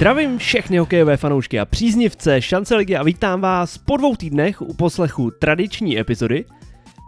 [0.00, 4.74] Zdravím všechny hokejové fanoušky a příznivce šance ligy a vítám vás po dvou týdnech u
[4.74, 6.44] poslechu tradiční epizody.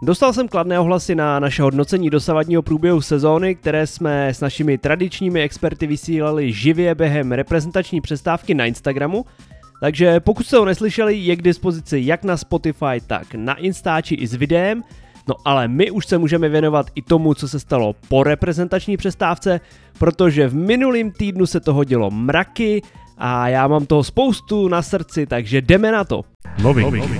[0.03, 5.41] Dostal jsem kladné ohlasy na naše hodnocení dosavadního průběhu sezóny, které jsme s našimi tradičními
[5.41, 9.25] experty vysílali živě během reprezentační přestávky na Instagramu,
[9.79, 14.27] takže pokud jste ho neslyšeli, je k dispozici jak na Spotify, tak na Instači i
[14.27, 14.83] s videem,
[15.27, 19.59] No ale my už se můžeme věnovat i tomu, co se stalo po reprezentační přestávce,
[19.99, 22.81] protože v minulým týdnu se toho dělo mraky
[23.17, 26.21] a já mám toho spoustu na srdci, takže jdeme na to.
[26.63, 26.83] Nový.
[26.83, 27.19] Nový.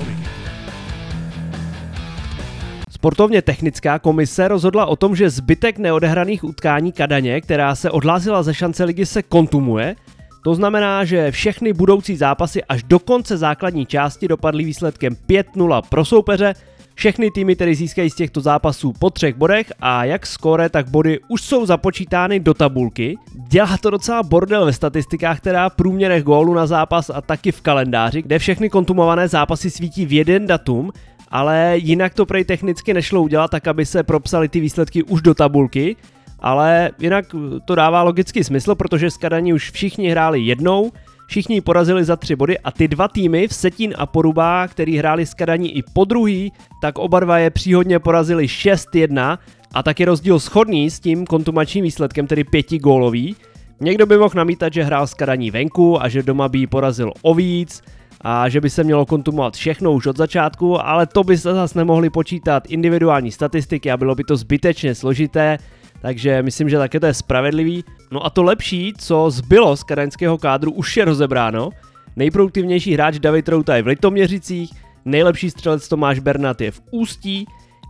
[2.90, 8.54] Sportovně technická komise rozhodla o tom, že zbytek neodehraných utkání Kadaně, která se odhlásila ze
[8.54, 9.96] šance ligy, se kontumuje.
[10.44, 16.06] To znamená, že všechny budoucí zápasy až do konce základní části dopadly výsledkem 5-0 pro
[16.06, 16.54] soupeře,
[16.96, 21.20] všechny týmy tedy získají z těchto zápasů po třech bodech a jak skore, tak body
[21.28, 23.18] už jsou započítány do tabulky.
[23.50, 28.22] Dělá to docela bordel ve statistikách, která průměrech gólu na zápas a taky v kalendáři,
[28.22, 30.92] kde všechny kontumované zápasy svítí v jeden datum,
[31.30, 35.34] ale jinak to prej technicky nešlo udělat tak, aby se propsali ty výsledky už do
[35.34, 35.96] tabulky,
[36.40, 37.26] ale jinak
[37.66, 40.92] to dává logický smysl, protože s Kadaní už všichni hráli jednou,
[41.34, 45.26] Všichni porazili za tři body a ty dva týmy, v Setín a Poruba, který hráli
[45.26, 49.38] s Kadaní i po druhý, tak oba dva je příhodně porazili 6-1
[49.74, 53.36] a tak je rozdíl schodný s tím kontumačním výsledkem, tedy pěti gólový.
[53.82, 57.12] Někdo by mohl namítat, že hrál s Kadaní venku a že doma by ji porazil
[57.22, 57.82] o víc,
[58.22, 61.80] a že by se mělo kontumovat všechno už od začátku, ale to by se zase
[61.80, 65.58] nemohli počítat individuální statistiky a bylo by to zbytečně složité,
[66.02, 67.84] takže myslím, že také to je spravedlivý.
[68.14, 71.70] No a to lepší, co zbylo z kadaňského kádru, už je rozebráno.
[72.16, 74.72] Nejproduktivnější hráč David Routa je v Litoměřicích,
[75.06, 77.46] nejlepší střelec Tomáš Bernat je v Ústí,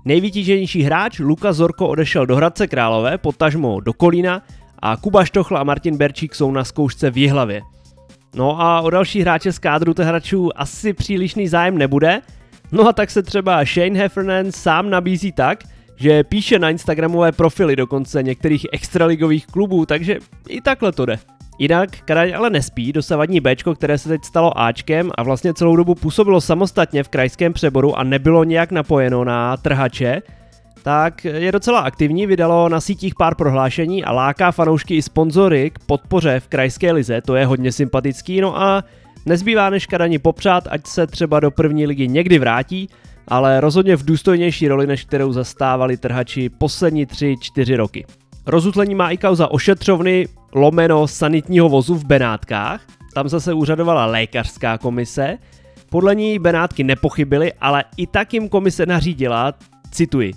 [0.06, 4.42] nejvytíženější hráč Luka Zorko odešel do Hradce Králové, potažmo do Kolína
[4.80, 7.62] a Kuba Štochla a Martin Berčík jsou na zkoušce v Jihlavě.
[8.36, 12.22] No a o další hráče z kádru těch hráčů asi přílišný zájem nebude,
[12.72, 15.64] no a tak se třeba Shane Heffernan sám nabízí tak,
[15.96, 20.18] že píše na Instagramové profily dokonce některých extraligových klubů, takže
[20.50, 21.20] i takhle to jde.
[21.60, 25.96] Jinak Kadaň ale nespí, dosavadní Bčko, které se teď stalo Ačkem a vlastně celou dobu
[25.96, 30.22] působilo samostatně v krajském přeboru a nebylo nějak napojeno na trhače,
[30.84, 35.80] tak je docela aktivní, vydalo na sítích pár prohlášení a láká fanoušky i sponzory k
[35.80, 38.84] podpoře v krajské lize, to je hodně sympatický, no a
[39.26, 42.90] nezbývá než Kadani popřát, ať se třeba do první ligy někdy vrátí,
[43.28, 48.06] ale rozhodně v důstojnější roli, než kterou zastávali trhači poslední 3-4 roky.
[48.46, 52.82] Rozutlení má i kauza ošetřovny lomeno sanitního vozu v Benátkách,
[53.14, 55.38] tam zase úřadovala lékařská komise,
[55.90, 59.54] podle ní Benátky nepochybily, ale i tak jim komise nařídila,
[59.92, 60.34] cituji,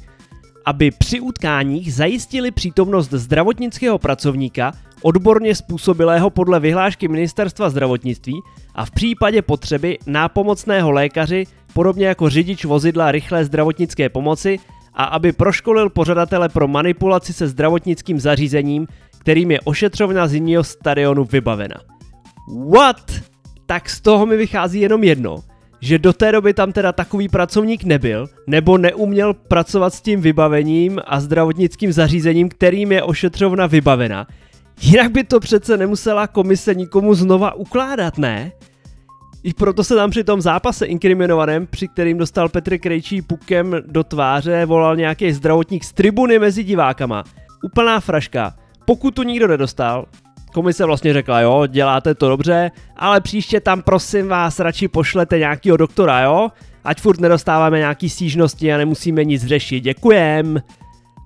[0.67, 4.73] aby při utkáních zajistili přítomnost zdravotnického pracovníka
[5.03, 8.41] odborně způsobilého podle vyhlášky Ministerstva zdravotnictví
[8.75, 14.59] a v případě potřeby nápomocného lékaři, podobně jako řidič vozidla rychlé zdravotnické pomoci,
[14.95, 18.87] a aby proškolil pořadatele pro manipulaci se zdravotnickým zařízením,
[19.19, 21.77] kterým je ošetřovna zimního stadionu vybavena.
[22.73, 23.13] What?
[23.67, 25.37] Tak z toho mi vychází jenom jedno–
[25.81, 31.01] že do té doby tam teda takový pracovník nebyl, nebo neuměl pracovat s tím vybavením
[31.07, 34.27] a zdravotnickým zařízením, kterým je ošetřovna vybavena.
[34.81, 38.53] Jinak by to přece nemusela komise nikomu znova ukládat, ne?
[39.43, 44.05] I proto se tam při tom zápase inkriminovaném, při kterým dostal Petr Krejčí pukem do
[44.05, 47.25] tváře, volal nějaký zdravotník z tribuny mezi divákama.
[47.65, 48.55] Úplná fraška.
[48.85, 50.07] Pokud tu nikdo nedostal,
[50.57, 55.77] komise vlastně řekla, jo, děláte to dobře, ale příště tam prosím vás radši pošlete nějakýho
[55.77, 56.49] doktora, jo?
[56.85, 60.63] Ať furt nedostáváme nějaký stížnosti a nemusíme nic řešit, děkujem.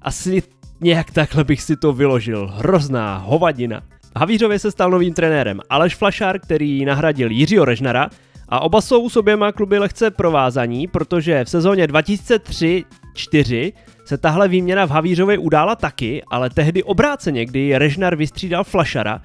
[0.03, 0.43] Asi
[0.81, 3.83] nějak takhle bych si to vyložil, hrozná hovadina.
[4.17, 8.11] Havířově se stal novým trenérem Aleš Flašár, který nahradil Jiřího Režnara
[8.49, 13.73] a oba jsou s oběma kluby lehce provázaní, protože v sezóně 2003-4
[14.05, 19.21] se tahle výměna v Havířově udála taky, ale tehdy obráceně, kdy Režnar vystřídal Flašara,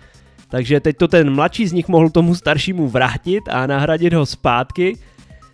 [0.50, 4.98] takže teď to ten mladší z nich mohl tomu staršímu vrátit a nahradit ho zpátky.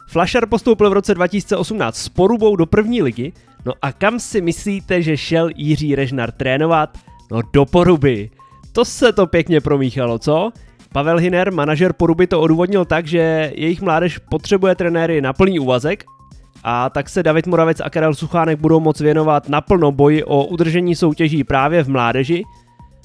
[0.08, 3.34] Flašar postoupil v roce 2018 s Porubou do první ligy,
[3.66, 6.98] no a kam si myslíte, že šel Jiří Režnar trénovat?
[7.32, 8.30] No do Poruby.
[8.72, 10.52] To se to pěkně promíchalo, co?
[10.94, 16.04] Pavel Hiner, manažer Poruby, to odůvodnil tak, že jejich mládež potřebuje trenéry na plný úvazek
[16.64, 20.96] a tak se David Moravec a Karel Suchánek budou moc věnovat naplno boji o udržení
[20.96, 22.44] soutěží právě v mládeži.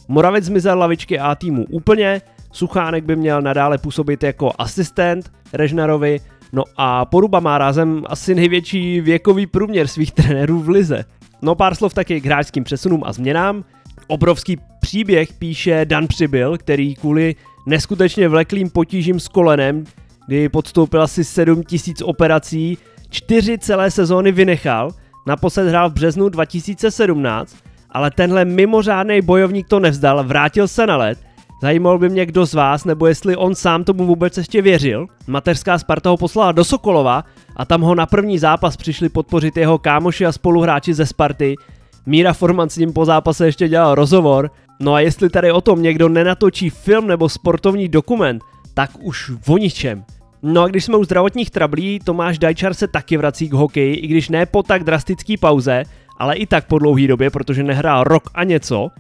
[0.09, 2.21] Moravec zmizel lavičky A týmu úplně,
[2.53, 6.21] Suchánek by měl nadále působit jako asistent Režnarovi,
[6.53, 11.05] no a Poruba má rázem asi největší věkový průměr svých trenérů v lize.
[11.43, 13.65] No pár slov taky k hráčským přesunům a změnám.
[14.07, 17.35] Obrovský příběh píše Dan Přibyl, který kvůli
[17.67, 19.85] neskutečně vleklým potížím s kolenem,
[20.27, 22.79] kdy podstoupil asi 7000 operací,
[23.11, 24.91] čtyři celé sezóny vynechal,
[25.27, 27.57] naposled hrál v březnu 2017,
[27.91, 31.19] ale tenhle mimořádný bojovník to nevzdal, vrátil se na let
[31.61, 35.07] Zajímalo by mě kdo z vás, nebo jestli on sám tomu vůbec ještě věřil.
[35.27, 37.25] Mateřská Sparta ho poslala do Sokolova
[37.57, 41.55] a tam ho na první zápas přišli podpořit jeho kámoši a spoluhráči ze Sparty.
[42.07, 44.51] Míra Forman s ním po zápase ještě dělal rozhovor.
[44.81, 48.43] No a jestli tady o tom někdo nenatočí film nebo sportovní dokument,
[48.75, 50.05] tak už o ničem.
[50.43, 54.07] No a když jsme u zdravotních trablí, Tomáš Dajčar se taky vrací k hokeji, i
[54.07, 55.83] když ne po tak drastický pauze,
[56.17, 58.91] ale i tak po dlouhý době, protože nehrál rok a něco.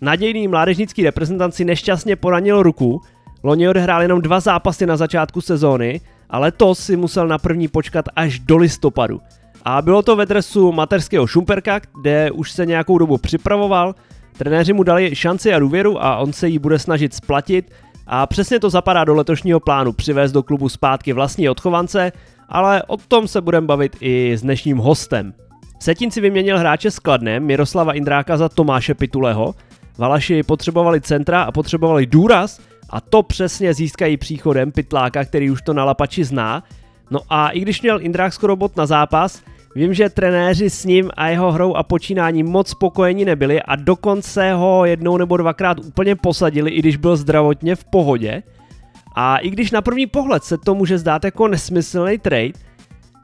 [0.00, 3.00] Nadějný mládežnický reprezentant si nešťastně poranil ruku,
[3.42, 6.00] loni odehrál jenom dva zápasy na začátku sezóny,
[6.30, 9.20] ale to si musel na první počkat až do listopadu.
[9.64, 13.94] A bylo to ve dresu mateřského Šumperka, kde už se nějakou dobu připravoval,
[14.38, 17.70] trenéři mu dali šanci a důvěru a on se jí bude snažit splatit
[18.06, 22.12] a přesně to zapadá do letošního plánu přivést do klubu zpátky vlastní odchovance,
[22.48, 25.34] ale o tom se budeme bavit i s dnešním hostem.
[25.80, 29.54] Setin si vyměnil hráče s Kladnem Miroslava Indráka za Tomáše Pituleho,
[29.98, 32.60] Valaši potřebovali centra a potřebovali důraz
[32.90, 36.62] a to přesně získají příchodem Pytláka, který už to na lapači zná.
[37.10, 39.42] No a i když měl Indrák skoro bod na zápas,
[39.74, 44.52] vím, že trenéři s ním a jeho hrou a počínáním moc spokojení nebyli a dokonce
[44.52, 48.42] ho jednou nebo dvakrát úplně posadili, i když byl zdravotně v pohodě.
[49.14, 52.52] A i když na první pohled se to může zdát jako nesmyslný trade,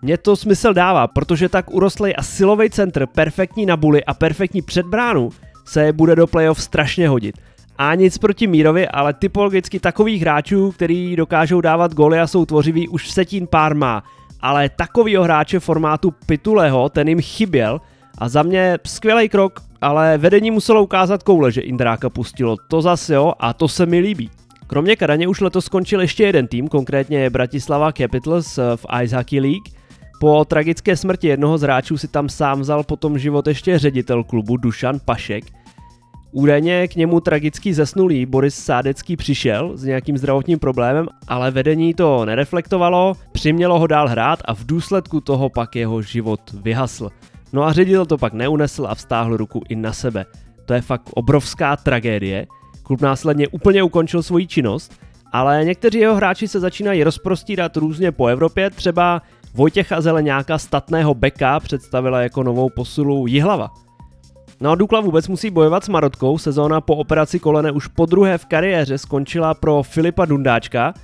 [0.02, 4.62] mně to smysl dává, protože tak urostlej a silový centr, perfektní na buly a perfektní
[4.62, 5.30] před bránu,
[5.64, 7.38] se bude do playoff strašně hodit.
[7.78, 12.88] A nic proti Mírovi, ale typologicky takových hráčů, který dokážou dávat góly a jsou tvořiví,
[12.88, 14.02] už Setín pár má.
[14.40, 17.81] Ale takovýho hráče formátu Pituleho, ten jim chyběl
[18.19, 22.56] a za mě skvělý krok, ale vedení muselo ukázat koule, že Indráka pustilo.
[22.69, 24.31] To zase jo a to se mi líbí.
[24.67, 29.69] Kromě Kadaně už letos skončil ještě jeden tým, konkrétně Bratislava Capitals v Ice Hockey League.
[30.20, 34.56] Po tragické smrti jednoho z hráčů si tam sám vzal potom život ještě ředitel klubu
[34.56, 35.44] Dušan Pašek,
[36.32, 42.25] Údajně k němu tragicky zesnulý Boris Sádecký přišel s nějakým zdravotním problémem, ale vedení to
[42.25, 47.10] nereflektovalo, přimělo ho dál hrát a v důsledku toho pak jeho život vyhasl.
[47.52, 50.26] No a ředitel to pak neunesl a vstáhl ruku i na sebe.
[50.66, 52.46] To je fakt obrovská tragédie.
[52.82, 55.00] Klub následně úplně ukončil svoji činnost,
[55.32, 59.22] ale někteří jeho hráči se začínají rozprostírat různě po Evropě, třeba
[59.54, 63.70] Vojtěcha Zeleňáka statného beka představila jako novou posilu Jihlava.
[64.60, 68.38] No a Dukla vůbec musí bojovat s Marotkou, sezóna po operaci kolene už po druhé
[68.38, 70.94] v kariéře skončila pro Filipa Dundáčka.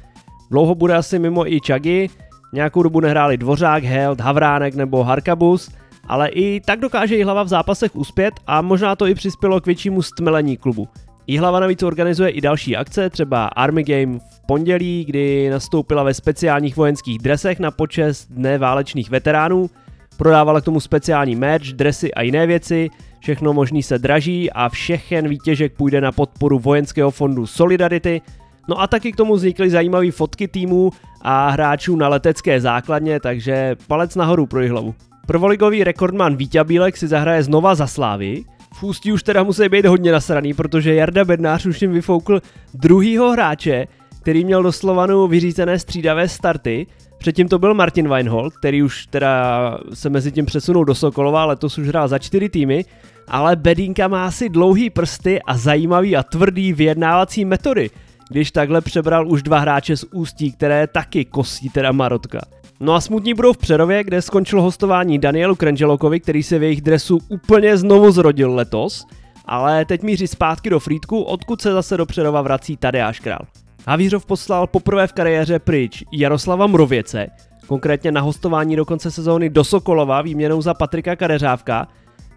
[0.51, 2.09] Dlouho bude asi mimo i Čagy,
[2.53, 5.71] nějakou dobu nehráli Dvořák, Held, Havránek nebo Harkabus,
[6.09, 10.03] ale i tak dokáže Jihlava v zápasech uspět a možná to i přispělo k většímu
[10.03, 10.89] stmelení klubu.
[11.27, 16.77] Jihlava navíc organizuje i další akce, třeba Army Game v pondělí, kdy nastoupila ve speciálních
[16.77, 19.71] vojenských dresech na počest Dne válečných veteránů,
[20.17, 22.91] prodávala k tomu speciální merch, dresy a jiné věci,
[23.25, 28.21] všechno možný se draží a všechen výtěžek půjde na podporu vojenského fondu Solidarity.
[28.69, 30.91] No a taky k tomu vznikly zajímavé fotky týmů
[31.23, 34.95] a hráčů na letecké základně, takže palec nahoru pro hlavu.
[35.27, 38.45] Prvoligový rekordman Vítě Bílek si zahraje znova za Slávy.
[38.75, 42.41] V Ústí už teda musí být hodně nasraný, protože Jarda Bednář už jim vyfoukl
[42.75, 43.87] druhýho hráče,
[44.21, 46.87] který měl do Slovanu vyřízené střídavé starty.
[47.25, 51.79] Předtím to byl Martin Weinhold, který už teda se mezi tím přesunul do Sokolova, letos
[51.79, 52.85] už hrál za čtyři týmy
[53.29, 57.91] ale Bedínka má si dlouhý prsty a zajímavý a tvrdý vyjednávací metody,
[58.31, 62.41] když takhle přebral už dva hráče z Ústí, které taky kosí teda Marotka.
[62.81, 66.81] No a smutní budou v Přerově, kde skončil hostování Danielu Krenželokovi, který se v jejich
[66.81, 69.07] dresu úplně znovu zrodil letos,
[69.45, 73.47] ale teď míří zpátky do Frýdku, odkud se zase do Přerova vrací Tadeáš Král.
[73.87, 77.27] Havířov poslal poprvé v kariéře pryč Jaroslava Mrověce,
[77.67, 81.89] konkrétně na hostování do konce sezóny do Sokolova výměnou za Patrika Kadeřávka,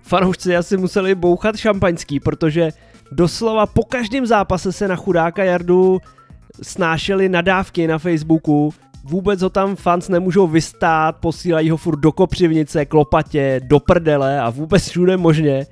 [0.02, 2.70] fanoušci asi museli bouchat šampaňský, protože
[3.12, 6.02] doslova po každém zápase se na chudáka Jardu
[6.62, 8.74] snášely nadávky na Facebooku,
[9.04, 14.50] vůbec ho tam fans nemůžou vystát, posílají ho furt do kopřivnice, klopatě, do prdele a
[14.50, 15.66] vůbec všude možně.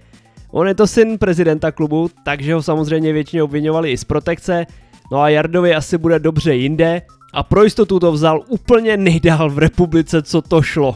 [0.52, 4.66] On je to syn prezidenta klubu, takže ho samozřejmě většině obvinovali i z protekce,
[5.12, 7.02] no a Jardovi asi bude dobře jinde
[7.34, 10.96] a pro jistotu to vzal úplně nejdál v republice, co to šlo.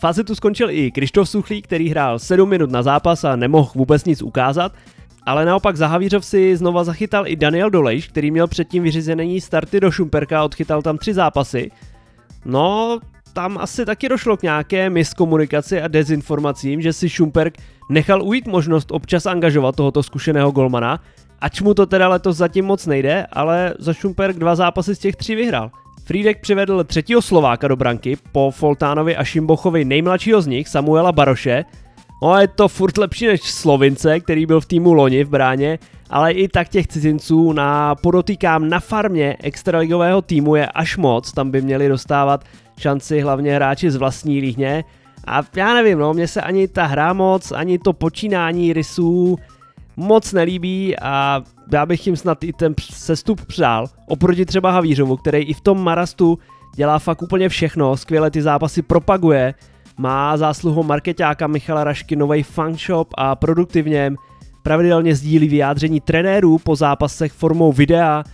[0.00, 4.04] Fázi tu skončil i Krištof Suchlík, který hrál 7 minut na zápas a nemohl vůbec
[4.04, 4.72] nic ukázat,
[5.26, 9.80] ale naopak za Havířov si znova zachytal i Daniel Dolejš, který měl předtím vyřízený starty
[9.80, 11.70] do Šumperka a odchytal tam tři zápasy.
[12.44, 12.98] No,
[13.32, 17.58] tam asi taky došlo k nějaké miskomunikaci a dezinformacím, že si Šumperk
[17.90, 21.00] nechal ujít možnost občas angažovat tohoto zkušeného golmana,
[21.46, 25.16] Ač mu to teda letos zatím moc nejde, ale za Šumperk dva zápasy z těch
[25.16, 25.70] tří vyhrál.
[26.04, 31.64] Friedek přivedl třetího Slováka do branky po Foltánovi a Šimbochovi nejmladšího z nich, Samuela Baroše.
[32.22, 35.78] No je to furt lepší než Slovince, který byl v týmu loni v bráně,
[36.10, 41.50] ale i tak těch cizinců na podotýkám na farmě extraligového týmu je až moc, tam
[41.50, 42.44] by měli dostávat
[42.78, 44.84] šanci hlavně hráči z vlastní líhně.
[45.26, 49.38] A já nevím, no, mně se ani ta hra moc, ani to počínání rysů
[49.96, 53.86] moc nelíbí a já bych jim snad i ten sestup přál.
[54.08, 56.38] Oproti třeba Havířovu, který i v tom Marastu
[56.76, 59.54] dělá fakt úplně všechno, skvěle ty zápasy propaguje,
[59.98, 62.44] má zásluhu marketáka Michala Rašky nový
[62.86, 64.12] shop a produktivně
[64.62, 68.24] pravidelně sdílí vyjádření trenérů po zápasech formou videa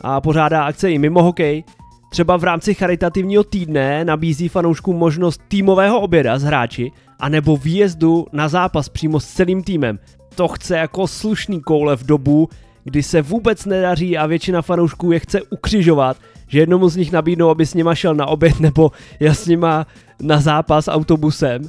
[0.00, 1.64] a pořádá akce i mimo hokej.
[2.10, 8.48] Třeba v rámci charitativního týdne nabízí fanouškům možnost týmového oběda s hráči anebo výjezdu na
[8.48, 9.98] zápas přímo s celým týmem.
[10.34, 12.48] To chce jako slušný koule v dobu,
[12.84, 16.16] kdy se vůbec nedaří a většina fanoušků je chce ukřižovat,
[16.48, 19.86] že jednomu z nich nabídnou, aby s nima šel na oběd nebo já s nima
[20.22, 21.62] na zápas autobusem.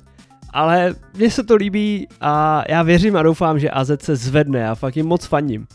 [0.53, 4.75] Ale mně se to líbí a já věřím a doufám, že AZ se zvedne a
[4.75, 5.67] fakt jim moc faním.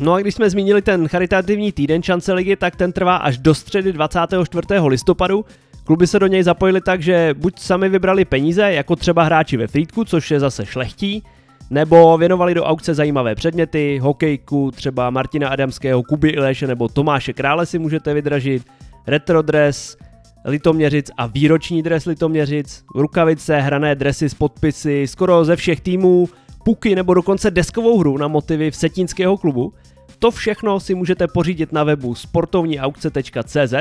[0.00, 3.54] No a když jsme zmínili ten charitativní týden šance ligy, tak ten trvá až do
[3.54, 4.66] středy 24.
[4.86, 5.44] listopadu.
[5.84, 9.66] Kluby se do něj zapojili tak, že buď sami vybrali peníze, jako třeba hráči ve
[9.66, 11.22] Frýdku, což je zase šlechtí,
[11.72, 17.66] nebo věnovali do aukce zajímavé předměty, hokejku, třeba Martina Adamského, Kuby Ileše nebo Tomáše Krále
[17.66, 18.62] si můžete vydražit,
[19.06, 19.96] retro dress,
[20.44, 26.28] Litoměřic a výroční dres Litoměřic, rukavice, hrané dresy s podpisy skoro ze všech týmů,
[26.64, 29.72] puky nebo dokonce deskovou hru na motivy v setínského klubu.
[30.18, 33.74] To všechno si můžete pořídit na webu sportovníaukce.cz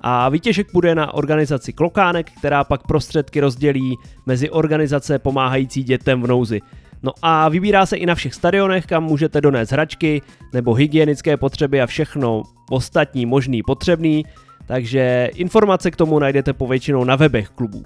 [0.00, 6.26] a výtěžek bude na organizaci Klokánek, která pak prostředky rozdělí mezi organizace pomáhající dětem v
[6.26, 6.60] nouzi.
[7.02, 11.80] No a vybírá se i na všech stadionech, kam můžete donést hračky nebo hygienické potřeby
[11.80, 14.24] a všechno ostatní možný potřebný,
[14.66, 17.82] takže informace k tomu najdete povětšinou na webech klubů.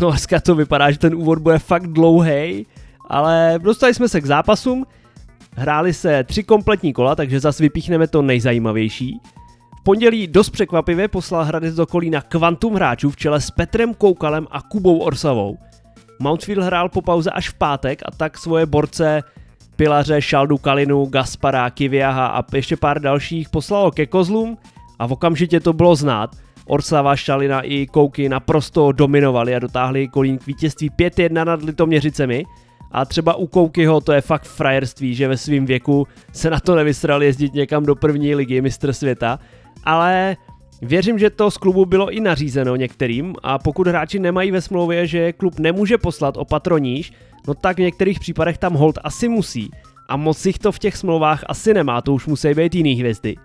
[0.00, 2.66] No dneska to vypadá, že ten úvod bude fakt dlouhý,
[3.08, 4.86] ale dostali jsme se k zápasům,
[5.56, 9.20] hráli se tři kompletní kola, takže zase vypíchneme to nejzajímavější.
[9.80, 14.46] V pondělí dost překvapivě poslal Hradec do Kolína kvantum hráčů v čele s Petrem Koukalem
[14.50, 15.58] a Kubou Orsavou.
[16.18, 19.22] Mountfield hrál po pauze až v pátek a tak svoje borce
[19.76, 24.58] Pilaře, Šaldu Kalinu, Gaspara, Kiviaha a ještě pár dalších poslalo ke kozlům
[24.98, 26.30] a v okamžitě to bylo znát.
[26.66, 32.44] Orsava, Šalina i Kouky naprosto dominovali a dotáhli Kolín k vítězství 5-1 nad Litoměřicemi.
[32.92, 36.74] A třeba u Koukyho to je fakt frajerství, že ve svém věku se na to
[36.74, 39.38] nevysral jezdit někam do první ligy mistr světa.
[39.84, 40.36] Ale
[40.82, 45.06] Věřím, že to z klubu bylo i nařízeno některým a pokud hráči nemají ve smlouvě,
[45.06, 47.12] že klub nemůže poslat o patroníž,
[47.48, 49.70] no tak v některých případech tam hold asi musí.
[50.08, 53.36] A moc jich to v těch smlouvách asi nemá, to už musí být jiný hvězdy.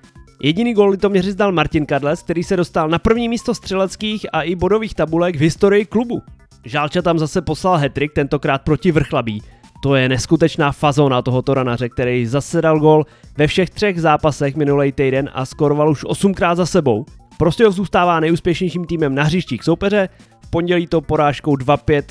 [0.44, 4.56] Jediný gol Litoměřic dal Martin Kadles, který se dostal na první místo střeleckých a i
[4.56, 6.22] bodových tabulek v historii klubu.
[6.66, 9.42] Žálča tam zase poslal hetrik, tentokrát proti Vrchlabí.
[9.84, 13.06] To je neskutečná fazona tohoto ranaře, který zasedal gol
[13.38, 17.06] ve všech třech zápasech minulý týden a skoroval už osmkrát za sebou.
[17.42, 20.10] Prostějov zůstává nejúspěšnějším týmem na hřištích soupeře,
[20.42, 22.04] v pondělí to porážkou 2-5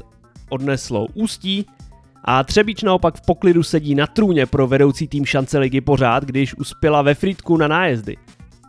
[0.48, 1.66] odneslo Ústí
[2.24, 6.54] a Třebíč naopak v poklidu sedí na trůně pro vedoucí tým šance ligy pořád, když
[6.54, 8.16] uspěla ve Frýdku na nájezdy.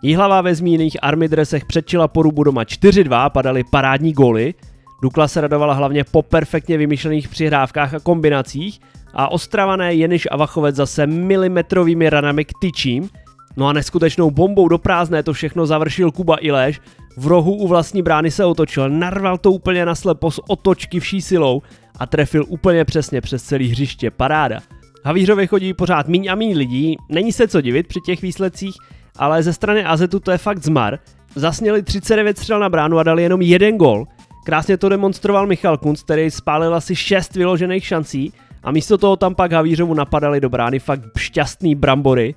[0.01, 4.53] Jihlava ve zmíněných armidresech předčila porubu doma 4-2, padaly parádní góly,
[5.01, 8.80] Dukla se radovala hlavně po perfektně vymyšlených přihrávkách a kombinacích
[9.13, 13.10] a ostravané Jeniš a Vachovec zase milimetrovými ranami k tyčím,
[13.58, 16.81] No a neskutečnou bombou do prázdné to všechno završil Kuba Ileš,
[17.17, 21.22] v rohu u vlastní brány se otočil, narval to úplně na slepo s otočky vší
[21.22, 21.62] silou
[22.00, 24.60] a trefil úplně přesně přes celý hřiště, paráda.
[25.03, 28.75] Havířově chodí pořád míň a míň lidí, není se co divit při těch výsledcích,
[29.17, 31.00] ale ze strany Azetu to je fakt zmar.
[31.36, 34.05] Zasněli 39 střel na bránu a dali jenom jeden gol.
[34.46, 39.36] Krásně to demonstroval Michal Kunc, který spálil asi 6 vyložených šancí a místo toho tam
[39.36, 42.36] pak Havířovu napadali do brány fakt šťastný brambory.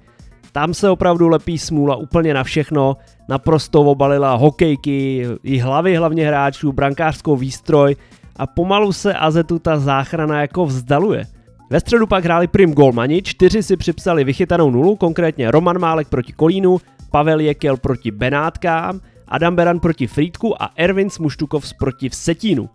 [0.55, 2.97] Tam se opravdu lepí smůla úplně na všechno,
[3.29, 7.97] naprosto obalila hokejky, i hlavy hlavně hráčů, brankářskou výstroj
[8.37, 11.25] a pomalu se Azetu ta záchrana jako vzdaluje.
[11.71, 16.33] Ve středu pak hráli prim golmani, čtyři si připsali vychytanou nulu, konkrétně Roman Málek proti
[16.33, 16.79] Kolínu,
[17.11, 22.69] Pavel Jekel proti Benátkám, Adam Beran proti Frýdku a Ervin Smuštukov proti Vsetínu.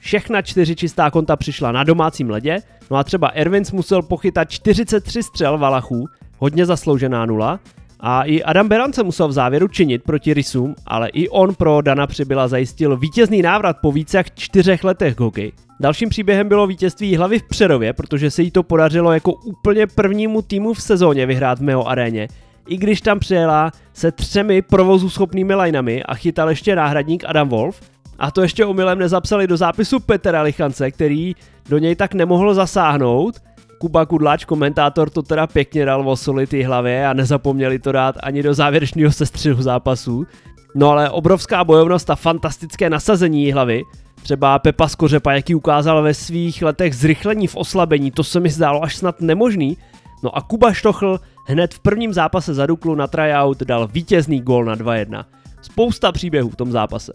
[0.00, 2.58] Všechna čtyři čistá konta přišla na domácím ledě,
[2.90, 6.06] no a třeba Ervins musel pochytat 43 střel Valachů,
[6.40, 7.60] hodně zasloužená nula,
[8.02, 11.80] A i Adam Beran se musel v závěru činit proti Rysům, ale i on pro
[11.82, 15.52] Dana Přibyla zajistil vítězný návrat po více jak čtyřech letech hokej.
[15.80, 20.42] Dalším příběhem bylo vítězství hlavy v Přerově, protože se jí to podařilo jako úplně prvnímu
[20.42, 22.28] týmu v sezóně vyhrát v Meo aréně,
[22.68, 27.80] i když tam přijela se třemi provozu schopnými lineami a chytal ještě náhradník Adam Wolf.
[28.18, 31.34] A to ještě omylem nezapsali do zápisu Petra Lichance, který
[31.68, 33.34] do něj tak nemohl zasáhnout.
[33.80, 38.42] Kuba Kudláč, komentátor, to teda pěkně dal o solity hlavě a nezapomněli to dát ani
[38.42, 40.26] do závěrečného sestřihu zápasu.
[40.74, 43.82] No ale obrovská bojovnost a fantastické nasazení hlavy,
[44.22, 48.84] třeba Pepa Skořepa, jaký ukázal ve svých letech zrychlení v oslabení, to se mi zdálo
[48.84, 49.76] až snad nemožný.
[50.22, 54.64] No a Kuba Štochl hned v prvním zápase za Duklu na tryout dal vítězný gól
[54.64, 55.24] na 2-1.
[55.62, 57.12] Spousta příběhů v tom zápase.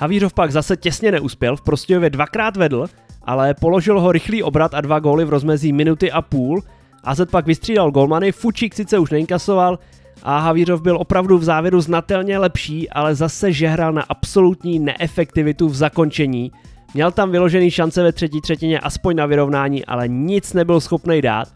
[0.00, 2.86] Havířov pak zase těsně neuspěl, v Prostějově dvakrát vedl,
[3.26, 6.62] ale položil ho rychlý obrat a dva góly v rozmezí minuty a půl.
[7.04, 9.78] AZ pak vystřídal golmany, Fučík sice už neinkasoval
[10.22, 15.74] a Havířov byl opravdu v závěru znatelně lepší, ale zase žehral na absolutní neefektivitu v
[15.74, 16.52] zakončení.
[16.94, 21.48] Měl tam vyložený šance ve třetí třetině aspoň na vyrovnání, ale nic nebyl schopný dát.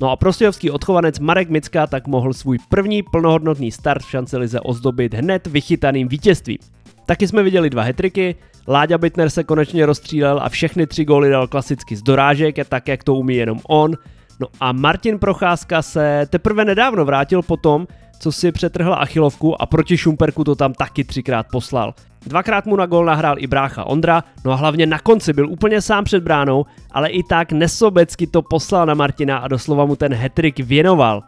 [0.00, 4.60] No a prostějovský odchovanec Marek Micka tak mohl svůj první plnohodnotný start v šance lize
[4.60, 6.58] ozdobit hned vychytaným vítězstvím.
[7.06, 8.34] Taky jsme viděli dva hetriky,
[8.68, 13.04] Láďa Bitner se konečně rozstřílel a všechny tři góly dal klasicky z dorážek, tak jak
[13.04, 13.94] to umí jenom on.
[14.40, 17.86] No a Martin Procházka se teprve nedávno vrátil po tom,
[18.18, 21.94] co si přetrhla achilovku a proti Šumperku to tam taky třikrát poslal.
[22.26, 25.82] Dvakrát mu na gol nahrál i brácha Ondra, no a hlavně na konci byl úplně
[25.82, 30.14] sám před bránou, ale i tak nesobecky to poslal na Martina a doslova mu ten
[30.14, 31.22] hetrik věnoval.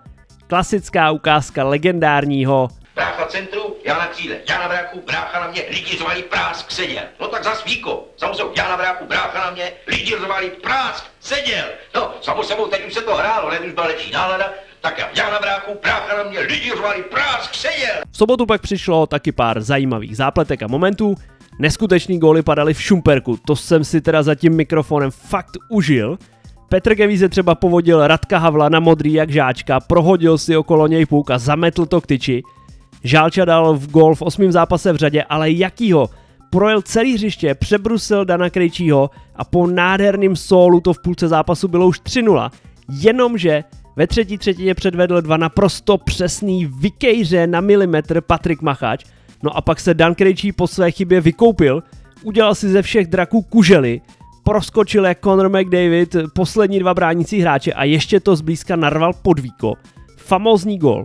[0.47, 2.69] Klasická ukázka legendárního
[3.01, 7.03] Brácha centru, já na kříle, já na bráchu, brácha na mě, lidi řvali prásk, seděl.
[7.21, 11.65] No tak za svíko, samozřejmě, já na bráchu, brácha na mě, lidi řvali prásk, seděl.
[11.95, 15.09] No, samo sebou, teď už se to hrálo, ne, už byla lepší nálada, tak já,
[15.17, 17.95] já na bráchu, brácha na mě, lidi řvali prásk, seděl.
[18.11, 21.15] V sobotu pak přišlo taky pár zajímavých zápletek a momentů.
[21.59, 26.19] Neskutečný góly padaly v Šumperku, to jsem si teda za tím mikrofonem fakt užil.
[26.69, 31.31] Petr Gevíze třeba povodil Radka Havla na modrý jak žáčka, prohodil si okolo něj půk
[31.31, 32.43] a zametl to k tyči.
[33.05, 36.09] Žálča dal v gol v osmém zápase v řadě, ale jakýho?
[36.51, 41.87] Projel celý hřiště, přebrusil Dana Krejčího a po nádherném sólu to v půlce zápasu bylo
[41.87, 42.51] už 3-0.
[42.89, 43.65] Jenomže
[43.97, 49.05] ve třetí třetině předvedl dva naprosto přesný vykejře na milimetr Patrik Macháč,
[49.43, 51.83] no a pak se Dan Krejčí po své chybě vykoupil,
[52.23, 54.01] udělal si ze všech draků kužely,
[54.45, 59.75] proskočil jak Conor McDavid poslední dva bránící hráče a ještě to zblízka narval podvíko.
[60.17, 61.03] Famózní gol.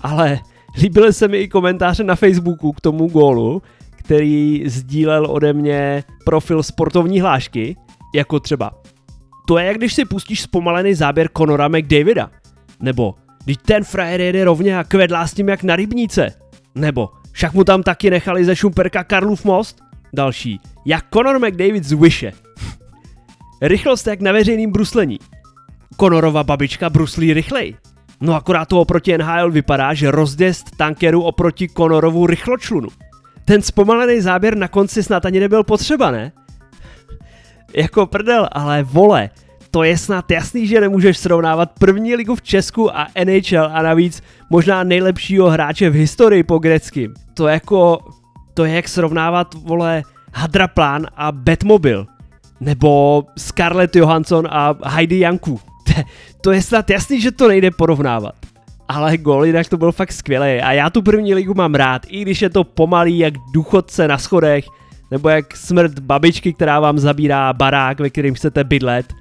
[0.00, 0.38] Ale
[0.82, 6.62] Líbily se mi i komentáře na Facebooku k tomu gólu, který sdílel ode mě profil
[6.62, 7.76] sportovní hlášky,
[8.14, 8.84] jako třeba
[9.46, 12.30] to je, jak když si pustíš zpomalený záběr Conora McDavida.
[12.80, 16.34] Nebo, když ten frajer jede rovně a kvedlá s tím jak na rybníce.
[16.74, 19.80] Nebo, však mu tam taky nechali ze Šumperka Karlův most.
[20.12, 22.32] Další, jak Conor McDavid z Wishe.
[23.62, 25.18] Rychlost jak na veřejným bruslení.
[26.00, 27.76] Conorova babička bruslí rychlej.
[28.24, 32.88] No akorát to oproti NHL vypadá, že rozděst tankeru oproti Conorovu rychločlunu.
[33.44, 36.32] Ten zpomalený záběr na konci snad ani nebyl potřeba, ne?
[37.74, 39.30] jako prdel, ale vole,
[39.70, 44.22] to je snad jasný, že nemůžeš srovnávat první ligu v Česku a NHL a navíc
[44.50, 47.14] možná nejlepšího hráče v historii po greckým.
[47.34, 47.98] To jako,
[48.54, 50.02] to je jak srovnávat, vole,
[50.34, 52.06] Hadraplan a Batmobil.
[52.60, 55.60] Nebo Scarlett Johansson a Heidi Janku
[56.40, 58.34] to je snad jasný, že to nejde porovnávat.
[58.88, 62.22] Ale gol, jinak to byl fakt skvělý a já tu první ligu mám rád, i
[62.22, 64.64] když je to pomalý jak důchodce na schodech,
[65.10, 69.12] nebo jak smrt babičky, která vám zabírá barák, ve kterým chcete bydlet.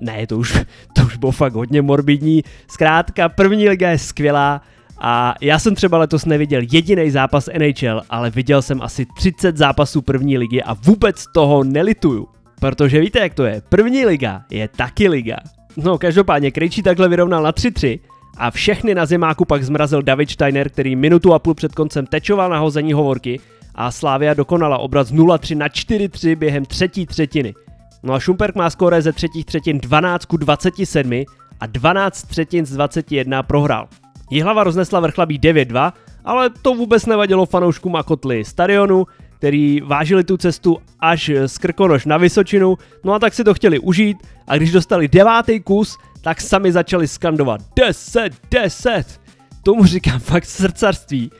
[0.00, 2.42] Ne, to už, to už bylo fakt hodně morbidní.
[2.68, 4.62] Zkrátka, první liga je skvělá
[5.00, 10.02] a já jsem třeba letos neviděl jediný zápas NHL, ale viděl jsem asi 30 zápasů
[10.02, 12.28] první ligy a vůbec toho nelituju.
[12.60, 15.36] Protože víte, jak to je, první liga je taky liga.
[15.76, 18.00] No, každopádně Krejčí takhle vyrovnal na 3-3
[18.38, 22.50] a všechny na zimáku pak zmrazil David Steiner, který minutu a půl před koncem tečoval
[22.50, 23.40] na hození hovorky
[23.74, 27.54] a Slávia dokonala obraz 0-3 na 4-3 během třetí třetiny.
[28.02, 31.24] No a Šumperk má skóre ze třetích třetin 12 ku 27
[31.60, 33.88] a 12 třetin z 21 prohrál.
[34.30, 35.92] Jihlava roznesla vrchlabí 9-2,
[36.24, 39.06] ale to vůbec nevadilo fanouškům a kotli stadionu,
[39.38, 43.78] který vážili tu cestu až z Krkonoš na Vysočinu, no a tak si to chtěli
[43.78, 49.20] užít a když dostali devátý kus, tak sami začali skandovat 10, 10.
[49.62, 51.30] Tomu říkám fakt srdcarství.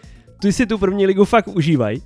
[0.43, 1.97] Tu si tu první ligu fakt užívaj.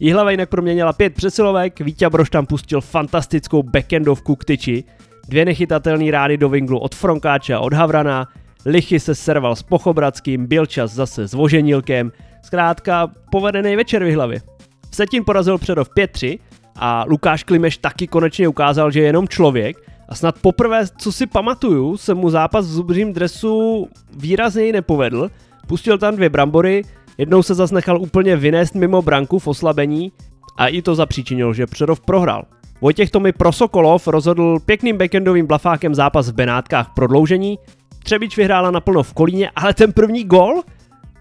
[0.00, 4.84] Jihlava jinak proměnila pět přesilovek, Vítě Broš tam pustil fantastickou backendovku k tyči,
[5.28, 8.28] dvě nechytatelné rády do vinglu od Fronkáče a od Havrana,
[8.66, 14.55] Lichy se serval s Pochobradským, čas zase s Voženilkem, zkrátka povedený večer v hlavě.
[14.90, 16.38] Vsetín porazil Přerov 5-3
[16.76, 19.76] a Lukáš Klimeš taky konečně ukázal, že je jenom člověk
[20.08, 25.30] a snad poprvé, co si pamatuju, se mu zápas v zubřím dresu výrazněji nepovedl,
[25.66, 26.82] pustil tam dvě brambory,
[27.18, 30.12] jednou se zas nechal úplně vynést mimo branku v oslabení
[30.56, 32.44] a i to zapříčinil, že Přerov prohrál.
[32.80, 37.58] Vojtěch Tomi Prosokolov rozhodl pěkným backendovým blafákem zápas v Benátkách prodloužení,
[38.02, 40.62] Třebič vyhrála naplno v Kolíně, ale ten první gol?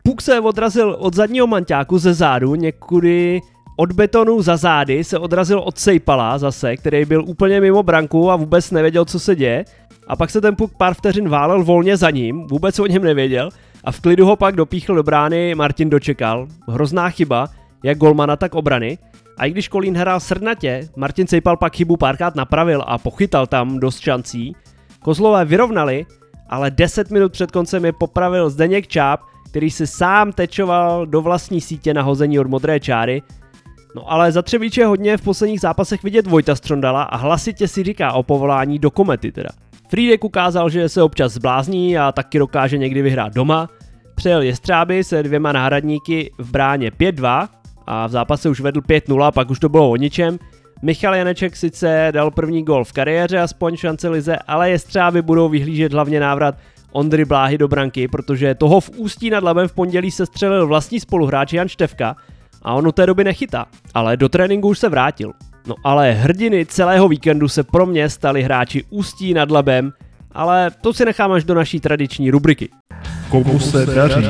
[0.04, 3.42] Puk se odrazil od zadního manťáku ze zádu, někudy
[3.76, 8.36] od betonu za zády se odrazil od Sejpala zase, který byl úplně mimo branku a
[8.36, 9.66] vůbec nevěděl, co se děje.
[10.08, 13.50] A pak se ten puk pár vteřin válel volně za ním, vůbec o něm nevěděl
[13.84, 16.48] a v klidu ho pak dopíchl do brány Martin dočekal.
[16.68, 17.48] Hrozná chyba,
[17.84, 18.98] jak golmana, tak obrany.
[19.38, 23.80] A i když Kolín hrál srdnatě, Martin Sejpal pak chybu párkrát napravil a pochytal tam
[23.80, 24.56] dost šancí.
[25.04, 26.06] Kozlové vyrovnali,
[26.50, 31.62] ale 10 minut před koncem je popravil Zdeněk Čáp, který si sám tečoval do vlastní
[31.62, 33.22] sítě na hození od modré čáry.
[33.96, 38.14] No ale za Třebíče hodně v posledních zápasech vidět Vojta Strondala a hlasitě si říká
[38.14, 39.50] o povolání do komety teda.
[39.90, 43.70] Friedek ukázal, že se občas zblázní a taky dokáže někdy vyhrát doma.
[44.16, 47.48] Přejel Jestřáby se dvěma náhradníky v bráně 5-2
[47.88, 50.40] a v zápase už vedl 5-0, pak už to bylo o ničem.
[50.82, 55.94] Michal Janeček sice dal první gol v kariéře, aspoň šance lize, ale Jestřáby budou vyhlížet
[55.94, 56.56] hlavně návrat
[56.92, 61.00] Ondry Bláhy do branky, protože toho v Ústí nad Labem v pondělí se střelil vlastní
[61.00, 62.16] spoluhráč Jan Števka
[62.66, 65.34] a on od té doby nechytá, ale do tréninku už se vrátil.
[65.68, 69.94] No ale hrdiny celého víkendu se pro mě stali hráči Ústí nad Labem,
[70.32, 72.70] ale to si nechám až do naší tradiční rubriky.
[73.30, 74.26] Komu se daří?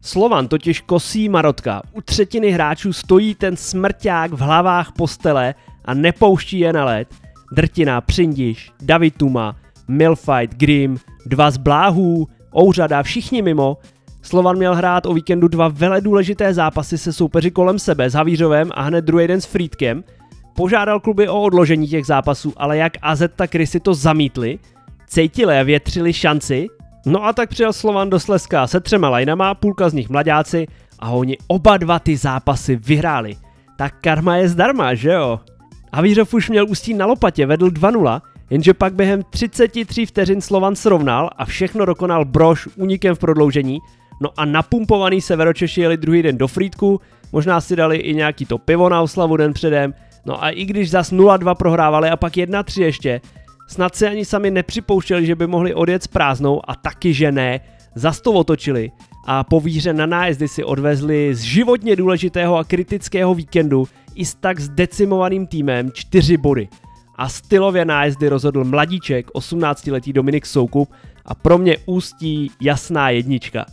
[0.00, 1.82] Slovan totiž kosí Marotka.
[1.92, 7.08] U třetiny hráčů stojí ten smrťák v hlavách postele a nepouští je na led.
[7.52, 9.56] Drtina, Přindiš, David Tuma,
[9.88, 13.78] Milfight, Grim, dva z Bláhů, Ouřada, všichni mimo.
[14.24, 18.70] Slovan měl hrát o víkendu dva vele důležité zápasy se soupeři kolem sebe s Havířovem
[18.74, 20.04] a hned druhý den s Friedkem.
[20.56, 24.58] Požádal kluby o odložení těch zápasů, ale jak AZ tak Rysy to zamítli,
[25.06, 26.68] cítili a větřili šanci,
[27.06, 30.66] No a tak přijel Slovan do Slezska se třema lajnama, půlka z nich mladáci
[30.98, 33.36] a oni oba dva ty zápasy vyhráli.
[33.76, 35.40] Tak karma je zdarma, že jo?
[35.92, 40.76] A Vířov už měl ústí na lopatě, vedl 2-0, jenže pak během 33 vteřin Slovan
[40.76, 43.78] srovnal a všechno dokonal Brož únikem v prodloužení,
[44.20, 47.00] no a napumpovaný Severočeši jeli druhý den do Frýdku,
[47.32, 49.94] možná si dali i nějaký to pivo na oslavu den předem,
[50.26, 53.20] no a i když zas 0-2 prohrávali a pak 1-3 ještě,
[53.66, 57.60] Snad si ani sami nepřipouštěli, že by mohli odjet s prázdnou a taky, že ne.
[57.94, 58.90] Zas to otočili
[59.26, 64.34] a po výhře na nájezdy si odvezli z životně důležitého a kritického víkendu i s
[64.34, 66.68] tak zdecimovaným týmem čtyři body.
[67.16, 70.92] A stylově nájezdy rozhodl mladíček, 18-letý Dominik Soukup
[71.24, 73.66] a pro mě ústí jasná jednička.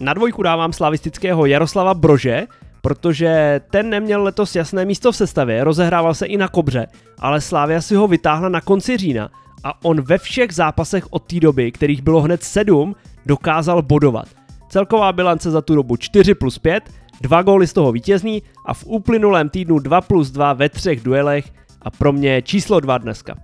[0.00, 2.46] Na dvojku dávám slavistického Jaroslava Brože,
[2.80, 6.86] protože ten neměl letos jasné místo v sestavě, rozehrával se i na kobře,
[7.18, 9.30] ale Slávia si ho vytáhla na konci října
[9.64, 12.94] a on ve všech zápasech od té doby, kterých bylo hned sedm,
[13.26, 14.28] dokázal bodovat.
[14.68, 16.84] Celková bilance za tu dobu 4 plus 5,
[17.20, 21.44] dva góly z toho vítězný a v uplynulém týdnu 2 plus 2 ve třech duelech
[21.82, 23.34] a pro mě číslo 2 dneska.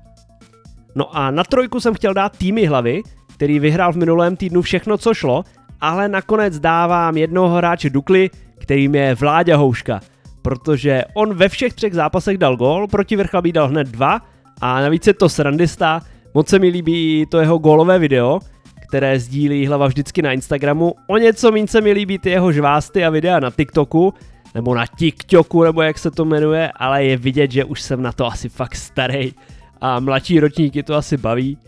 [0.95, 3.03] No a na trojku jsem chtěl dát týmy hlavy,
[3.35, 5.45] který vyhrál v minulém týdnu všechno, co šlo,
[5.83, 10.01] ale nakonec dávám jednoho hráče Dukly, kterým je Vláďa Houška,
[10.43, 14.21] protože on ve všech třech zápasech dal gól, proti Vrchlabí dal hned dva
[14.61, 16.01] a navíc je to srandista,
[16.35, 18.41] moc se mi líbí to jeho gólové video,
[18.89, 23.05] které sdílí hlava vždycky na Instagramu, o něco méně se mi líbí ty jeho žvásty
[23.05, 24.15] a videa na TikToku,
[24.55, 28.13] nebo na TikToku, nebo jak se to jmenuje, ale je vidět, že už jsem na
[28.13, 29.33] to asi fakt starý
[29.81, 31.59] a mladší ročníky to asi baví.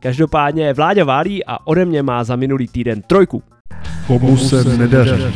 [0.00, 3.42] Každopádně Vláďa válí a ode mě má za minulý týden trojku.
[4.06, 5.34] Komu se nedaří?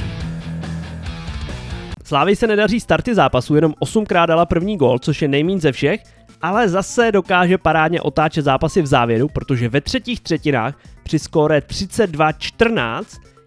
[2.05, 6.03] Slávy se nedaří starty zápasu, jenom 8krát dala první gol, což je nejmín ze všech,
[6.43, 13.03] ale zase dokáže parádně otáčet zápasy v závěru, protože ve třetích třetinách při skóre 32-14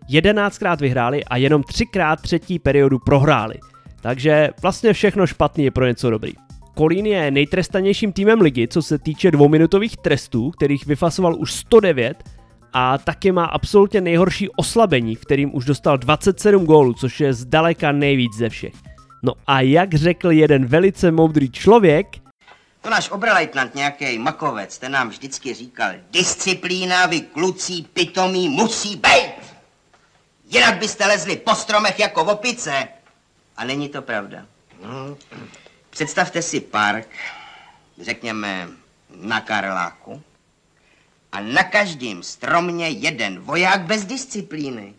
[0.09, 3.55] 11krát vyhráli a jenom 3krát třetí periodu prohráli.
[4.01, 6.31] Takže vlastně všechno špatný je pro něco dobrý.
[6.75, 12.23] Kolín je nejtrestanějším týmem ligy, co se týče dvouminutových trestů, kterých vyfasoval už 109
[12.73, 17.91] a taky má absolutně nejhorší oslabení, v kterým už dostal 27 gólů, což je zdaleka
[17.91, 18.73] nejvíc ze všech.
[19.23, 22.07] No a jak řekl jeden velice moudrý člověk,
[22.81, 29.33] to náš obrelejtnant, nějaký makovec, ten nám vždycky říkal, disciplína, vy kluci pitomí musí být.
[30.49, 32.87] Jinak byste lezli po stromech jako opice.
[33.57, 34.45] A není to pravda.
[35.89, 37.07] Představte si park,
[38.01, 38.67] řekněme
[39.21, 40.21] na Karláku,
[41.31, 44.93] a na každém stromě jeden voják bez disciplíny.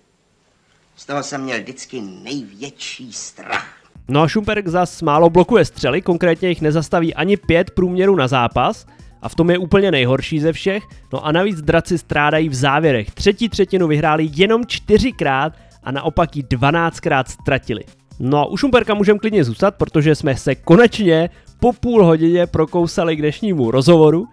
[0.97, 3.77] Z toho jsem měl vždycky největší strach.
[4.09, 8.87] No a Šumperk zas málo blokuje střely, konkrétně jich nezastaví ani pět průměrů na zápas,
[9.23, 13.11] a v tom je úplně nejhorší ze všech, no a navíc draci strádají v závěrech.
[13.11, 17.85] Třetí třetinu vyhráli jenom čtyřikrát a naopak ji dvanáctkrát ztratili.
[18.19, 23.16] No a u Šumperka můžeme klidně zůstat, protože jsme se konečně po půl hodině prokousali
[23.16, 24.27] k dnešnímu rozhovoru.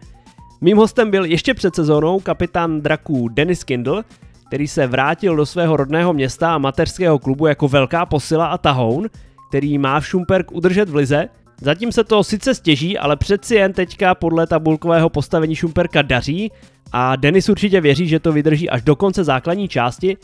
[0.61, 4.03] Mým hostem byl ještě před sezónou kapitán draků Dennis Kindle,
[4.47, 9.09] který se vrátil do svého rodného města a mateřského klubu jako velká posila a tahoun,
[9.49, 11.29] který má v Šumperk udržet v lize.
[11.61, 16.51] Zatím se to sice stěží, ale přeci jen teďka podle tabulkového postavení Šumperka daří
[16.91, 20.17] a Denis určitě věří, že to vydrží až do konce základní části.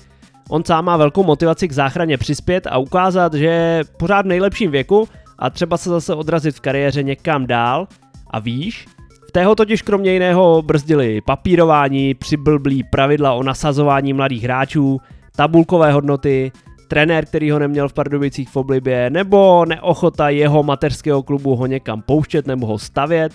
[0.50, 4.72] On sám má velkou motivaci k záchraně přispět a ukázat, že je pořád v nejlepším
[4.72, 7.88] věku a třeba se zase odrazit v kariéře někam dál.
[8.30, 8.86] A víš,
[9.34, 15.02] tého totiž kromě jiného brzdili papírování, přiblblí pravidla o nasazování mladých hráčů,
[15.36, 16.52] tabulkové hodnoty,
[16.88, 22.02] trenér, který ho neměl v Pardubicích v oblibě, nebo neochota jeho mateřského klubu ho někam
[22.02, 23.34] pouštět nebo ho stavět.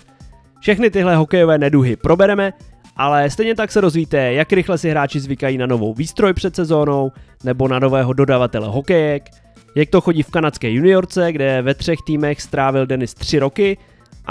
[0.59, 2.53] Všechny tyhle hokejové neduhy probereme,
[2.95, 7.11] ale stejně tak se rozvíte, jak rychle si hráči zvykají na novou výstroj před sezónou,
[7.43, 9.29] nebo na nového dodavatele hokejek,
[9.75, 13.77] jak to chodí v kanadské juniorce, kde ve třech týmech strávil Denis tři roky,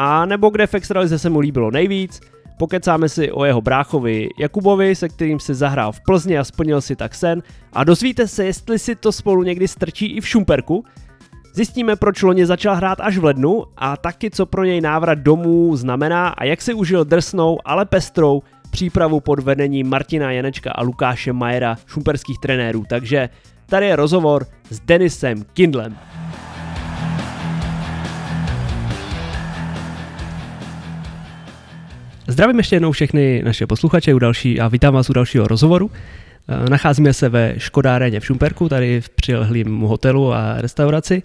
[0.01, 2.21] a nebo kde v extralize se mu líbilo nejvíc,
[2.59, 6.97] Pokecáme si o jeho bráchovi Jakubovi, se kterým si zahrál v Plzni a splnil si
[6.97, 10.85] tak sen a dozvíte se, jestli si to spolu někdy strčí i v Šumperku.
[11.55, 15.77] Zjistíme, proč loni začal hrát až v lednu a taky, co pro něj návrat domů
[15.77, 21.33] znamená a jak si užil drsnou, ale pestrou přípravu pod vedením Martina Janečka a Lukáše
[21.33, 22.85] Majera, šumperských trenérů.
[22.89, 23.29] Takže
[23.67, 26.08] tady je rozhovor s Denisem Kindlem.
[32.31, 35.91] Zdravím ještě jednou všechny naše posluchače u další a vítám vás u dalšího rozhovoru.
[36.49, 41.23] Eh, nacházíme se ve Škodáreně v Šumperku, tady v přilehlým hotelu a restauraci.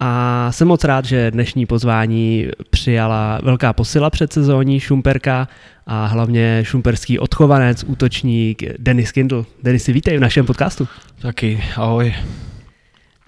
[0.00, 5.48] A jsem moc rád, že dnešní pozvání přijala velká posila před sezóní Šumperka
[5.86, 9.46] a hlavně šumperský odchovanec, útočník Denis Kindl.
[9.62, 10.88] Denis, vítej v našem podcastu.
[11.22, 12.14] Taky, ahoj.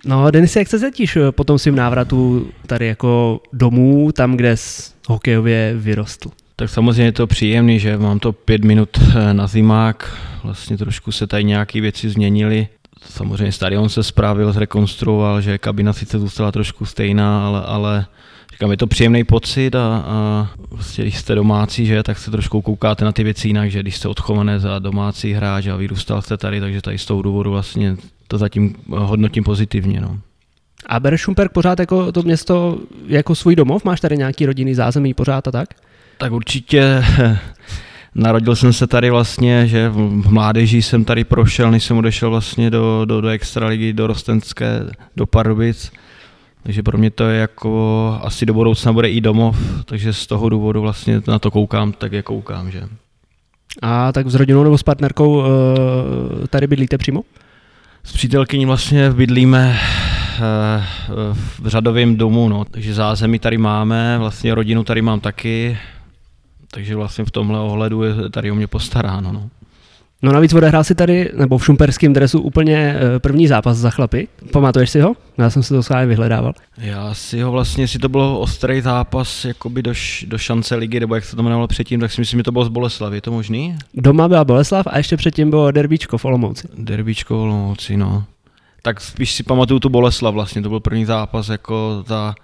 [0.05, 4.57] No, Denis, jak se cítíš po tom svým návratu tady jako domů, tam, kde
[5.09, 6.31] hokejově vyrostl?
[6.63, 11.13] Tak samozřejmě je to příjemný, že mám to pět minut eh, na zimák, vlastně trošku
[11.13, 12.69] se tady nějaké věci změnily.
[13.05, 18.07] Samozřejmě stadion se spravil, zrekonstruoval, že kabina sice zůstala trošku stejná, ale, ale
[18.53, 22.63] říkám, je to příjemný pocit a, a vlastně, když jste domácí, že, tak se trošku
[22.63, 26.37] koukáte na ty věci jinak, že když jste odchované za domácí hráč a vyrůstal jste
[26.37, 27.97] tady, takže tady z toho důvodu vlastně
[28.29, 30.01] to zatím hodnotím pozitivně.
[30.01, 30.19] No.
[30.87, 33.85] A bereš Šumperk pořád jako to město jako svůj domov?
[33.85, 35.69] Máš tady nějaký rodinný zázemí pořád a tak?
[36.23, 37.05] Tak určitě
[38.15, 42.71] narodil jsem se tady vlastně, že v mládeži jsem tady prošel, než jsem odešel vlastně
[42.71, 44.81] do, do, do extraligy, do Rostenské,
[45.17, 45.93] do Pardubic.
[46.63, 50.49] Takže pro mě to je jako asi do budoucna bude i domov, takže z toho
[50.49, 52.83] důvodu vlastně na to koukám, tak jak koukám, že.
[53.83, 57.23] A tak s rodinou nebo s partnerkou eh, tady bydlíte přímo?
[58.05, 60.41] S přítelkyní vlastně bydlíme eh,
[61.61, 62.65] v řadovém domu, no.
[62.65, 65.79] takže zázemí tady máme, vlastně rodinu tady mám taky,
[66.75, 69.33] takže vlastně v tomhle ohledu je tady o mě postaráno.
[69.33, 69.51] No.
[70.23, 74.29] No navíc odehrál si tady, nebo v šumperském dresu úplně eh, první zápas za chlapy.
[74.53, 75.15] Pamatuješ si ho?
[75.39, 76.53] Já jsem si to právě vyhledával.
[76.79, 79.93] Já si ho vlastně, jestli to bylo ostrý zápas jakoby do,
[80.27, 82.65] do šance ligy, nebo jak se to jmenovalo předtím, tak si myslím, že to bylo
[82.65, 83.17] z Boleslavy.
[83.17, 83.77] Je to možný?
[83.95, 86.69] Doma byla Boleslav a ještě předtím bylo derbíčko v Olomouci.
[86.79, 88.25] Derbíčko v Olomouci, no.
[88.83, 92.35] Tak spíš si pamatuju tu Boleslav vlastně, to byl první zápas jako ta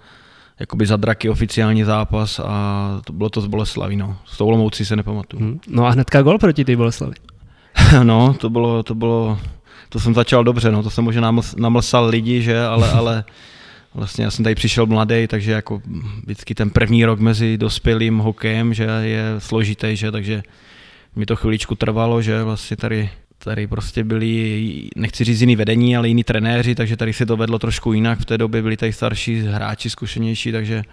[0.59, 4.17] jakoby za draky oficiální zápas a to bylo to z Boleslavy, no.
[4.25, 5.43] S tou Olomoucí se nepamatuju.
[5.43, 5.59] Hmm.
[5.67, 7.13] No a hnedka gol proti té Boleslavi.
[8.03, 9.39] no, to bylo, to bylo,
[9.89, 13.23] to jsem začal dobře, no, to jsem možná namlsal lidi, že, ale, ale
[13.93, 15.81] vlastně já jsem tady přišel mladý, takže jako
[16.23, 20.43] vždycky ten první rok mezi dospělým hokejem, že je složitý, že, takže
[21.15, 23.09] mi to chviličku trvalo, že vlastně tady
[23.43, 27.59] tady prostě byli, nechci říct jiný vedení, ale jiní trenéři, takže tady se to vedlo
[27.59, 28.19] trošku jinak.
[28.19, 30.83] V té době byli tady starší hráči, zkušenější, takže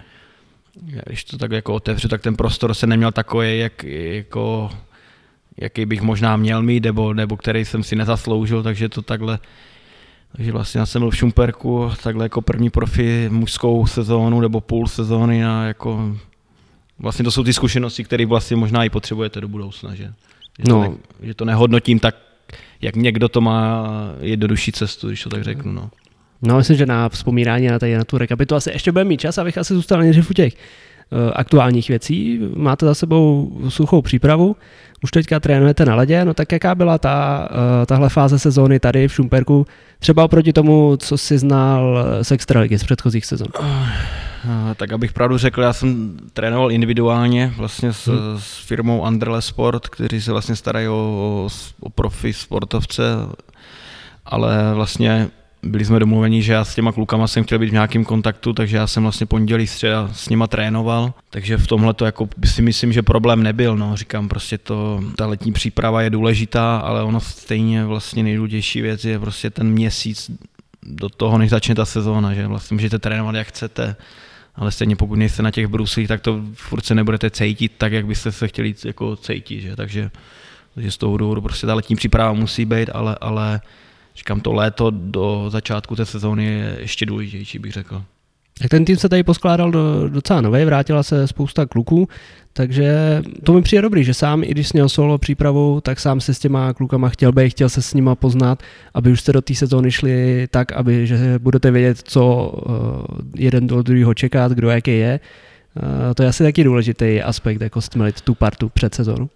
[1.06, 4.70] když to tak jako otevřu, tak ten prostor se neměl takový, jak, jako,
[5.56, 9.38] jaký bych možná měl mít, nebo, nebo který jsem si nezasloužil, takže to takhle
[10.37, 14.87] takže vlastně já jsem byl v Šumperku takhle jako první profi mužskou sezónu nebo půl
[14.88, 16.16] sezóny a jako
[16.98, 20.04] vlastně to jsou ty zkušenosti, které vlastně možná i potřebujete do budoucna, že,
[20.59, 20.85] že, no.
[20.85, 22.16] to, ne, že to nehodnotím tak
[22.81, 23.87] jak někdo to má
[24.21, 25.73] jednodušší cestu, když to tak řeknu.
[25.73, 25.91] No.
[26.43, 29.59] No, myslím, že na vzpomínání na, tady, na tu rekapitulaci ještě bude mít čas, abych
[29.59, 30.55] asi zůstal nejdřív u těch
[31.33, 32.40] aktuálních věcí.
[32.57, 34.57] Máte za sebou suchou přípravu,
[35.03, 37.49] už teďka trénujete na ledě, no tak jaká byla ta,
[37.87, 39.66] tahle fáze sezóny tady v Šumperku,
[39.99, 43.49] třeba oproti tomu, co si znal z Extraligy z předchozích sezon?
[44.77, 48.38] Tak abych pravdu řekl, já jsem trénoval individuálně vlastně s, hmm.
[48.38, 51.49] s firmou Underle Sport, kteří se vlastně starají o,
[51.81, 53.05] o profi sportovce,
[54.25, 55.29] ale vlastně
[55.66, 58.76] byli jsme domluveni, že já s těma klukama jsem chtěl být v nějakém kontaktu, takže
[58.76, 62.92] já jsem vlastně pondělí středa s nima trénoval, takže v tomhle to jako si myslím,
[62.92, 67.85] že problém nebyl, no, říkám prostě to, ta letní příprava je důležitá, ale ono stejně
[67.85, 70.31] vlastně nejdůležitější věc je prostě ten měsíc
[70.83, 72.46] do toho, než začne ta sezóna, že?
[72.46, 73.96] Vlastně můžete trénovat jak chcete,
[74.55, 78.07] ale stejně pokud nejste na těch bruslích, tak to furt se nebudete cítit tak, jak
[78.07, 79.76] byste se chtěli jako cítit, že?
[79.76, 80.11] Takže,
[80.74, 83.61] takže z toho důvodu prostě ta letní příprava musí být, ale, ale
[84.16, 88.02] říkám, to léto do začátku té sezóny je ještě důležitější, bych řekl.
[88.61, 92.09] Tak ten tým se tady poskládal do, docela nový, vrátila se spousta kluků,
[92.52, 96.35] takže to mi přijde dobrý, že sám, i když měl solo přípravu, tak sám se
[96.35, 98.62] s těma klukama chtěl být, chtěl se s nima poznat,
[98.94, 102.72] aby už jste do té sezóny šli tak, aby že budete vědět, co uh,
[103.37, 105.20] jeden do druhého čekat, kdo jaký je.
[105.76, 109.31] Uh, to je asi taky důležitý aspekt, jako stmelit tu partu před sezónu.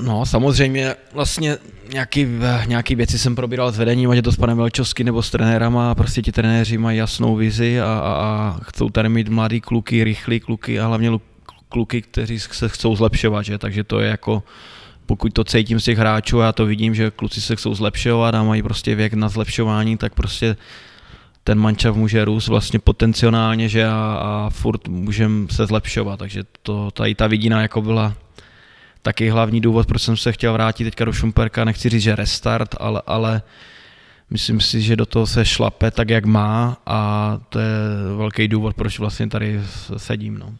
[0.00, 1.58] No, samozřejmě vlastně
[1.92, 2.26] nějaký,
[2.66, 5.94] nějaký věci jsem probíral s vedením, ať je to s panem Velčovským nebo s trenérama,
[5.94, 10.40] prostě ti trenéři mají jasnou vizi a, a, a chcou tady mít mladý kluky, rychlí
[10.40, 11.10] kluky a hlavně
[11.68, 13.58] kluky, kteří se chcou zlepšovat, že?
[13.58, 14.42] takže to je jako,
[15.06, 18.42] pokud to cítím z těch hráčů, já to vidím, že kluci se chcou zlepšovat a
[18.42, 20.56] mají prostě věk na zlepšování, tak prostě
[21.44, 26.90] ten mančav může růst vlastně potenciálně, že a, a furt můžeme se zlepšovat, takže to,
[26.90, 28.14] tady ta vidina jako byla
[29.02, 32.74] taky hlavní důvod, proč jsem se chtěl vrátit teďka do Šumperka, nechci říct, že restart,
[32.78, 33.42] ale, ale
[34.30, 37.66] myslím si, že do toho se šlape tak, jak má a to je
[38.16, 39.60] velký důvod, proč vlastně tady
[39.96, 40.38] sedím.
[40.38, 40.52] No.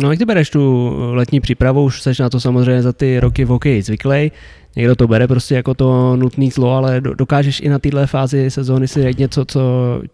[0.00, 3.44] No jak ty bereš tu letní přípravu, už seš na to samozřejmě za ty roky
[3.44, 4.32] v hokeji zvyklý,
[4.76, 8.88] někdo to bere prostě jako to nutný zlo, ale dokážeš i na této fázi sezóny
[8.88, 9.60] si říct něco, co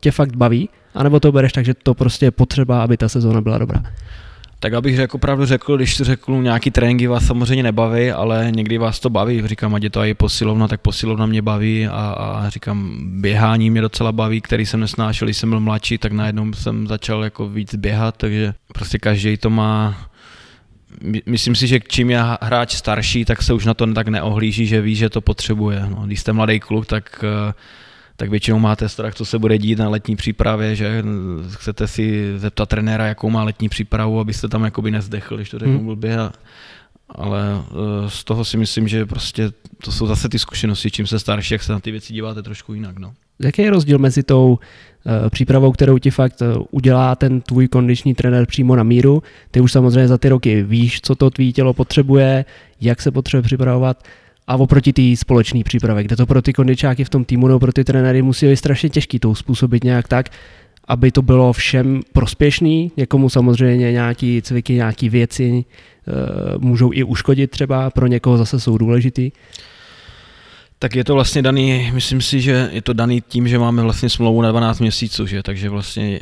[0.00, 3.40] tě fakt baví, anebo to bereš tak, že to prostě je potřeba, aby ta sezóna
[3.40, 3.82] byla dobrá?
[4.60, 9.00] Tak abych jako pravdu řekl, když řeknu, nějaký tréninky vás samozřejmě nebaví, ale někdy vás
[9.00, 9.42] to baví.
[9.44, 13.80] Říkám, ať je to i posilovna, tak posilovna mě baví a, a říkám, běhání mě
[13.80, 17.74] docela baví, který jsem nesnášel, když jsem byl mladší, tak najednou jsem začal jako víc
[17.74, 20.08] běhat, takže prostě každý to má
[21.26, 24.80] myslím si, že čím je hráč starší, tak se už na to tak neohlíží, že
[24.80, 25.86] ví, že to potřebuje.
[25.88, 27.52] No, když jste mladý kluk, tak uh,
[28.18, 31.04] tak většinou máte strach, co se bude dít na letní přípravě, že
[31.50, 35.76] chcete si zeptat trenéra, jakou má letní přípravu, abyste tam jakoby nezdechl, když to řeknu
[35.76, 35.86] hmm.
[35.86, 36.18] blbě.
[36.18, 36.32] A,
[37.08, 39.50] ale eh, z toho si myslím, že prostě
[39.84, 42.74] to jsou zase ty zkušenosti, čím se starší, jak se na ty věci díváte trošku
[42.74, 42.98] jinak.
[42.98, 43.12] No.
[43.42, 48.14] Jaký je rozdíl mezi tou uh, přípravou, kterou ti fakt uh, udělá ten tvůj kondiční
[48.14, 49.22] trenér přímo na míru?
[49.50, 52.44] Ty už samozřejmě za ty roky víš, co to tvý tělo potřebuje,
[52.80, 54.04] jak se potřebuje připravovat
[54.48, 57.72] a oproti té společné přípravě, kde to pro ty kondičáky v tom týmu nebo pro
[57.72, 60.28] ty trenéry musí být strašně těžký to způsobit nějak tak,
[60.88, 65.64] aby to bylo všem prospěšný, někomu samozřejmě nějaký cviky, nějaký věci e,
[66.58, 69.30] můžou i uškodit třeba, pro někoho zase jsou důležitý.
[70.78, 74.08] Tak je to vlastně daný, myslím si, že je to daný tím, že máme vlastně
[74.08, 75.42] smlouvu na 12 měsíců, že?
[75.42, 76.20] takže vlastně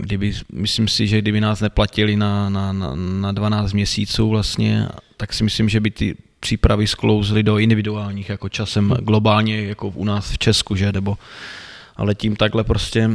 [0.00, 5.32] kdyby, myslím si, že kdyby nás neplatili na, na, na, na 12 měsíců vlastně, tak
[5.32, 10.30] si myslím, že by ty přípravy sklouzly do individuálních, jako časem globálně, jako u nás
[10.30, 11.18] v Česku, že, nebo
[11.96, 13.10] ale tím takhle prostě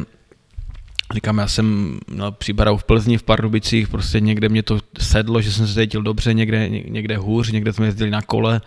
[1.13, 5.51] Říkám, já jsem na přípravu v Plzni, v Pardubicích, prostě někde mě to sedlo, že
[5.51, 8.61] jsem se cítil dobře, někde, někde hůř, někde jsme jezdili na kole,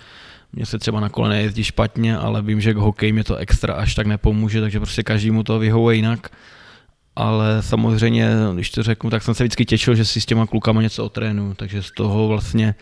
[0.52, 3.74] mně se třeba na kole nejezdí špatně, ale vím, že k hokeji mě to extra
[3.74, 6.30] až tak nepomůže, takže prostě každému to vyhovuje jinak.
[7.16, 10.82] Ale samozřejmě, když to řeknu, tak jsem se vždycky těšil, že si s těma klukama
[10.82, 12.74] něco otrénu, takže z toho vlastně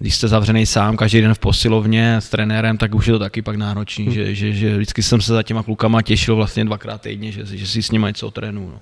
[0.00, 3.42] když jste zavřený sám každý den v posilovně s trenérem, tak už je to taky
[3.42, 4.14] pak náročný, hmm.
[4.14, 7.66] že, že, že vždycky jsem se za těma klukama těšil vlastně dvakrát týdně, že, že
[7.66, 8.70] si s nimi něco trénu.
[8.70, 8.80] No.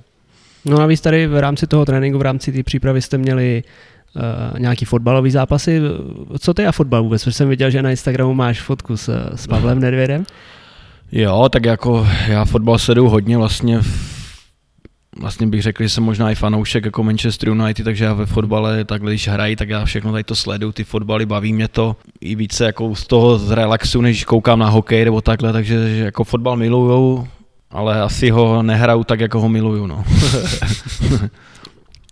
[0.64, 3.62] no a vy tady v rámci toho tréninku, v rámci té přípravy jste měli
[4.16, 5.80] uh, nějaký fotbalový zápasy.
[6.38, 7.24] Co je a fotbal vůbec?
[7.24, 10.24] Protože jsem viděl, že na Instagramu máš fotku s, s Pavlem Nedvědem.
[11.12, 14.15] Jo, tak jako já fotbal sleduju hodně vlastně v
[15.20, 18.84] vlastně bych řekl, že jsem možná i fanoušek jako Manchester United, takže já ve fotbale
[18.84, 22.34] takhle, když hrají, tak já všechno tady to sleduju, ty fotbaly, baví mě to i
[22.34, 26.56] více jako z toho zrelaxu, než koukám na hokej nebo takhle, takže že jako fotbal
[26.56, 27.28] miluju,
[27.70, 30.04] ale asi ho nehraju tak, jako ho miluju, no.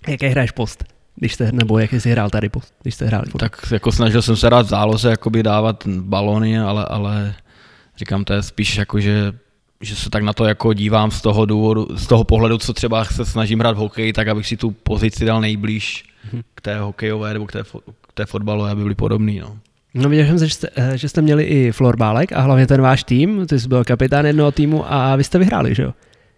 [0.09, 0.85] Jaký hraješ post?
[1.17, 3.27] Když jste, nebo jak jsi hrál tady post, když jste hráli?
[3.39, 7.35] Tak jako snažil jsem se rád v záloze, jakoby dávat balony, ale, ale
[7.97, 9.33] říkám, to je spíš jako, že
[9.85, 13.05] že se tak na to jako dívám z toho důvodu, z toho pohledu, co třeba
[13.05, 16.05] se snažím hrát v hokeji, tak abych si tu pozici dal nejblíž
[16.55, 19.39] k té hokejové nebo k té, fo- k té fotbalové, aby byly podobný.
[19.39, 19.59] No.
[19.95, 23.05] No viděl jsem, že jste, eh, že jste měli i florbálek a hlavně ten váš
[23.05, 25.95] tým, ty jsi byl kapitán jednoho týmu a vy jste vyhráli, že jo?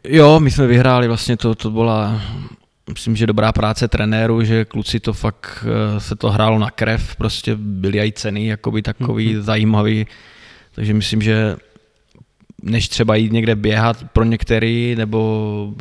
[0.08, 2.22] Jo, my jsme vyhráli, vlastně to, to byla,
[2.90, 7.16] myslím, že dobrá práce trenéru, že kluci to fakt eh, se to hrálo na krev,
[7.16, 9.40] prostě byly i ceny jakoby takový mm-hmm.
[9.40, 10.06] zajímavý,
[10.74, 11.56] takže myslím, že
[12.62, 15.74] než třeba jít někde běhat pro některý, nebo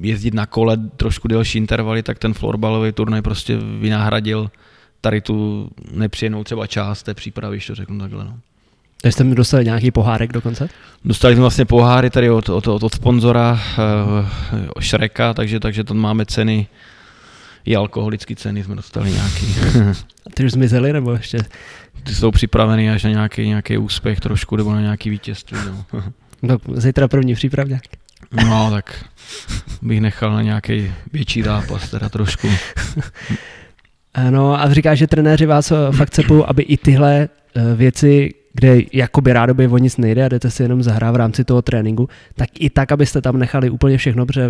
[0.00, 4.50] jezdit na kole trošku delší intervaly, tak ten florbalový turnaj prostě vynahradil
[5.00, 8.24] tady tu nepříjemnou třeba část té přípravy, když to řeknu takhle.
[8.24, 8.38] No.
[9.00, 10.68] Takže jste mi dostali nějaký pohárek dokonce?
[11.04, 15.96] Dostali jsme vlastně poháry tady od, od, od, od sponzora uh, Šreka, takže, takže tam
[15.96, 16.66] máme ceny,
[17.64, 19.46] i alkoholické ceny jsme dostali nějaký.
[20.26, 21.38] A ty už zmizely nebo ještě?
[22.02, 25.58] Ty jsou připraveny až na nějaký, nějaký úspěch trošku, nebo na nějaký vítězství.
[25.66, 25.84] No.
[26.42, 27.82] no zítra první přípravňák.
[28.48, 29.04] No, tak
[29.82, 32.48] bych nechal na nějaký větší zápas, teda trošku.
[34.30, 38.80] No a říkáš, že trenéři vás eh, fakt cepou, aby i tyhle eh, věci, kde
[38.92, 42.48] jakoby rádoby o nic nejde a jdete si jenom zahrát v rámci toho tréninku, tak
[42.58, 44.48] i tak, abyste tam nechali úplně všechno, protože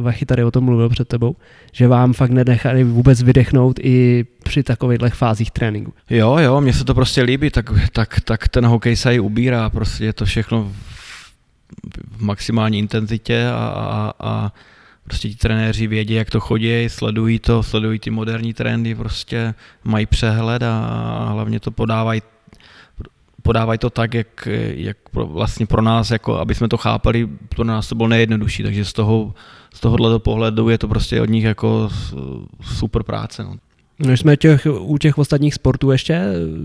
[0.00, 1.36] Vachy tady o tom mluvil před tebou,
[1.72, 5.92] že vám fakt nenechali vůbec vydechnout i při takovýchhle fázích tréninku.
[6.10, 10.04] Jo, jo, mně se to prostě líbí, tak, tak, tak ten hokej se ubírá, prostě
[10.04, 10.72] je to všechno v,
[12.16, 14.52] v maximální intenzitě a, a, a
[15.04, 20.06] prostě ti trenéři vědí, jak to chodí, sledují to, sledují ty moderní trendy, prostě mají
[20.06, 22.22] přehled a hlavně to podávají
[23.42, 27.64] podávají to tak, jak, jak pro, vlastně pro nás, jako aby jsme to chápali, pro
[27.64, 29.34] nás to bylo nejjednodušší, takže z toho
[29.74, 31.90] z tohohle pohledu je to prostě od nich jako
[32.62, 33.44] super práce.
[33.44, 33.54] No.
[33.98, 36.22] No, jsme těch, u těch ostatních sportů ještě,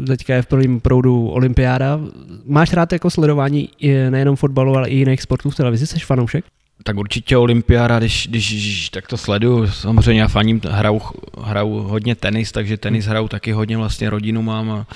[0.07, 1.99] teďka je v prvním proudu olympiáda.
[2.45, 3.69] Máš rád jako sledování
[4.09, 5.87] nejenom fotbalu, ale i jiných sportů v televizi?
[5.87, 6.45] Jsi fanoušek?
[6.83, 11.01] Tak určitě olympiáda, když, když, když tak to sleduju, samozřejmě já faním, hraju,
[11.41, 14.87] hraju hodně tenis, takže tenis hraju taky hodně, vlastně rodinu mám a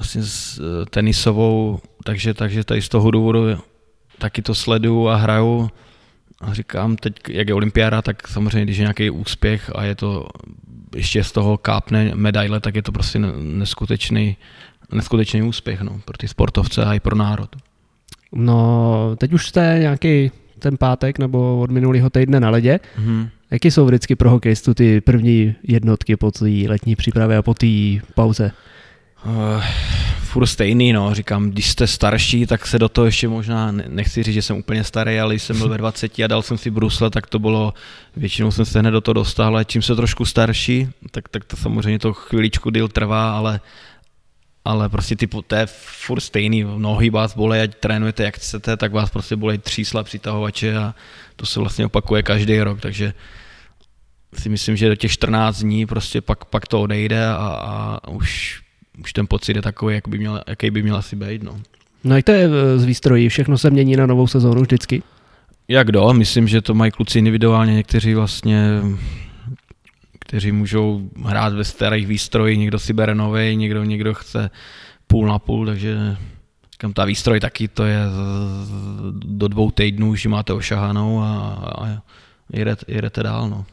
[0.00, 3.40] vlastně s eh, tenisovou, takže, takže tady z toho důvodu
[4.18, 5.70] taky to sleduju a hraju.
[6.40, 10.28] A říkám teď, jak je olympiáda, tak samozřejmě, když je nějaký úspěch a je to
[10.96, 14.36] ještě z toho kápne medaile, tak je to prostě neskutečný,
[14.92, 17.56] neskutečný úspěch no, pro ty sportovce a i pro národ.
[18.32, 22.80] No, teď už jste nějaký ten pátek nebo od minulého týdne na ledě.
[22.98, 23.28] Mm-hmm.
[23.50, 27.66] Jaký jsou vždycky pro hokejistu ty první jednotky po té letní přípravě a po té
[28.14, 28.52] pauze?
[29.24, 29.64] Uh,
[30.30, 34.34] furt stejný, no, říkám, když jste starší, tak se do toho ještě možná, nechci říct,
[34.34, 37.10] že jsem úplně starý, ale když jsem byl ve 20 a dal jsem si brusle,
[37.10, 37.74] tak to bylo,
[38.16, 41.56] většinou jsem se hned do toho dostal, ale čím se trošku starší, tak, tak to
[41.56, 43.60] samozřejmě to chviličku díl trvá, ale,
[44.64, 45.66] ale prostě ty, to je
[46.06, 50.76] furt stejný, nohy vás bolí, ať trénujete jak chcete, tak vás prostě bolí třísla přitahovače
[50.76, 50.94] a
[51.36, 53.14] to se vlastně opakuje každý rok, takže
[54.34, 58.60] si myslím, že do těch 14 dní prostě pak, pak to odejde a, a už
[58.98, 61.42] už ten pocit je takový, jak by měl, jaký by měl asi být.
[61.42, 61.60] No.
[62.04, 63.28] no jak to je eh, z výstrojí?
[63.28, 65.02] Všechno se mění na novou sezónu vždycky?
[65.68, 66.12] Jak do?
[66.12, 68.80] Myslím, že to mají kluci individuálně, někteří vlastně
[70.30, 74.50] kteří můžou hrát ve starých výstrojích, někdo si bere nový, někdo, někdo chce
[75.06, 76.16] půl na půl, takže
[76.72, 77.98] říkám, ta výstroj taky to je
[79.12, 81.28] do dvou týdnů, už máte ošahanou a,
[81.78, 82.02] a
[82.52, 83.50] jedete, jedete dál.
[83.50, 83.66] No.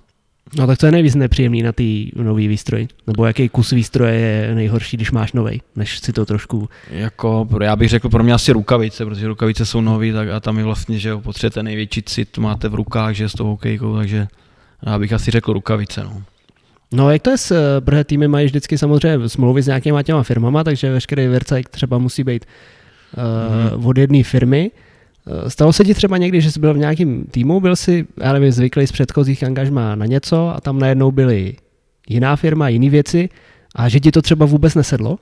[0.56, 2.88] No tak co je nejvíc nepříjemný na ty nový výstroj?
[3.08, 6.70] Nebo jaký kus výstroje je nejhorší, když máš nový, než si to trošku...
[6.92, 10.58] Jako, já bych řekl pro mě asi rukavice, protože rukavice jsou nový tak a tam
[10.58, 14.28] je vlastně, že potřebujete největší cit, máte v rukách, že s tou hokejkou, takže
[14.86, 16.04] já bych asi řekl rukavice.
[16.04, 16.24] No.
[16.94, 20.64] No jak to je s, protože týmy mají vždycky samozřejmě smlouvy s nějakýma těma firmama,
[20.64, 22.46] takže veškerý vercajk třeba musí být
[23.18, 23.86] uh, mm.
[23.86, 24.72] od jedné firmy.
[25.28, 28.34] Eh, stalo se ti třeba někdy, že jsi byl v nějakém týmu, byl si, já
[28.34, 31.56] nevím, zvyklý z předchozích angažmá na něco a tam najednou byly
[32.10, 33.30] jiná firma, jiné věci
[33.76, 35.18] a že ti to třeba vůbec nesedlo?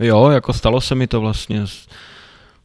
[0.00, 1.64] Jo, jako stalo se mi to vlastně.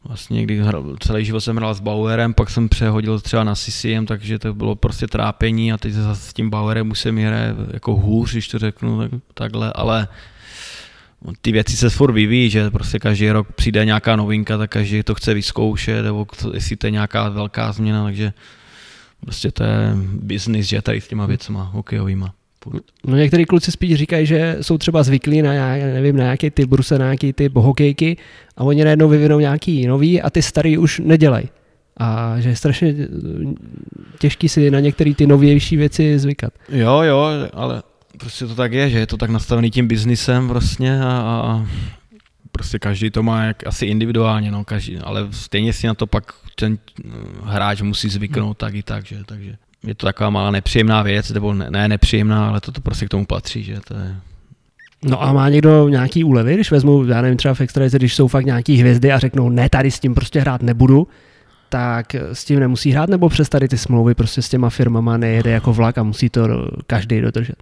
[0.07, 0.59] Vlastně, když
[0.99, 4.75] celý život jsem hrál s Bauerem, pak jsem přehodil třeba na CCM, takže to bylo
[4.75, 7.13] prostě trápení a teď zase s tím Bauerem už se
[7.73, 10.07] jako hůř, když to řeknu tak, takhle, ale
[11.41, 15.15] ty věci se furt vyvíjí, že prostě každý rok přijde nějaká novinka, tak každý to
[15.15, 18.33] chce vyzkoušet, nebo jestli to je nějaká velká změna, takže
[19.19, 22.33] prostě to je business, že tady s těma věcma hokejovýma.
[23.07, 26.69] No některý kluci spíš říkají, že jsou třeba zvyklí na, nějaký, nevím, na nějaký typ
[26.69, 28.17] bruse, na nějaký typ hokejky
[28.57, 31.49] a oni najednou vyvinou nějaký nový a ty starý už nedělají.
[31.97, 32.95] A že je strašně
[34.19, 36.53] těžký si na některé ty novější věci zvykat.
[36.69, 37.83] Jo, jo, ale
[38.23, 41.65] prostě to tak je, že je to tak nastavený tím biznisem prostě a, a
[42.51, 46.33] prostě každý to má jak asi individuálně, no, každý, ale stejně si na to pak
[46.55, 46.77] ten
[47.43, 51.53] hráč musí zvyknout tak i tak, že, takže je to taková malá nepříjemná věc, nebo
[51.53, 54.15] ne, ne nepříjemná, ale to, to prostě k tomu patří, že to je...
[55.05, 58.27] No a má někdo nějaký úlevy, když vezmu, já nevím, třeba v extralize, když jsou
[58.27, 61.07] fakt nějaký hvězdy a řeknou, ne, tady s tím prostě hrát nebudu,
[61.69, 65.51] tak s tím nemusí hrát, nebo přes tady ty smlouvy prostě s těma firmama nejede
[65.51, 66.47] jako vlak a musí to
[66.87, 67.55] každý dodržet?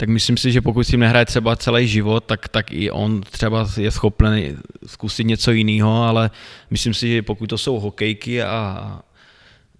[0.00, 3.66] Tak myslím si, že pokud si nehraje třeba celý život, tak, tak i on třeba
[3.76, 6.30] je schopný zkusit něco jiného, ale
[6.70, 9.00] myslím si, že pokud to jsou hokejky a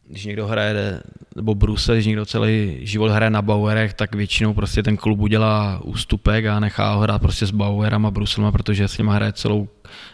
[0.09, 1.01] když někdo hraje,
[1.37, 5.81] nebo Bruse, když někdo celý život hraje na Bauerech, tak většinou prostě ten klub udělá
[5.85, 9.69] ústupek a nechá ho hrát prostě s Bauerama, Bruselma, protože s nima hraje celou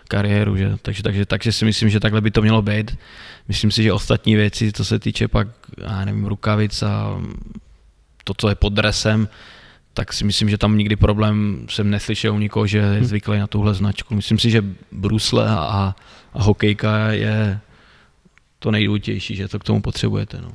[0.08, 0.76] kariéru, že?
[0.82, 2.98] Takže, takže, takže si myslím, že takhle by to mělo být.
[3.48, 5.48] Myslím si, že ostatní věci, co se týče pak,
[5.78, 7.22] já nevím, rukavic a
[8.24, 9.28] to, co je pod dresem,
[9.94, 13.04] tak si myslím, že tam nikdy problém jsem neslyšel u nikoho, že je hmm.
[13.04, 14.14] zvyklý na tuhle značku.
[14.14, 15.94] Myslím si, že brusle a,
[16.32, 17.58] a hokejka je
[18.58, 20.38] to nejdůležitější, že to k tomu potřebujete.
[20.42, 20.48] No.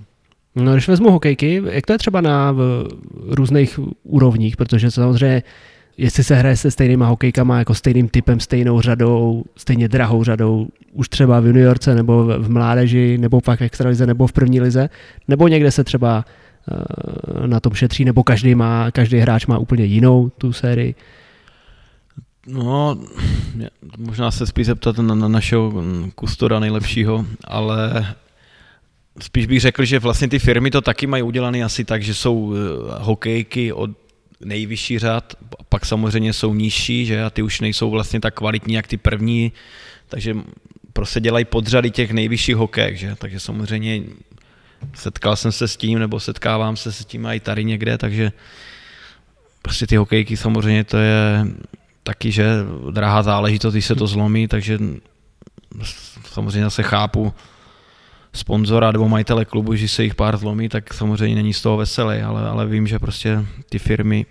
[0.55, 2.87] No, když vezmu hokejky, jak to je třeba na v
[3.27, 5.43] různých úrovních, protože samozřejmě
[5.97, 11.09] jestli se hraje se stejnýma hokejkama, jako stejným typem, stejnou řadou, stejně drahou řadou, už
[11.09, 14.89] třeba v juniorce, nebo v mládeži, nebo pak v extralize, nebo v první lize,
[15.27, 16.25] nebo někde se třeba
[17.45, 20.95] na tom šetří, nebo každý, má, každý hráč má úplně jinou tu sérii?
[22.47, 22.97] No,
[23.97, 25.84] možná se spíš zeptat na, na našeho
[26.15, 28.07] kustora nejlepšího, ale
[29.20, 32.53] spíš bych řekl, že vlastně ty firmy to taky mají udělané asi tak, že jsou
[32.53, 32.57] eh,
[32.99, 33.91] hokejky od
[34.45, 35.34] nejvyšší řad,
[35.70, 39.51] pak samozřejmě jsou nižší, že a ty už nejsou vlastně tak kvalitní, jak ty první,
[40.07, 40.36] takže
[40.93, 43.15] prostě dělají podřady těch nejvyšších hokejek, že?
[43.15, 44.03] takže samozřejmě
[44.93, 48.32] setkal jsem se s tím, nebo setkávám se s tím i tady někde, takže
[49.61, 51.45] prostě ty hokejky samozřejmě to je
[52.03, 52.49] taky, že
[52.91, 54.80] drahá záležitost, když se to zlomí, takže
[56.25, 57.34] samozřejmě zase chápu
[58.34, 62.21] sponzora nebo majitele klubu, že se jich pár zlomí, tak samozřejmě není z toho veselý,
[62.21, 64.25] ale, ale vím, že prostě ty firmy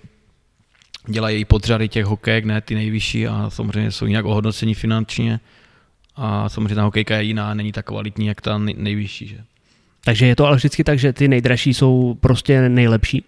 [1.07, 5.40] dělají podřady těch hokejek, ne ty nejvyšší a samozřejmě jsou jinak ohodnocení finančně
[6.16, 9.28] a samozřejmě ta hokejka je jiná, není tak kvalitní, jak ta nejvyšší.
[9.28, 9.38] Že?
[10.09, 13.24] Takže je to ale vždycky tak, že ty nejdražší jsou prostě nejlepší?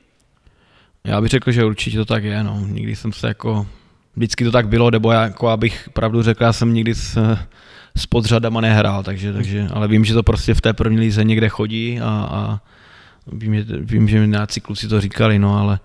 [1.05, 2.45] Já bych řekl, že určitě to tak je.
[2.45, 2.61] No.
[2.67, 3.67] Nikdy jsem se jako,
[4.17, 7.37] vždycky to tak bylo, nebo já, jako abych pravdu řekl, já jsem nikdy s,
[7.97, 11.49] s podřadama nehrál, takže, takže, ale vím, že to prostě v té první lize někde
[11.49, 12.61] chodí a, a
[13.33, 15.79] vím, že, vím, že nějací kluci to říkali, no ale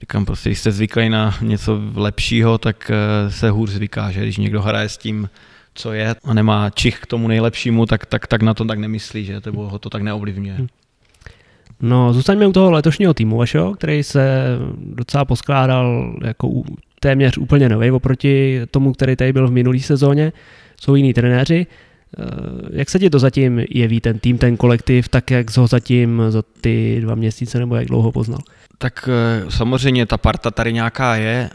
[0.00, 4.36] říkám prostě, když jste zvyklí na něco lepšího, tak eh, se hůř zvyká, že když
[4.36, 5.28] někdo hraje s tím
[5.76, 9.24] co je a nemá čich k tomu nejlepšímu, tak, tak, tak na to tak nemyslí,
[9.24, 10.56] že to ho to tak neovlivňuje.
[10.58, 10.66] Hm.
[11.80, 14.44] No, zůstaňme u toho letošního týmu vašeho, který se
[14.78, 16.62] docela poskládal jako
[17.00, 20.32] téměř úplně nový oproti tomu, který tady byl v minulý sezóně.
[20.80, 21.66] Jsou jiní trenéři.
[22.18, 22.24] Eh,
[22.70, 26.42] jak se ti to zatím jeví, ten tým, ten kolektiv, tak jak ho zatím za
[26.60, 28.40] ty dva měsíce nebo jak dlouho poznal?
[28.78, 31.50] Tak eh, samozřejmě ta parta tady nějaká je,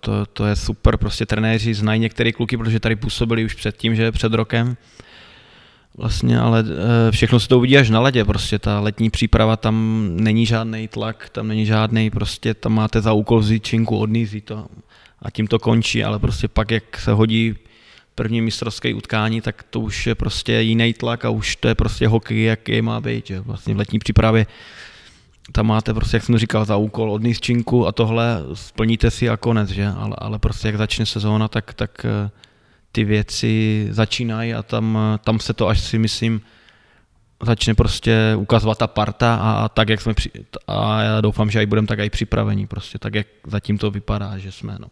[0.00, 4.12] to, to je super, prostě trenéři znají některé kluky, protože tady působili už předtím, že
[4.12, 4.76] před rokem.
[5.96, 6.64] Vlastně, ale
[7.08, 10.88] eh, všechno se to uvidí až na ledě, prostě ta letní příprava, tam není žádný
[10.88, 14.66] tlak, tam není žádný, prostě tam máte za úkol vzít činku, odnízí to
[15.22, 17.54] a tím to končí, ale prostě pak, jak se hodí
[18.14, 22.08] první mistrovské utkání, tak to už je prostě jiný tlak a už to je prostě
[22.08, 24.46] hokej, jaký má být, že vlastně v letní přípravě
[25.52, 29.36] tam máte prostě, jak jsem říkal, za úkol od činku a tohle splníte si a
[29.36, 29.86] konec, že?
[29.86, 32.30] Ale, ale prostě jak začne sezóna, tak, tak eh,
[32.92, 36.40] ty věci začínají a tam, eh, tam se to až si myslím
[37.42, 40.30] začne prostě ukazovat ta parta a, a tak, jak jsme při,
[40.66, 44.38] a já doufám, že i budeme tak i připravení prostě, tak jak zatím to vypadá,
[44.38, 44.86] že jsme, no.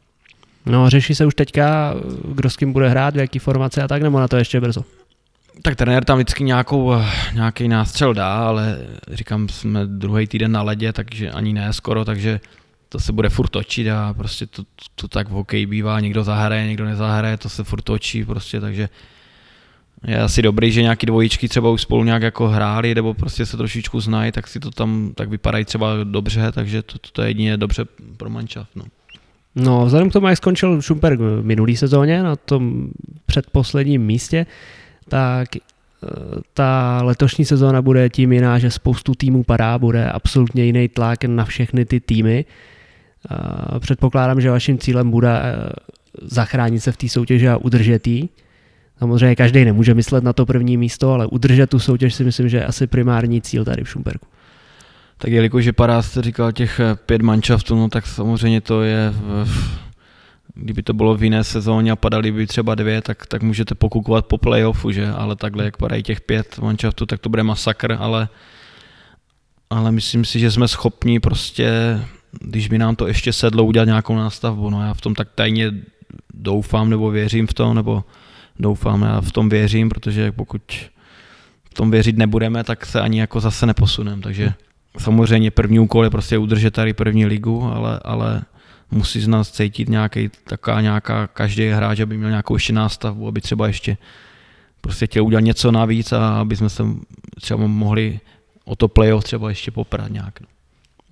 [0.66, 1.94] No, řeší se už teďka,
[2.34, 4.84] kdo s kým bude hrát, v jaký formaci a tak, nebo na to ještě brzo?
[5.62, 8.78] Tak trenér tam vždycky nějakou, eh, nějaký nástřel dá, ale
[9.08, 12.40] říkám, jsme druhý týden na ledě, takže ani ne skoro, takže
[12.88, 14.62] to se bude furt točit a prostě to,
[14.94, 18.88] to tak v hokeji bývá, někdo zahraje, někdo nezahraje, to se furt točí prostě, takže
[20.04, 23.56] je asi dobrý, že nějaký dvojičky třeba už spolu nějak jako hráli, nebo prostě se
[23.56, 27.28] trošičku znají, tak si to tam tak vypadají třeba dobře, takže to, to, to je
[27.28, 27.84] jedině dobře
[28.16, 28.76] pro manšaft.
[28.76, 28.84] No.
[29.54, 32.90] No, vzhledem k tomu, jak skončil Šumperk v minulý sezóně na tom
[33.26, 34.46] předposledním místě,
[35.10, 35.60] tak eh,
[36.54, 41.44] ta letošní sezóna bude tím jiná, že spoustu týmů padá, bude absolutně jiný tlak na
[41.44, 42.44] všechny ty týmy.
[43.30, 45.72] Eh, předpokládám, že vaším cílem bude eh,
[46.22, 48.28] zachránit se v té soutěži a udržet ji.
[48.98, 52.56] Samozřejmě každý nemůže myslet na to první místo, ale udržet tu soutěž si myslím, že
[52.56, 54.26] je asi primární cíl tady v Šumperku.
[55.18, 59.12] Tak jelikož je padá, jste říkal těch pět manšaftů, no tak samozřejmě to je
[60.60, 64.26] kdyby to bylo v jiné sezóně a padali by třeba dvě, tak, tak můžete pokukovat
[64.26, 65.08] po playoffu, že?
[65.08, 68.28] Ale takhle, jak padají těch pět manšaftů, tak to bude masakr, ale,
[69.70, 72.00] ale myslím si, že jsme schopni prostě,
[72.40, 74.70] když by nám to ještě sedlo, udělat nějakou nástavbu.
[74.70, 75.72] No já v tom tak tajně
[76.34, 78.04] doufám nebo věřím v to, nebo
[78.58, 80.62] doufám, já v tom věřím, protože pokud
[81.70, 84.52] v tom věřit nebudeme, tak se ani jako zase neposuneme, takže
[84.98, 88.42] samozřejmě první úkol je prostě udržet tady první ligu, ale, ale
[88.90, 93.40] musí z nás cítit nějaký, taká nějaká, každý hráč, aby měl nějakou ještě nástavbu, aby
[93.40, 93.96] třeba ještě
[94.80, 96.82] prostě chtěl udělat něco navíc a aby jsme se
[97.40, 98.20] třeba mohli
[98.64, 100.40] o to playoff třeba ještě poprat nějak.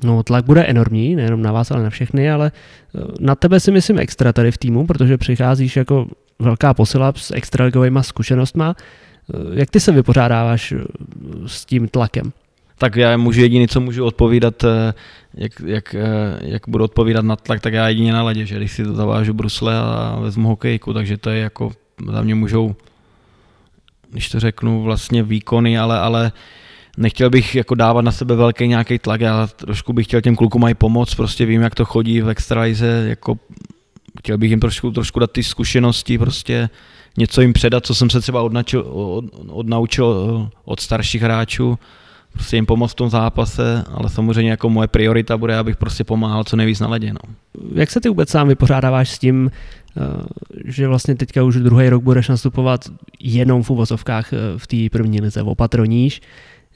[0.02, 2.52] No tlak bude enormní, nejenom na vás, ale na všechny, ale
[2.94, 6.06] eh, na tebe si myslím extra tady v týmu, protože přicházíš jako
[6.38, 8.74] velká posila s extraligovými zkušenostma.
[8.76, 10.84] Eh, jak ty se vypořádáváš eh,
[11.46, 12.32] s tím tlakem?
[12.78, 14.94] Tak já můžu jediný, co můžu odpovídat, eh,
[15.34, 18.72] jak, jak, eh, jak budu odpovídat na tlak, tak já jedině na ledě, že když
[18.72, 21.72] si to zavážu brusle a vezmu hokejku, takže to je jako,
[22.12, 22.74] za mě můžou,
[24.10, 26.32] když to řeknu, vlastně výkony, ale, ale
[26.96, 30.62] nechtěl bych jako dávat na sebe velký nějaký tlak, já trošku bych chtěl těm klukům
[30.62, 33.38] mají pomoct, prostě vím, jak to chodí v extralize, jako
[34.18, 36.70] chtěl bych jim trošku, trošku dát ty zkušenosti, prostě
[37.16, 41.78] něco jim předat, co jsem se třeba odnačil, od, odnaučil od starších hráčů,
[42.32, 46.44] prostě jim pomoct v tom zápase, ale samozřejmě jako moje priorita bude, abych prostě pomáhal
[46.44, 47.12] co nejvíc na ledě.
[47.12, 47.34] No.
[47.74, 50.00] Jak se ty vůbec sám vypořádáváš s tím, eh,
[50.64, 52.84] že vlastně teďka už druhý rok budeš nastupovat
[53.20, 56.20] jenom v uvozovkách eh, v té první lize, opatroníš.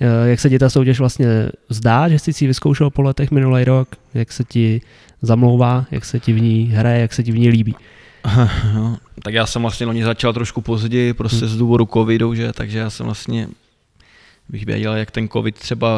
[0.00, 1.26] Eh, jak se ti ta soutěž vlastně
[1.68, 3.88] zdá, že jsi si vyzkoušel po letech minulý rok?
[4.14, 4.80] Jak se ti
[5.22, 7.74] zamlouvá, jak se ti v ní hraje, jak se ti v ní líbí?
[8.74, 12.78] No, tak já jsem vlastně loni začal trošku později, prostě z důvodu covidu, že, takže
[12.78, 13.48] já jsem vlastně
[14.48, 15.88] bych věděl, jak ten covid třeba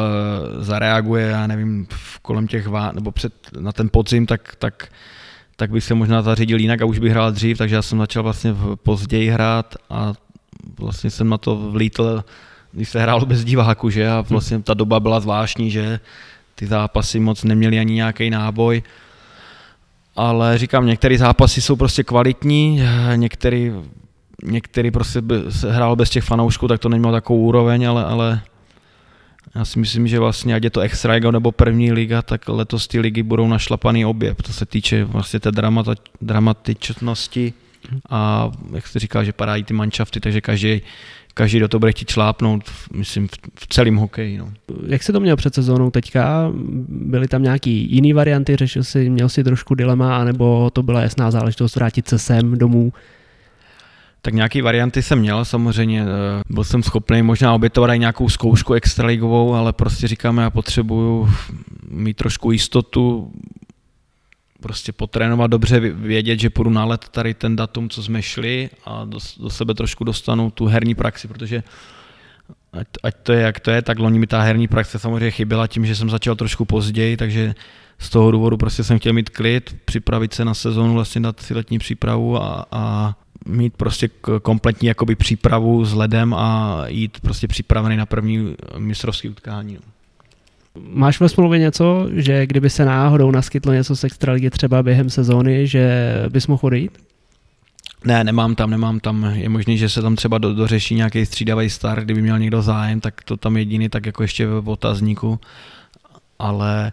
[0.59, 1.87] zareaguje, já nevím,
[2.21, 4.87] kolem těch vá, nebo před, na ten podzim, tak, tak,
[5.55, 8.23] tak bych se možná zařídil jinak a už bych hrál dřív, takže já jsem začal
[8.23, 10.13] vlastně později hrát a
[10.79, 12.23] vlastně jsem na to vlítl,
[12.71, 14.09] když se hrál bez diváku, že?
[14.09, 15.99] A vlastně ta doba byla zvláštní, že
[16.55, 18.83] ty zápasy moc neměly ani nějaký náboj,
[20.15, 22.81] ale říkám, některé zápasy jsou prostě kvalitní,
[23.15, 23.71] některé
[24.43, 28.41] některý prostě se hrál bez těch fanoušků, tak to nemělo takovou úroveň, ale, ale
[29.55, 32.99] já si myslím, že vlastně ať je to Extra nebo první liga, tak letos ty
[32.99, 37.53] ligy budou našlapaný obě, to se týče vlastně té dramata, dramatičnosti
[38.09, 40.81] a jak jsi říkal, že padají ty manšafty, takže každý,
[41.33, 42.63] každý do toho bude chtít člápnout,
[42.93, 44.37] myslím, v celém hokeji.
[44.37, 44.51] No.
[44.87, 46.51] Jak se to měl před sezónou teďka?
[46.87, 48.55] Byly tam nějaký jiný varianty?
[48.55, 52.93] Řešil jsi, měl si trošku dilema, anebo to byla jasná záležitost vrátit se sem domů?
[54.25, 58.73] Tak nějaký varianty jsem měl samozřejmě, eh, byl jsem schopný možná obětovat i nějakou zkoušku
[58.73, 61.29] extraligovou, ale prostě říkáme, já potřebuju
[61.89, 63.31] mít trošku jistotu,
[64.61, 69.05] prostě potrénovat dobře, vědět, že půjdu na let tady ten datum, co jsme šli a
[69.05, 71.63] do, do sebe trošku dostanu tu herní praxi, protože
[72.73, 75.67] ať, ať to je, jak to je, tak loni mi ta herní praxe samozřejmě chyběla
[75.67, 77.55] tím, že jsem začal trošku později, takže
[77.99, 81.53] z toho důvodu prostě jsem chtěl mít klid, připravit se na sezónu, vlastně dát si
[81.53, 83.13] letní přípravu a, a
[83.45, 84.09] mít prostě
[84.41, 89.73] kompletní jakoby přípravu s ledem a jít prostě připravený na první mistrovský utkání.
[89.73, 89.81] No.
[90.89, 95.67] Máš ve smlouvě něco, že kdyby se náhodou naskytlo něco z extraligy třeba během sezóny,
[95.67, 96.97] že bys mohl odejít?
[98.05, 99.23] Ne, nemám tam, nemám tam.
[99.23, 103.01] Je možné, že se tam třeba do, dořeší nějaký střídavý star, kdyby měl někdo zájem,
[103.01, 105.39] tak to tam jediný, tak jako ještě v otazníku.
[106.39, 106.91] Ale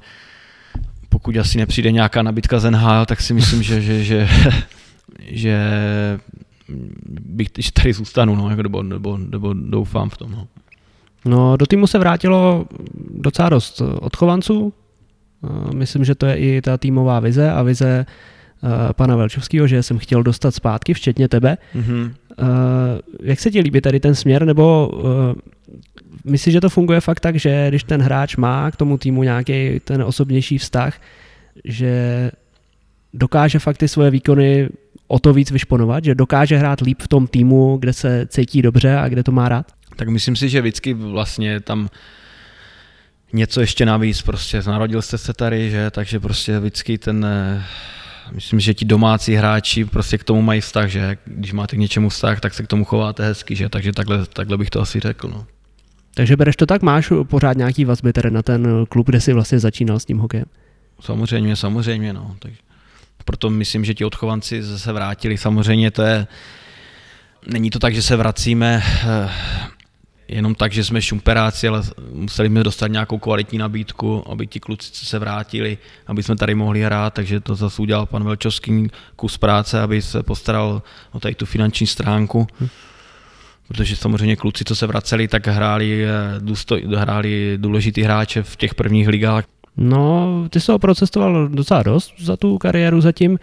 [1.09, 4.29] pokud asi nepřijde nějaká nabídka z NHL, tak si myslím, že, že, že,
[5.27, 5.59] že
[7.21, 10.31] bych že tady zůstanu, no, jako, nebo, nebo, nebo doufám v tom.
[10.31, 10.47] No.
[11.25, 12.67] no, do týmu se vrátilo
[13.11, 14.73] docela dost odchovanců.
[15.75, 19.99] Myslím, že to je i ta týmová vize a vize eh, pana Velčovského, že jsem
[19.99, 21.59] chtěl dostat zpátky, včetně tebe.
[21.75, 22.13] Mm-hmm.
[23.23, 25.35] Jak se ti líbí tady ten směr, nebo eh,
[26.25, 29.81] myslíš, že to funguje fakt tak, že když ten hráč má k tomu týmu nějaký
[29.85, 31.01] ten osobnější vztah,
[31.65, 32.31] že
[33.15, 34.69] dokáže fakt ty svoje výkony
[35.13, 38.97] o to víc vyšponovat, že dokáže hrát líp v tom týmu, kde se cítí dobře
[38.97, 39.67] a kde to má rád?
[39.97, 41.89] Tak myslím si, že vždycky vlastně tam
[43.33, 47.65] něco ještě navíc, prostě narodil jste se tady, že, takže prostě vždycky ten, eh,
[48.33, 52.09] myslím, že ti domácí hráči prostě k tomu mají vztah, že když máte k něčemu
[52.09, 55.29] vztah, tak se k tomu chováte hezky, že, takže takhle, takhle bych to asi řekl,
[55.29, 55.47] no.
[56.15, 59.59] Takže bereš to tak, máš pořád nějaký vazby tady na ten klub, kde jsi vlastně
[59.59, 60.47] začínal s tím hokejem?
[61.01, 62.37] Samozřejmě, samozřejmě, no.
[62.39, 62.57] Takže
[63.25, 65.39] proto myslím, že ti odchovanci se vrátili.
[65.39, 66.27] Samozřejmě to je,
[67.47, 68.83] není to tak, že se vracíme.
[69.05, 69.31] Eh,
[70.29, 75.07] jenom tak, že jsme šumperáci, ale museli jsme dostat nějakou kvalitní nabídku, aby ti kluci
[75.07, 79.81] se vrátili, aby jsme tady mohli hrát, takže to zase udělal pan Velčovský kus práce,
[79.81, 82.47] aby se postaral o tady tu finanční stránku.
[82.61, 82.69] Hm.
[83.69, 89.09] Protože samozřejmě kluci, co se vraceli, tak hráli, eh, hráli důležitý hráče v těch prvních
[89.09, 89.45] ligách.
[89.77, 93.39] No, ty jsi toho procestoval docela dost za tu kariéru zatím.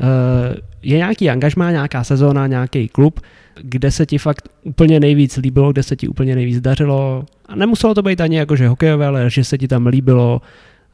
[0.00, 3.20] Eh, je nějaký angažmá, nějaká sezóna, nějaký klub,
[3.60, 7.24] kde se ti fakt úplně nejvíc líbilo, kde se ti úplně nejvíc dařilo.
[7.46, 10.40] A nemuselo to být ani jakože hokejové, ale že se ti tam líbilo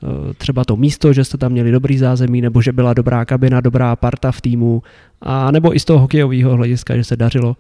[0.03, 3.61] eh, třeba to místo, že jste tam měli dobrý zázemí, nebo že byla dobrá kabina,
[3.61, 4.83] dobrá parta v týmu,
[5.21, 7.57] a nebo i z toho hokejového hlediska, že se dařilo.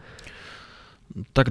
[1.32, 1.48] Tak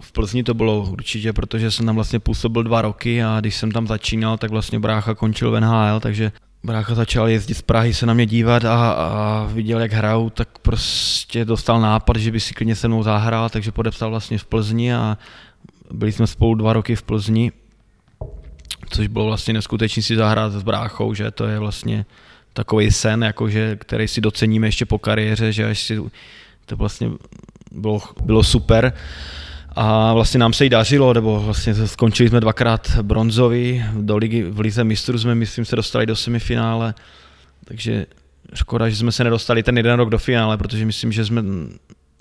[0.00, 3.72] v Plzni to bylo určitě, protože jsem tam vlastně působil dva roky a když jsem
[3.72, 6.32] tam začínal, tak vlastně brácha končil v NHL, takže
[6.64, 10.58] brácha začal jezdit z Prahy se na mě dívat a, a viděl, jak hraju, tak
[10.58, 14.94] prostě dostal nápad, že by si klidně se mnou zahrál, takže podepsal vlastně v Plzni
[14.94, 15.18] a
[15.90, 17.52] byli jsme spolu dva roky v Plzni,
[18.90, 22.06] což bylo vlastně neskutečný si zahrát s bráchou, že to je vlastně
[22.52, 26.00] takový sen, jakože, který si doceníme ještě po kariéře, že až si
[26.66, 27.10] to vlastně
[27.74, 28.92] bylo, bylo super.
[29.76, 34.60] A vlastně nám se jí dařilo, nebo vlastně skončili jsme dvakrát bronzový, do ligy, v
[34.60, 36.94] lize mistrů jsme, myslím, se dostali do semifinále,
[37.64, 38.06] takže
[38.54, 41.42] škoda, že jsme se nedostali ten jeden rok do finále, protože myslím, že jsme,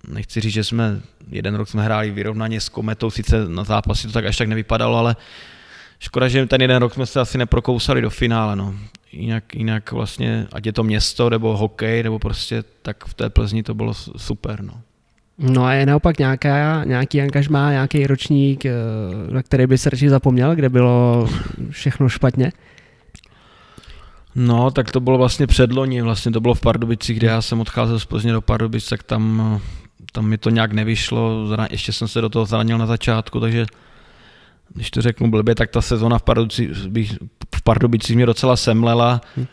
[0.07, 4.13] nechci říct, že jsme, jeden rok jsme hráli vyrovnaně s Kometou, sice na zápasy to
[4.13, 5.15] tak až tak nevypadalo, ale
[5.99, 8.75] škoda, že ten jeden rok jsme se asi neprokousali do finále, no.
[9.11, 13.63] Jinak, jinak vlastně, ať je to město, nebo hokej, nebo prostě, tak v té Plzni
[13.63, 14.81] to bylo super, no.
[15.41, 18.71] No a je naopak nějaká, nějaký angažmá, nějaký ročník, eh,
[19.31, 21.27] na který by se radši zapomněl, kde bylo
[21.69, 22.51] všechno špatně?
[24.35, 27.99] No, tak to bylo vlastně předloni, vlastně to bylo v Pardubicích, kde já jsem odcházel
[27.99, 29.61] z Plzně do Pardubic, tak tam,
[30.11, 33.65] tam mi to nějak nevyšlo, ještě jsem se do toho zranil na začátku, takže
[34.73, 36.69] když to řeknu blbě, tak ta sezona v Pardubicích,
[37.55, 39.21] v Pardubicích mě docela semlela.
[39.37, 39.45] Hm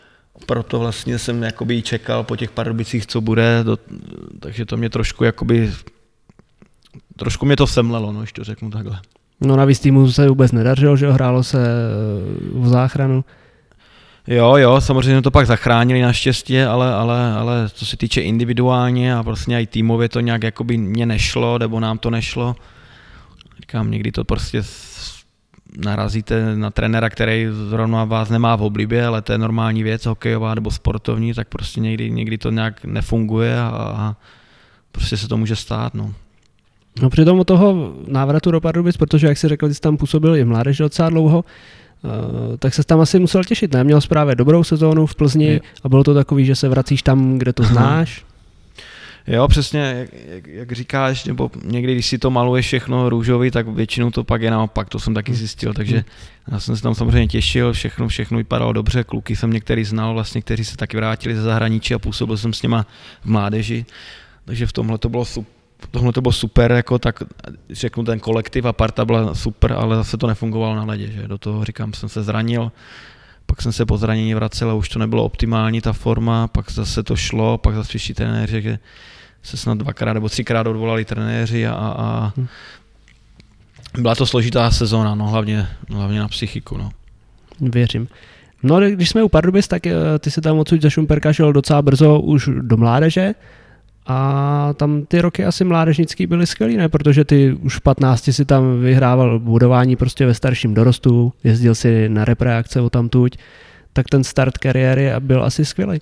[0.45, 3.77] proto vlastně jsem jakoby čekal po těch Pardubicích, co bude, do,
[4.39, 5.71] takže to mě trošku jakoby,
[7.15, 8.99] trošku mě to semlelo, no, když to řeknu takhle.
[9.41, 11.57] No navíc týmu se vůbec nedařilo, že hrálo se
[12.53, 13.25] v záchranu.
[14.27, 19.23] Jo, jo, samozřejmě to pak zachránili naštěstí, ale, ale, ale co se týče individuálně a
[19.23, 22.55] prostě i týmově to nějak jakoby mě nešlo, nebo nám to nešlo.
[23.59, 24.63] Říkám, někdy to prostě
[25.77, 30.55] narazíte na trenéra, který zrovna vás nemá v oblibě, ale to je normální věc, hokejová
[30.55, 34.15] nebo sportovní, tak prostě někdy, někdy to nějak nefunguje a, a
[34.91, 35.93] prostě se to může stát.
[35.93, 36.13] No.
[37.01, 40.45] No přitom od toho návratu do Pardubic, protože jak jsi řekl, jsi tam působil i
[40.45, 41.45] mládež docela dlouho,
[42.03, 43.83] Uh, tak se tam asi musel těšit, ne?
[43.83, 45.61] Měl právě dobrou sezónu v Plzni je.
[45.83, 48.25] a bylo to takový, že se vracíš tam, kde to znáš.
[49.29, 53.67] Jo, přesně, jak, jak, jak říkáš, nebo někdy, když si to maluješ všechno růžový, tak
[53.67, 56.03] většinou to pak je naopak, to jsem taky zjistil, takže
[56.51, 60.41] já jsem se tam samozřejmě těšil, všechno, všechno vypadalo dobře, kluky jsem některý znal, vlastně,
[60.41, 62.85] kteří se taky vrátili ze zahraničí a působil jsem s něma
[63.21, 63.85] v mládeži,
[64.45, 65.53] takže v tomhle to bylo super.
[65.91, 67.23] Tohle to bylo super, jako tak
[67.69, 71.37] řeknu ten kolektiv a parta byla super, ale zase to nefungovalo na ledě, že do
[71.37, 72.71] toho říkám, jsem se zranil,
[73.45, 77.03] pak jsem se po zranění vracel a už to nebylo optimální ta forma, pak zase
[77.03, 78.79] to šlo, pak zase přišli trenéři, že
[79.43, 82.47] se snad dvakrát nebo třikrát odvolali trenéři a, a hm.
[83.99, 86.77] byla to složitá sezóna, no hlavně, hlavně na psychiku.
[86.77, 86.89] No.
[87.61, 88.07] Věřím.
[88.63, 91.81] No, když jsme u Pardubic, tak eh, ty se tam odsud ze Šumperka šel docela
[91.81, 93.33] brzo už do mládeže
[94.07, 96.89] a tam ty roky asi mládežnický byly skvělý, ne?
[96.89, 102.09] Protože ty už v 15 si tam vyhrával budování prostě ve starším dorostu, jezdil si
[102.09, 103.37] na repreakce o tamtuť,
[103.93, 106.01] tak ten start kariéry byl asi skvělý.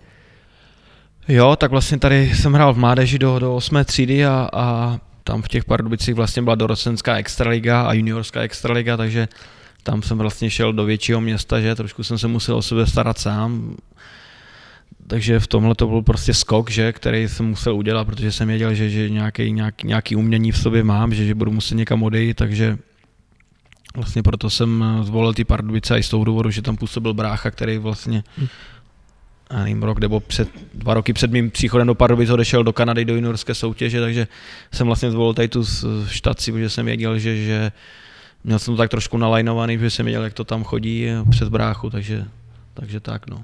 [1.27, 3.83] Jo, tak vlastně tady jsem hrál v mládeži do, do 8.
[3.85, 9.27] třídy a, a tam v těch Pardubicích vlastně byla dorostenská extraliga a juniorská extraliga, takže
[9.83, 13.17] tam jsem vlastně šel do většího města, že trošku jsem se musel o sebe starat
[13.17, 13.75] sám.
[15.07, 18.73] Takže v tomhle to byl prostě skok, že, který jsem musel udělat, protože jsem věděl,
[18.73, 22.37] že, že nějaký, nějaký, nějaký umění v sobě mám, že, že budu muset někam odejít,
[22.37, 22.77] takže
[23.95, 27.77] vlastně proto jsem zvolil ty Pardubice i z toho důvodu, že tam působil brácha, který
[27.77, 28.47] vlastně hm
[29.51, 33.05] já nevím, rok nebo před, dva roky před mým příchodem do Pardubic odešel do Kanady
[33.05, 34.27] do juniorské soutěže, takže
[34.73, 35.63] jsem vlastně zvolil tady tu
[36.07, 37.71] štaci, protože jsem věděl, že, že
[38.43, 41.89] měl jsem to tak trošku nalajnovaný, že jsem věděl, jak to tam chodí přes bráchu,
[41.89, 42.25] takže,
[42.73, 43.43] takže tak no.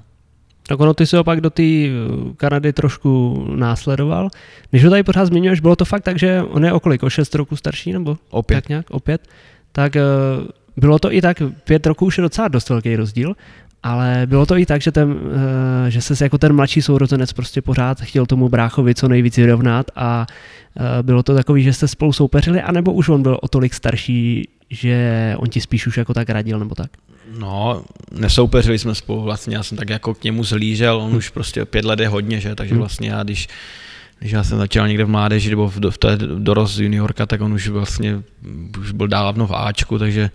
[0.68, 1.90] Tak ono, ty si opak do té eh,
[2.36, 4.28] Kanady trošku následoval.
[4.70, 7.34] Když ho tady pořád zmiňuješ, bylo to fakt tak, že on je okolik, o 6
[7.34, 8.56] roku starší, nebo opět.
[8.56, 9.28] tak nějak, opět,
[9.72, 10.02] tak eh,
[10.76, 13.36] bylo to i tak, pět roků už je docela dost velký rozdíl
[13.84, 15.16] ale bylo to i tak, že, ten,
[15.86, 19.90] eh, že se jako ten mladší sourozenec prostě pořád chtěl tomu bráchovi co nejvíc vyrovnat
[19.96, 20.26] a
[20.76, 24.48] eh, bylo to takový, že jste spolu soupeřili, anebo už on byl o tolik starší,
[24.70, 26.90] že on ti spíš už jako tak radil, nebo tak?
[27.38, 27.82] No,
[28.12, 31.84] nesoupeřili jsme spolu, vlastně já jsem tak jako k němu zlížel, on už prostě pět
[31.84, 32.80] let je hodně, že, takže hmm.
[32.80, 33.48] vlastně já když
[34.18, 37.52] když já jsem začal někde v mládeži nebo v, v té dorost juniorka, tak on
[37.52, 38.22] už vlastně
[38.80, 40.30] už byl dávno v Ačku, takže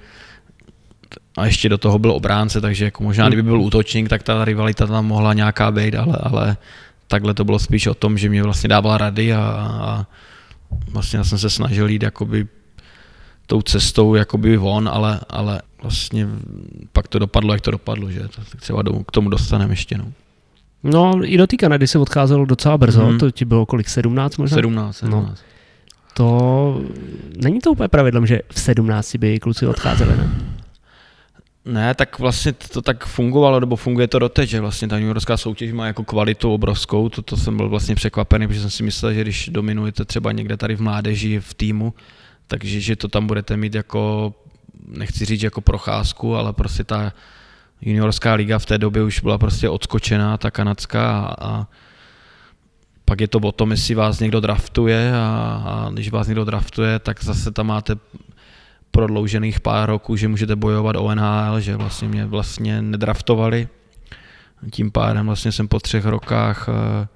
[1.39, 4.87] a ještě do toho byl obránce, takže jako možná kdyby byl útočník, tak ta rivalita
[4.87, 6.57] tam mohla nějaká být, ale, ale
[7.07, 9.41] takhle to bylo spíš o tom, že mě vlastně dávala rady a,
[9.81, 10.05] a
[10.91, 12.47] vlastně já jsem se snažil jít jakoby
[13.45, 16.27] tou cestou jakoby on, ale, ale vlastně
[16.93, 19.97] pak to dopadlo, jak to dopadlo, že to, tak třeba k tomu dostaneme ještě.
[19.97, 20.05] No.
[20.83, 23.19] No, i do té Kanady se odcházel docela brzo, hmm.
[23.19, 24.55] to ti bylo kolik, 17 možná?
[24.55, 25.27] 17, 17.
[25.27, 25.35] No.
[26.13, 26.81] To
[27.37, 30.29] není to úplně pravidlem, že v 17 by kluci odcházeli, ne?
[31.69, 35.71] Ne, tak vlastně to tak fungovalo, nebo funguje to doteď, že vlastně ta juniorská soutěž
[35.71, 39.21] má jako kvalitu obrovskou, to, to jsem byl vlastně překvapený, protože jsem si myslel, že
[39.21, 41.93] když dominujete třeba někde tady v mládeži, v týmu,
[42.47, 44.33] takže že to tam budete mít jako,
[44.87, 47.13] nechci říct jako procházku, ale prostě ta
[47.81, 51.67] juniorská liga v té době už byla prostě odskočená, ta kanadská a, a
[53.05, 56.99] pak je to o tom, jestli vás někdo draftuje a, a když vás někdo draftuje,
[56.99, 57.95] tak zase tam máte
[58.91, 63.67] prodloužených pár roků, že můžete bojovat o NHL, že vlastně mě vlastně nedraftovali.
[64.71, 67.07] Tím pádem vlastně jsem po třech rokách eh,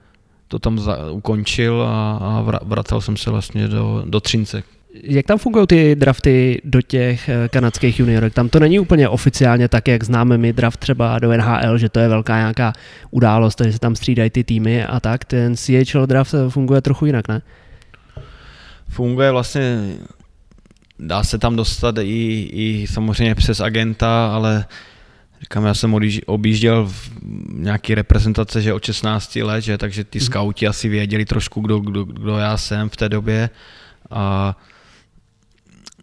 [0.48, 4.64] to tam za, ukončil a, a vracel jsem se vlastně do, do Třince,
[5.04, 8.34] jak tam fungují ty drafty do těch eh, kanadských juniorek?
[8.34, 12.00] Tam to není úplně oficiálně tak, jak známe my draft třeba do NHL, že to
[12.00, 12.74] je velká nějaká
[13.12, 15.26] událost, že se tam střídají ty týmy a tak.
[15.26, 17.42] Ten CHL draft funguje trochu jinak, ne?
[18.90, 19.94] Funguje vlastně,
[21.00, 24.66] dá se tam dostat i, i samozřejmě přes agenta, ale
[25.44, 27.10] Říkám, já jsem objížděl v
[27.54, 30.26] nějaký reprezentace, že od 16 let, že, takže ty mm.
[30.26, 33.50] skauti asi věděli trošku, kdo, kdo, kdo já jsem v té době.
[34.12, 34.56] A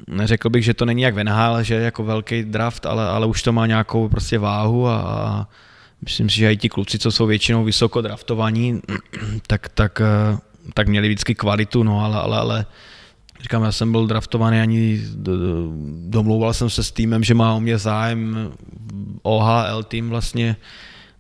[0.08, 3.52] neřekl bych, že to není jak Venhal, že jako velký draft, ale, ale už to
[3.52, 5.46] má nějakou prostě váhu a, a
[6.02, 8.80] myslím si, že i ti kluci, co jsou většinou vysoko draftovaní,
[9.46, 10.38] tak, tak, eh,
[10.74, 12.66] tak měli vždycky kvalitu, no ale, ale, ale
[13.42, 15.00] říkám, já jsem byl draftovaný ani,
[16.08, 18.52] domlouval jsem se s týmem, že má o mě zájem
[19.22, 20.56] OHL tým vlastně,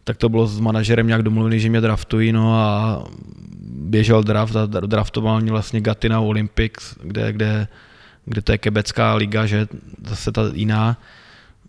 [0.04, 3.04] tak to bylo s manažerem nějak domluvený, že mě draftují, no a
[3.72, 7.68] běžel draft a draftoval mě vlastně Gatina Olympics, kde, kde
[8.24, 9.68] kde to je kebecká liga, že
[10.06, 10.96] zase ta jiná,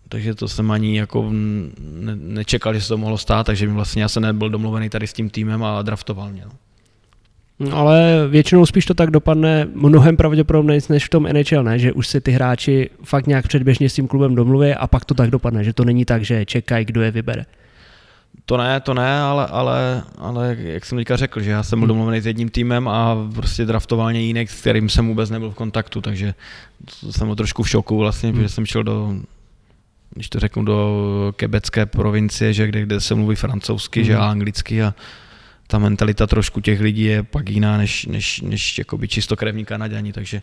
[0.08, 4.08] takže to jsem ani jako ne, nečekal, že se to mohlo stát, takže vlastně já
[4.08, 6.42] jsem nebyl domluvený tady s tím týmem a draftoval mě.
[6.44, 6.52] No.
[7.70, 11.78] No ale většinou spíš to tak dopadne mnohem pravděpodobně než v tom NHL, ne?
[11.78, 15.14] že už si ty hráči fakt nějak předběžně s tím klubem domluví a pak to
[15.14, 17.44] tak dopadne, že to není tak, že čekají, kdo je vybere.
[18.46, 21.86] To ne, to ne, ale, ale, ale jak jsem teďka řekl, že já jsem byl
[21.86, 21.88] hmm.
[21.88, 26.00] domluvený s jedním týmem a prostě draftoval jiný, s kterým jsem vůbec nebyl v kontaktu,
[26.00, 26.34] takže
[27.10, 28.38] jsem byl trošku v šoku vlastně, hmm.
[28.38, 29.14] protože jsem šel do,
[30.14, 34.06] když to řeknu, do kebecké provincie, že kde, kde se mluví francouzsky, hmm.
[34.06, 34.94] že anglicky a
[35.72, 40.42] ta mentalita trošku těch lidí je pak jiná než, než, než jakoby čistokrevní Kanaděni, takže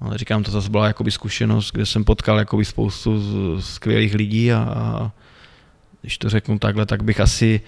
[0.00, 3.20] ale říkám, to zase byla jakoby zkušenost, kde jsem potkal jakoby spoustu
[3.60, 5.12] skvělých lidí a, a
[6.00, 7.60] když to řeknu takhle, tak bych asi,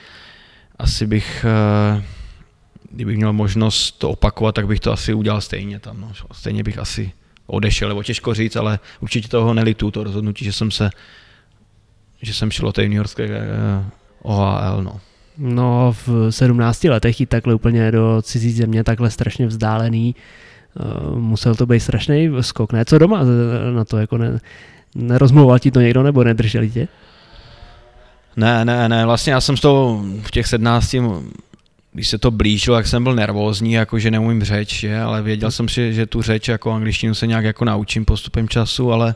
[0.78, 2.04] asi bych, eh,
[2.90, 6.00] kdybych měl možnost to opakovat, tak bych to asi udělal stejně tam.
[6.00, 6.12] No.
[6.32, 7.12] Stejně bych asi
[7.46, 10.90] odešel, nebo těžko říct, ale určitě toho nelitu, to rozhodnutí, že jsem se,
[12.22, 13.84] že jsem šel o té juniorské eh,
[14.22, 14.82] OHL.
[14.82, 15.00] No.
[15.38, 20.82] No v 17 letech jít takhle úplně do cizí země, takhle strašně vzdálený, eh,
[21.18, 22.84] musel to být strašný skok, ne?
[22.84, 23.22] Co doma
[23.74, 24.38] na to, jako ne,
[24.94, 26.88] nerozmlouval ti to někdo nebo nedrželi tě?
[28.36, 30.94] Ne, ne, ne, vlastně já jsem z toho v těch 17,
[31.92, 35.50] když se to blížilo, jak jsem byl nervózní, jako že neumím řeč, je, ale věděl
[35.50, 39.14] jsem si, že tu řeč jako angličtinu se nějak jako naučím postupem času, ale,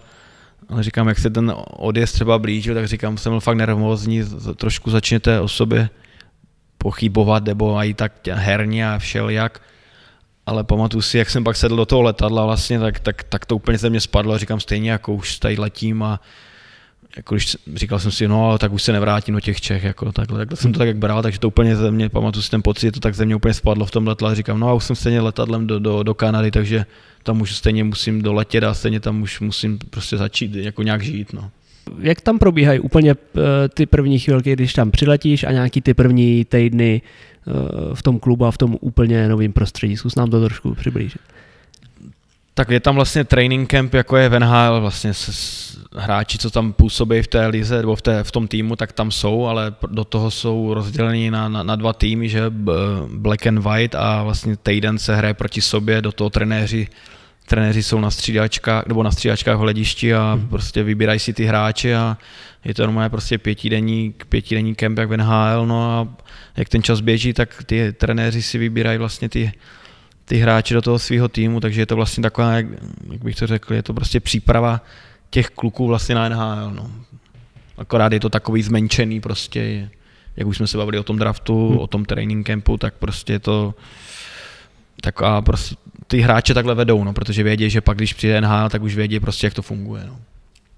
[0.69, 4.23] ale říkám, jak se ten odjezd třeba blížil, tak říkám, jsem byl fakt nervózní,
[4.57, 5.89] trošku začněte o sobě
[6.83, 9.63] pochybovat, nebo i tak herně a všelijak,
[10.47, 13.57] ale pamatuju si, jak jsem pak sedl do toho letadla vlastně, tak, tak, tak to
[13.57, 16.21] úplně ze mě spadlo říkám stejně, jako už tady letím a
[17.17, 20.39] jako když říkal jsem si, no tak už se nevrátím do těch Čech, jako takhle,
[20.39, 22.93] takhle jsem to tak jak bral, takže to úplně ze mě, pamatuju si ten pocit,
[22.93, 25.21] to tak ze mě úplně spadlo v tom letadle, říkám, no a už jsem stejně
[25.21, 26.87] letadlem do, do, do Kanady, takže
[27.23, 31.33] tam už stejně musím doletět a stejně tam už musím prostě začít jako nějak žít,
[31.33, 31.51] no.
[31.99, 36.45] Jak tam probíhají úplně eh, ty první chvilky, když tam přiletíš a nějaký ty první
[36.45, 37.53] týdny eh,
[37.95, 39.97] v tom klubu a v tom úplně novém prostředí?
[39.97, 41.21] Zkus nám to trošku přiblížit.
[42.55, 46.51] Tak je tam vlastně training camp, jako je v NHL, vlastně s, s, hráči, co
[46.51, 49.75] tam působí v té lize nebo v, té, v tom týmu, tak tam jsou, ale
[49.91, 52.43] do toho jsou rozděleni na, na, na dva týmy, že
[53.09, 56.89] Black and White a vlastně týden se hraje proti sobě, do toho trenéři
[57.47, 60.49] trenéři jsou na střídačkách, nebo na střídačkách v hledišti a hmm.
[60.49, 62.17] prostě vybírají si ty hráče a
[62.65, 66.09] je to normálně prostě pětidenní, pětidenní kemp jak v NHL, no a
[66.57, 69.53] jak ten čas běží, tak ty trenéři si vybírají vlastně ty,
[70.25, 72.67] ty hráče do toho svého týmu, takže je to vlastně taková, jak,
[73.13, 74.81] jak bych to řekl, je to prostě příprava
[75.31, 76.91] těch kluků vlastně na NHL, no.
[77.79, 79.91] Akorát je to takový zmenšený prostě,
[80.37, 81.79] jak už jsme se bavili o tom draftu, hmm.
[81.79, 83.75] o tom training campu, tak prostě je to
[85.01, 85.77] taková prostě
[86.07, 89.21] ty hráče takhle vedou, no, protože vědí, že pak když přijde NHL, tak už vědí
[89.21, 90.05] prostě, jak to funguje.
[90.07, 90.17] No.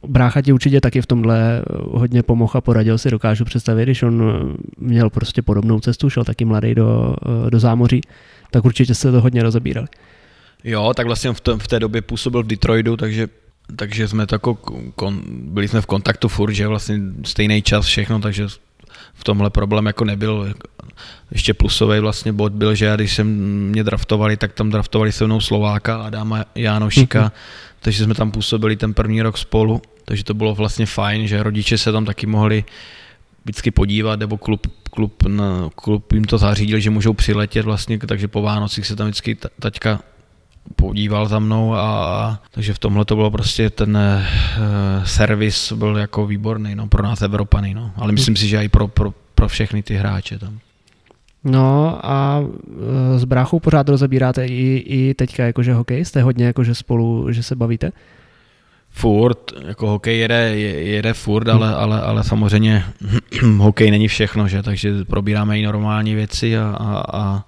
[0.07, 4.55] Brácha ti určitě taky v tomhle hodně pomohl a poradil si, dokážu představit, když on
[4.79, 7.17] měl prostě podobnou cestu, šel taky mladý do,
[7.51, 8.01] do zámoří,
[8.51, 9.87] tak určitě se to hodně rozebírali.
[10.65, 13.29] Jo, tak vlastně v, v té době působil v Detroitu, takže
[13.77, 14.55] takže jsme tako,
[14.95, 18.47] kon, byli jsme v kontaktu furt, že vlastně stejný čas všechno, takže
[19.15, 20.55] v tomhle problém jako nebyl.
[21.31, 23.27] Ještě plusový vlastně bod byl, že já když jsem
[23.71, 27.33] mě draftovali, tak tam draftovali se mnou Slováka, Adama Jánošika, mm-hmm.
[27.81, 31.79] takže jsme tam působili ten první rok spolu, takže to bylo vlastně fajn, že rodiče
[31.79, 32.65] se tam taky mohli
[33.45, 38.29] vždycky podívat, nebo klub, klub, na, klub jim to zařídil, že můžou přiletět vlastně, takže
[38.29, 40.01] po Vánocích se tam vždycky taťka
[40.77, 46.27] podíval za mnou a takže v tomhle to bylo prostě ten uh, servis byl jako
[46.27, 47.91] výborný no, pro nás Evropany, no.
[47.97, 50.59] ale myslím si, že i pro, pro, pro všechny ty hráče tam.
[51.45, 56.05] No a uh, s bráchou pořád rozebíráte i, i teďka jakože hokej?
[56.05, 57.93] Jste hodně jakože spolu, že se bavíte?
[58.91, 61.77] Furt, jako hokej jede, jede furt, ale, hmm.
[61.79, 62.85] ale, ale samozřejmě
[63.57, 64.63] hokej není všechno, že?
[64.63, 67.45] takže probíráme i normální věci a, a, a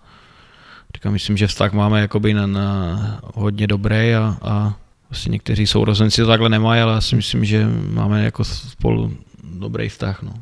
[0.97, 4.75] Říkám, myslím, že vztah máme jakoby na, na hodně dobrý a, a
[5.11, 9.13] vlastně někteří sourozenci to takhle nemají, ale já si myslím, že máme jako spolu
[9.59, 10.23] dobrý vztah.
[10.23, 10.33] No.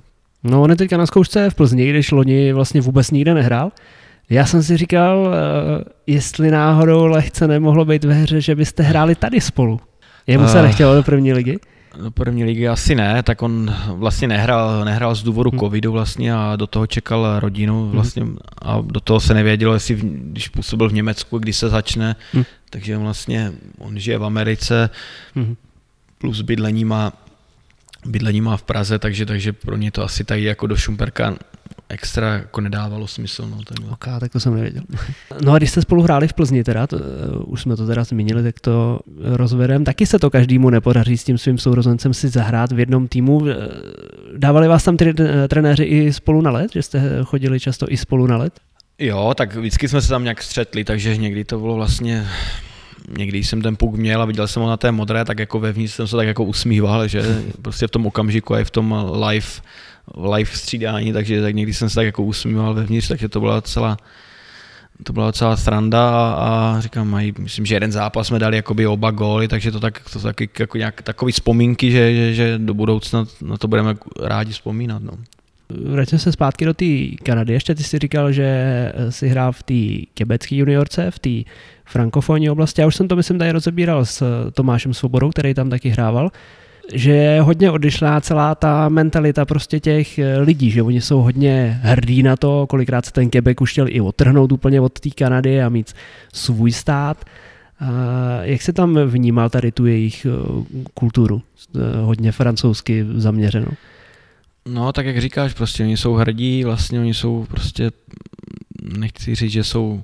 [0.44, 3.72] No on je teďka na zkoušce v Plzni, když loni vlastně vůbec nikde nehrál.
[4.30, 9.14] Já jsem si říkal, eh, jestli náhodou lehce nemohlo být ve hře, že byste hráli
[9.14, 9.80] tady spolu.
[10.26, 11.58] Jemu se uh, nechtělo do první ligy?
[12.02, 15.60] Do první ligy asi ne, tak on vlastně nehrál, nehrál z důvodu hmm.
[15.60, 17.92] covidu vlastně a do toho čekal rodinu hmm.
[17.92, 18.26] vlastně
[18.62, 22.44] a do toho se nevědělo, jestli v, když působil v Německu, kdy se začne, hmm.
[22.70, 24.90] takže vlastně, on žije v Americe,
[25.34, 25.56] hmm.
[26.18, 27.12] plus bydlení má
[28.06, 31.34] bydlení má v Praze, takže, takže pro ně to asi tady jako do Šumperka
[31.88, 33.48] extra jako nedávalo smysl.
[33.50, 33.90] No, takhle.
[33.90, 34.82] Ok, tak to jsem nevěděl.
[35.44, 37.02] No a když jste spolu hráli v Plzni teda, to, uh,
[37.46, 41.38] už jsme to teda zmínili, tak to rozvedem, taky se to každému nepodaří s tím
[41.38, 43.48] svým sourozencem si zahrát v jednom týmu.
[43.48, 43.54] Eh,
[44.36, 47.96] dávali vás tam ty eh, trenéři i spolu na let, že jste chodili často i
[47.96, 48.60] spolu na let?
[48.98, 52.26] Jo, tak vždycky jsme se tam nějak střetli, takže někdy to bylo vlastně
[53.18, 55.94] někdy jsem ten puk měl a viděl jsem ho na té modré, tak jako vevnitř
[55.94, 57.22] jsem se tak jako usmíval, že
[57.62, 59.46] prostě v tom okamžiku a i v tom live
[60.34, 63.96] live střídání, takže tak někdy jsem se tak jako usmíval vevnitř, takže to byla celá
[65.02, 66.34] to byla docela sranda a,
[66.76, 70.02] a říkám, mají, myslím, že jeden zápas jsme dali jakoby oba góly, takže to tak,
[70.12, 74.52] to taky jako nějak takový vzpomínky, že, že, že, do budoucna na to budeme rádi
[74.52, 75.02] vzpomínat.
[75.02, 75.12] No.
[75.68, 76.84] Vraťme se zpátky do té
[77.22, 77.52] Kanady.
[77.52, 81.50] Ještě ty jsi říkal, že si hrál v té kebecké juniorce, v té
[81.84, 82.80] frankofonní oblasti.
[82.80, 86.30] Já už jsem to, myslím, tady rozebíral s Tomášem Svobodou, který tam taky hrával
[86.92, 91.80] že je hodně odlišná celá ta mentalita prostě těch eh, lidí, že oni jsou hodně
[91.82, 95.62] hrdí na to, kolikrát se ten Quebec už chtěl i odtrhnout úplně od té Kanady
[95.62, 95.92] a mít
[96.32, 97.24] svůj stát.
[98.42, 100.30] Jak se tam vnímal tady tu jejich eh,
[100.94, 101.42] kulturu,
[101.76, 103.72] eh, hodně francouzsky zaměřenou?
[104.68, 107.90] No, tak jak říkáš, prostě oni jsou hrdí, vlastně oni jsou prostě,
[108.98, 110.02] nechci říct, že jsou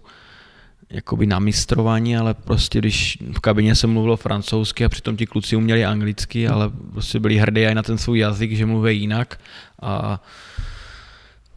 [0.90, 5.56] jakoby na mistrování, ale prostě když v kabině se mluvilo francouzsky a přitom ti kluci
[5.56, 9.40] uměli anglicky, ale prostě byli hrdí i na ten svůj jazyk, že mluví jinak
[9.82, 10.22] a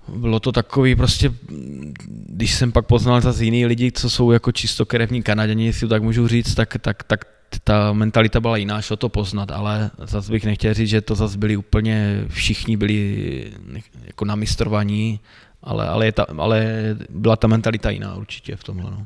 [0.07, 1.33] bylo to takový prostě,
[2.07, 6.03] když jsem pak poznal zase jiný lidi, co jsou jako čistokrevní Kanaděni, jestli to tak
[6.03, 7.25] můžu říct, tak, tak, tak
[7.63, 11.37] ta mentalita byla jiná, šlo to poznat, ale zase bych nechtěl říct, že to zase
[11.37, 13.53] byli úplně, všichni byli
[14.05, 15.19] jako na mistrovaní,
[15.63, 16.65] ale, ale, je ta, ale
[17.09, 18.91] byla ta mentalita jiná určitě v tomhle.
[18.91, 19.05] No.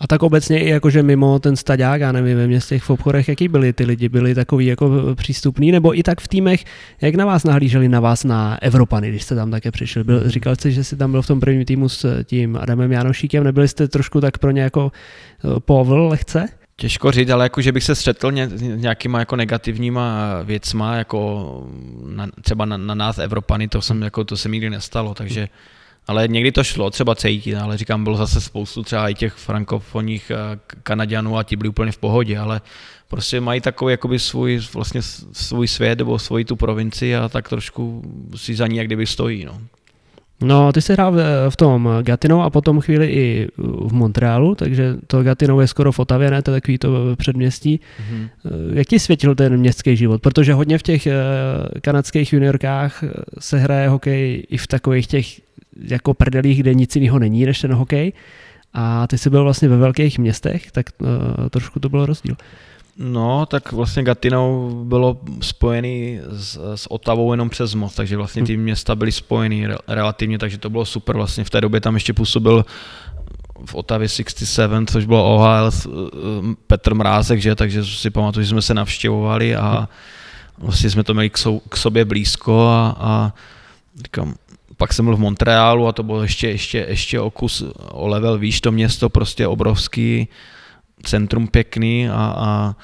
[0.00, 3.48] A tak obecně i jakože mimo ten staďák, já nevím, ve městech, v obchodech, jaký
[3.48, 6.64] byli ty lidi, byli takový jako přístupný, nebo i tak v týmech,
[7.00, 10.04] jak na vás nahlíželi na vás na Evropany, když jste tam také přišli.
[10.04, 13.44] Byl, říkal jste, že jsi tam byl v tom prvním týmu s tím Adamem Janošíkem,
[13.44, 14.92] nebyli jste trošku tak pro ně jako
[15.44, 16.48] eh, povl lehce?
[16.76, 21.66] Těžko říct, ale jako, že bych se střetl ně, nějakýma jako negativníma věcma, jako
[22.06, 25.48] na, třeba na, na nás Evropany, to, jsem, jako, to se mi nikdy nestalo, takže
[26.06, 30.30] ale někdy to šlo třeba cítit, ale říkám, bylo zase spoustu třeba i těch frankofonních
[30.30, 32.60] eh, Kanaďanů a ti byli úplně v pohodě, ale
[33.08, 35.02] prostě mají takový jakoby svůj, vlastně
[35.32, 38.02] svůj svět nebo svoji tu provinci a tak trošku
[38.36, 39.44] si za ní jak kdyby stojí.
[39.44, 39.60] No.
[40.40, 41.16] No, ty jsi hrál
[41.48, 45.98] v tom Gatinou a potom chvíli i v Montrealu, takže to Gatinou je skoro v
[45.98, 46.42] Otavě, ne?
[46.42, 47.80] To je takový to předměstí.
[47.80, 48.28] Mm-hmm.
[48.72, 50.22] Jak ti světil ten městský život?
[50.22, 51.14] Protože hodně v těch eh,
[51.80, 53.04] kanadských juniorkách
[53.38, 55.45] se hraje hokej i v takových těch
[55.80, 58.12] jako prdelích, kde nic jiného není než ten hokej.
[58.72, 61.08] A ty jsi byl vlastně ve velkých městech, tak uh,
[61.48, 62.36] trošku to byl rozdíl.
[62.98, 68.56] No, tak vlastně Gatinou bylo spojený s, s Otavou jenom přes most, takže vlastně ty
[68.56, 71.16] města byly spojeny relativně, takže to bylo super.
[71.16, 72.64] Vlastně v té době tam ještě působil
[73.64, 75.90] v Otavě 67, což bylo OHL eh,
[76.66, 77.54] Petr Mrázek, že?
[77.54, 79.88] takže si pamatuju, že jsme se navštěvovali a
[80.58, 83.32] vlastně jsme to měli k, sou, k sobě blízko a, a
[83.96, 84.34] říkám,
[84.76, 88.38] pak jsem byl v Montrealu a to bylo ještě, ještě, ještě o kus, o level
[88.38, 88.60] výš.
[88.60, 90.28] To město, prostě obrovský,
[91.02, 92.76] centrum pěkný a, a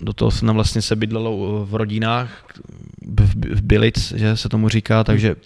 [0.00, 2.44] do toho se nám vlastně se bydlelo v rodinách,
[3.20, 5.36] v, v Bilic, že se tomu říká, takže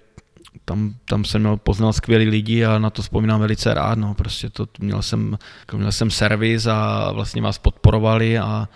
[0.65, 4.51] tam, tam jsem měl, poznal skvělý lidi a na to vzpomínám velice rád, no, prostě
[4.51, 5.39] to, měl jsem,
[5.77, 8.69] měl jsem servis a vlastně vás podporovali a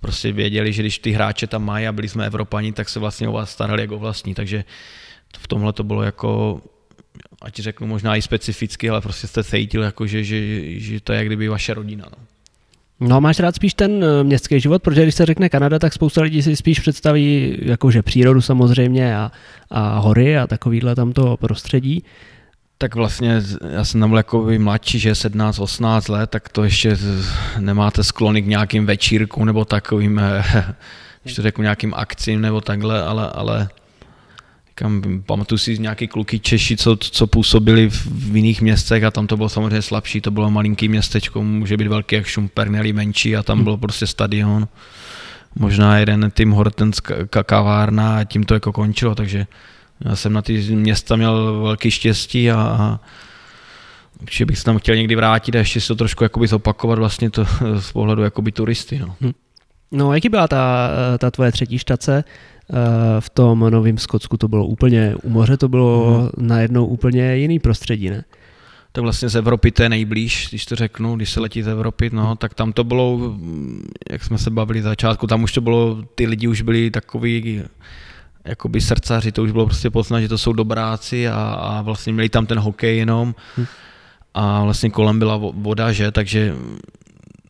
[0.00, 3.28] prostě věděli, že když ty hráče tam mají a byli jsme Evropani, tak se vlastně
[3.28, 4.64] o vás starali jako vlastní, takže
[5.38, 6.60] v tomhle to bylo jako
[7.42, 11.18] ať řeknu možná i specificky, ale prostě jste cítil, jako že, že, že to je
[11.18, 12.04] jak kdyby vaše rodina.
[12.10, 12.24] No.
[13.00, 16.22] No máš rád spíš ten eh, městský život, protože když se řekne Kanada, tak spousta
[16.22, 19.32] lidí si spíš představí jakože přírodu samozřejmě a,
[19.70, 22.04] a hory a takovýhle tamto prostředí.
[22.78, 26.98] Tak vlastně já jsem tam jako mladší, že 17-18 let, tak to ještě
[27.58, 30.44] nemáte sklony k nějakým večírkům nebo takovým, eh,
[31.22, 33.68] když to řeknu nějakým akcím nebo takhle, ale, ale
[34.80, 39.26] Říkám, pamatuju si nějaký kluky Češi, co, co působili v, v jiných městech a tam
[39.26, 43.42] to bylo samozřejmě slabší, to bylo malinký městečko, může být velký jak Šumperny, menší a
[43.42, 43.64] tam hmm.
[43.64, 44.68] bylo prostě stadion.
[45.58, 47.00] Možná jeden Tim Hortens
[47.46, 49.46] kavárna a tím to jako končilo, takže
[50.04, 53.00] já jsem na ty města měl velký štěstí a, a
[54.30, 57.30] že bych se tam chtěl někdy vrátit a ještě si to trošku jakoby zopakovat vlastně
[57.30, 57.44] to
[57.80, 58.98] z pohledu jakoby turisty.
[58.98, 59.16] No.
[59.20, 59.32] Hmm.
[59.92, 62.24] No, jaký byla ta, ta tvoje třetí štace?
[62.72, 66.46] Eh, v tom Novém Skotsku to bylo úplně u moře, to bylo hmm.
[66.48, 68.24] najednou úplně jiný prostředí, ne?
[68.92, 72.10] Tak vlastně z Evropy to je nejblíž, když to řeknu, když se letí z Evropy,
[72.12, 73.36] no, tak tam to bylo,
[74.10, 77.62] jak jsme se bavili v začátku, tam už to bylo, ty lidi už byli takový,
[78.44, 82.28] jakoby srdcaři, to už bylo prostě poznat, že to jsou dobráci a, a vlastně měli
[82.28, 83.66] tam ten hokej jenom hmm.
[84.34, 86.54] a vlastně kolem byla voda, že, takže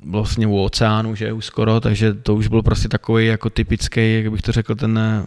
[0.02, 4.32] vlastně u oceánu, že už skoro, takže to už byl prostě takový jako typický, jak
[4.32, 5.24] bych to řekl, ten eh,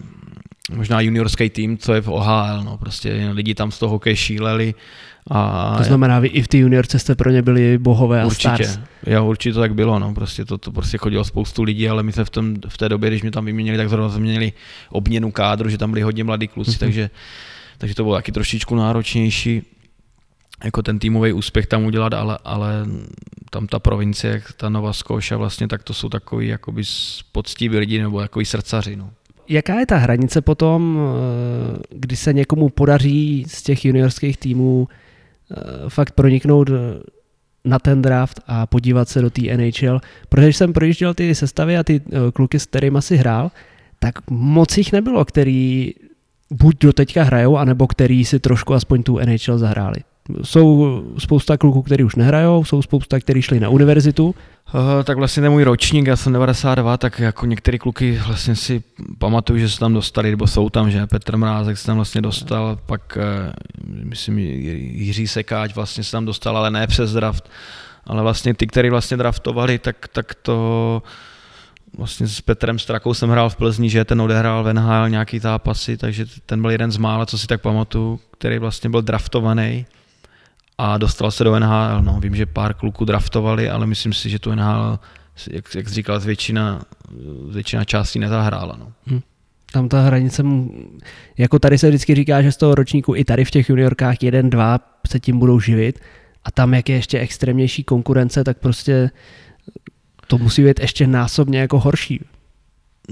[0.76, 4.74] možná juniorský tým, co je v OHL, no prostě lidi tam z toho hokej šíleli.
[5.32, 8.64] A to znamená, vy i v té juniorce jste pro ně byli bohové a určitě,
[8.64, 8.80] stars.
[9.08, 12.12] Jo, určitě to tak bylo, no, prostě to, to prostě chodilo spoustu lidí, ale my
[12.12, 14.54] jsme v, tom, v té době, když mě tam vyměnili, tak zrovna měli
[14.90, 16.80] obměnu kádru, že tam byli hodně mladí kluci, mm-hmm.
[16.80, 17.10] takže,
[17.78, 19.62] takže to bylo taky trošičku náročnější
[20.64, 22.86] jako ten týmový úspěch tam udělat, ale, ale
[23.50, 26.84] tam ta provincie, ta Nova Scotia vlastně, tak to jsou takový jakoby
[27.32, 28.96] poctiví lidi nebo takový srdcaři.
[28.96, 29.10] No.
[29.50, 35.56] Jaká je ta hranice potom, eh, kdy se někomu podaří z těch juniorských týmů eh,
[35.90, 36.74] fakt proniknout eh,
[37.66, 40.00] na ten draft a podívat se do té NHL?
[40.30, 42.02] Protože jsem projížděl ty sestavy a ty
[42.34, 43.52] kluky, s kterými si hrál,
[44.00, 45.94] tak moc jich nebylo, který
[46.52, 49.98] buď do teďka hrajou, anebo který si trošku aspoň tu NHL zahráli.
[50.44, 54.26] Jsou spousta kluků, kteří už nehrajou, jsou spousta, kteří šli na univerzitu.
[54.26, 58.84] Uh, tak vlastně ten můj ročník, já jsem 92, tak jako některé kluky vlastně si
[59.18, 62.80] pamatuju, že se tam dostali, nebo jsou tam, že Petr Mrázek se tam vlastně dostal,
[62.86, 67.50] pak uh, myslím Jiří Sekáč vlastně se tam dostal, ale ne přes draft,
[68.04, 71.04] ale vlastně ty, kteří vlastně draftovali, tak, tak to
[71.98, 75.98] vlastně s Petrem Strakou jsem hrál v Plzni, že ten odehrál v NHL nějaký zápasy,
[75.98, 79.86] takže ten byl jeden z mála, co si tak pamatuju, který vlastně byl draftovaný
[80.78, 82.02] a dostal se do NHL.
[82.02, 85.00] No, vím, že pár kluků draftovali, ale myslím si, že tu NHL,
[85.52, 86.82] jak, jak jsi říkal, většina,
[87.52, 88.76] většina částí nezahrála.
[88.80, 88.92] No.
[89.06, 89.22] Hmm.
[89.72, 90.44] Tam ta hranice,
[91.38, 94.50] jako tady se vždycky říká, že z toho ročníku i tady v těch juniorkách jeden,
[94.50, 96.00] dva se tím budou živit
[96.46, 99.10] a tam, jak je ještě extrémnější konkurence, tak prostě
[100.28, 102.26] to musí být ještě násobně jako horší.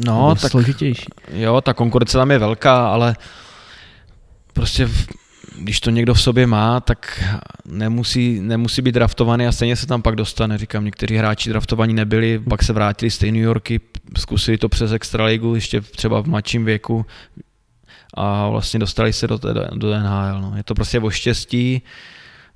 [0.06, 1.06] No, tak složitější.
[1.34, 3.16] Jo, ta konkurence tam je velká, ale
[4.54, 4.90] prostě
[5.64, 7.24] když to někdo v sobě má, tak
[7.66, 10.58] nemusí, nemusí být draftovaný a stejně se tam pak dostane.
[10.58, 13.80] Říkám, někteří hráči draftovaní nebyli, pak se vrátili z New Yorky,
[14.18, 17.06] zkusili to přes Extraligu, ještě třeba v mladším věku
[18.14, 20.42] a vlastně dostali se do, té, do NHL.
[20.42, 20.54] No.
[20.58, 21.82] Je to prostě o štěstí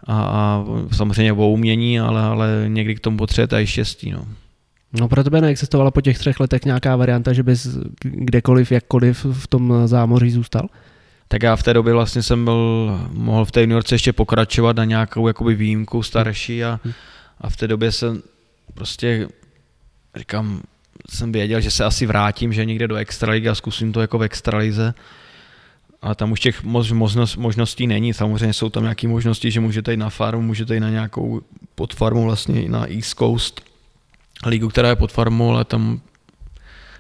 [0.08, 4.12] a, a samozřejmě o umění, ale, ale někdy k tomu potřebujete i štěstí.
[4.12, 4.26] No.
[5.00, 7.68] No pro tebe neexistovala po těch třech letech nějaká varianta, že bys
[8.02, 10.68] kdekoliv, jakkoliv v tom zámoří zůstal?
[11.28, 14.86] Tak já v té době vlastně jsem byl, mohl v té juniorce ještě pokračovat na
[14.86, 16.80] nějakou jakoby výjimku starší a,
[17.42, 18.24] a v té době jsem
[18.74, 19.28] prostě
[20.16, 20.62] říkám,
[21.10, 24.24] jsem věděl, že se asi vrátím, že někde do extraligy a zkusím to jako v
[24.24, 24.94] extralize.
[26.02, 28.14] A tam už těch možnost, možností není.
[28.14, 31.42] Samozřejmě jsou tam nějaké možnosti, že můžete jít na farmu, můžete jít na nějakou
[31.76, 33.62] podfarmu vlastně na East Coast
[34.46, 36.02] ligu, která je pod farmou, ale tam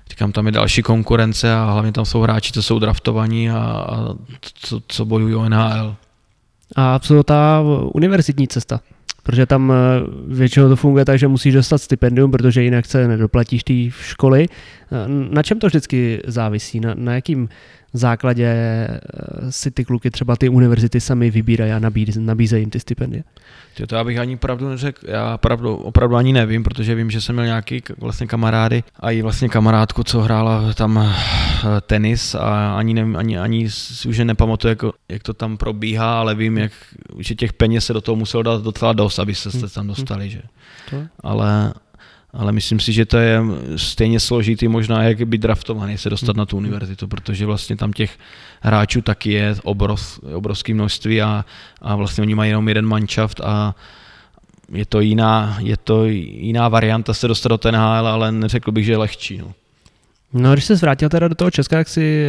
[0.09, 4.13] říkám, tam je další konkurence a hlavně tam jsou hráči, co jsou draftovaní a, a
[4.41, 5.95] co, co bojují o NHL.
[6.75, 7.63] A co ta
[7.93, 8.79] univerzitní cesta?
[9.23, 9.75] Protože tam eh,
[10.27, 14.47] většinou to funguje tak, že musíš dostat stipendium, protože jinak se nedoplatíš té školy.
[14.47, 16.79] Eh, na čem to vždycky závisí?
[16.79, 17.49] Na, na jakým
[17.97, 21.79] základě eh, si ty kluky třeba ty univerzity sami vybírají a
[22.19, 23.23] nabízejí jim ty stipendie?
[23.87, 27.35] To já bych ani pravdu neřekl, já pravdu, opravdu ani nevím, protože vím, že jsem
[27.35, 32.93] měl nějaký vlastně kamarády a i vlastně kamarádku, co hrála tam eh, tenis a ani,
[32.93, 36.71] nevím, ani, ani si už nepamatuju, jak, jak, to tam probíhá, ale vím, jak,
[37.19, 39.87] že těch peněz se do toho muselo dát docela dost, aby se tam hm, hm.
[39.87, 40.41] dostali, že.
[41.23, 41.73] Ale,
[42.35, 43.41] ale myslím si, že to je
[43.75, 48.17] stejně složitý možná, jak být draftovaný, se dostat na tu univerzitu, protože vlastně tam těch
[48.61, 51.45] hráčů taky je obrov, obrovské množství a,
[51.81, 53.75] a vlastně oni mají jenom jeden manšaft a
[54.71, 58.85] je to jiná, je to jiná varianta se dostat do ten HL, ale neřekl bych,
[58.85, 59.37] že je lehčí.
[59.37, 59.53] No.
[60.33, 62.25] No, když se zvrátil teda do toho Česka, jak si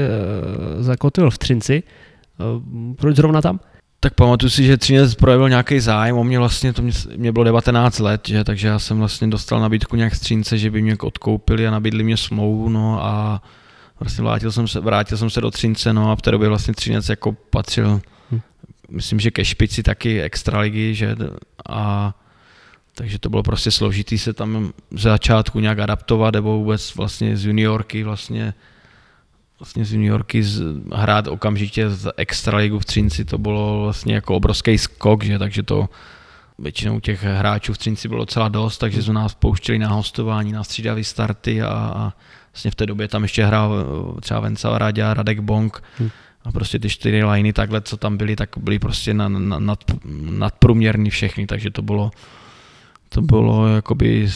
[0.76, 3.60] uh, zakotil v Třinci, uh, proč zrovna tam?
[4.00, 7.44] Tak pamatuju si, že Třinec projevil nějaký zájem o mě vlastně, to mě, mě bylo
[7.44, 10.96] 19 let, že, takže já jsem vlastně dostal nabídku nějak z Třince, že by mě
[11.00, 13.42] odkoupili a nabídli mě smlouvu, no a
[14.00, 16.74] vlastně vrátil jsem se, vrátil jsem se do Třince, no a v té době vlastně
[16.74, 18.00] Třinec jako patřil,
[18.30, 18.40] hm.
[18.90, 21.16] myslím, že ke špici taky extraligy, že
[21.68, 22.14] a
[22.94, 27.44] takže to bylo prostě složitý se tam z začátku nějak adaptovat, nebo vůbec vlastně z
[27.44, 28.54] juniorky vlastně
[29.60, 30.62] vlastně z New Yorky z,
[30.94, 35.88] hrát okamžitě z extraligu v Třinci, to bylo vlastně jako obrovský skok, že, takže to
[36.58, 40.64] většinou těch hráčů v Třinci bylo docela dost, takže jsme nás pouštěli na hostování, na
[40.64, 42.12] střídavý starty a, a
[42.52, 43.74] vlastně v té době tam ještě hrál
[44.16, 46.10] eh, třeba Vencel Radia, Radek Bonk hmm.
[46.44, 49.84] a prostě ty čtyři liney takhle, co tam byly, tak byly prostě na, na, nad,
[50.30, 52.10] nadprůměrný všechny, takže to bylo
[53.16, 54.28] to bylo jakoby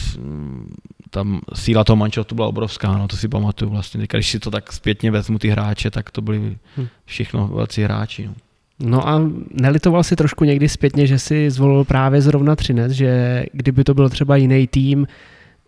[1.09, 4.07] tam síla toho mančeltu byla obrovská, no to si pamatuju vlastně.
[4.11, 6.87] když si to tak zpětně vezmu ty hráče, tak to byli hm.
[7.05, 8.27] všechno velcí hráči.
[8.27, 8.33] No.
[8.79, 9.21] No a
[9.53, 14.09] nelitoval si trošku někdy zpětně, že si zvolil právě zrovna Třinec, že kdyby to byl
[14.09, 15.07] třeba jiný tým,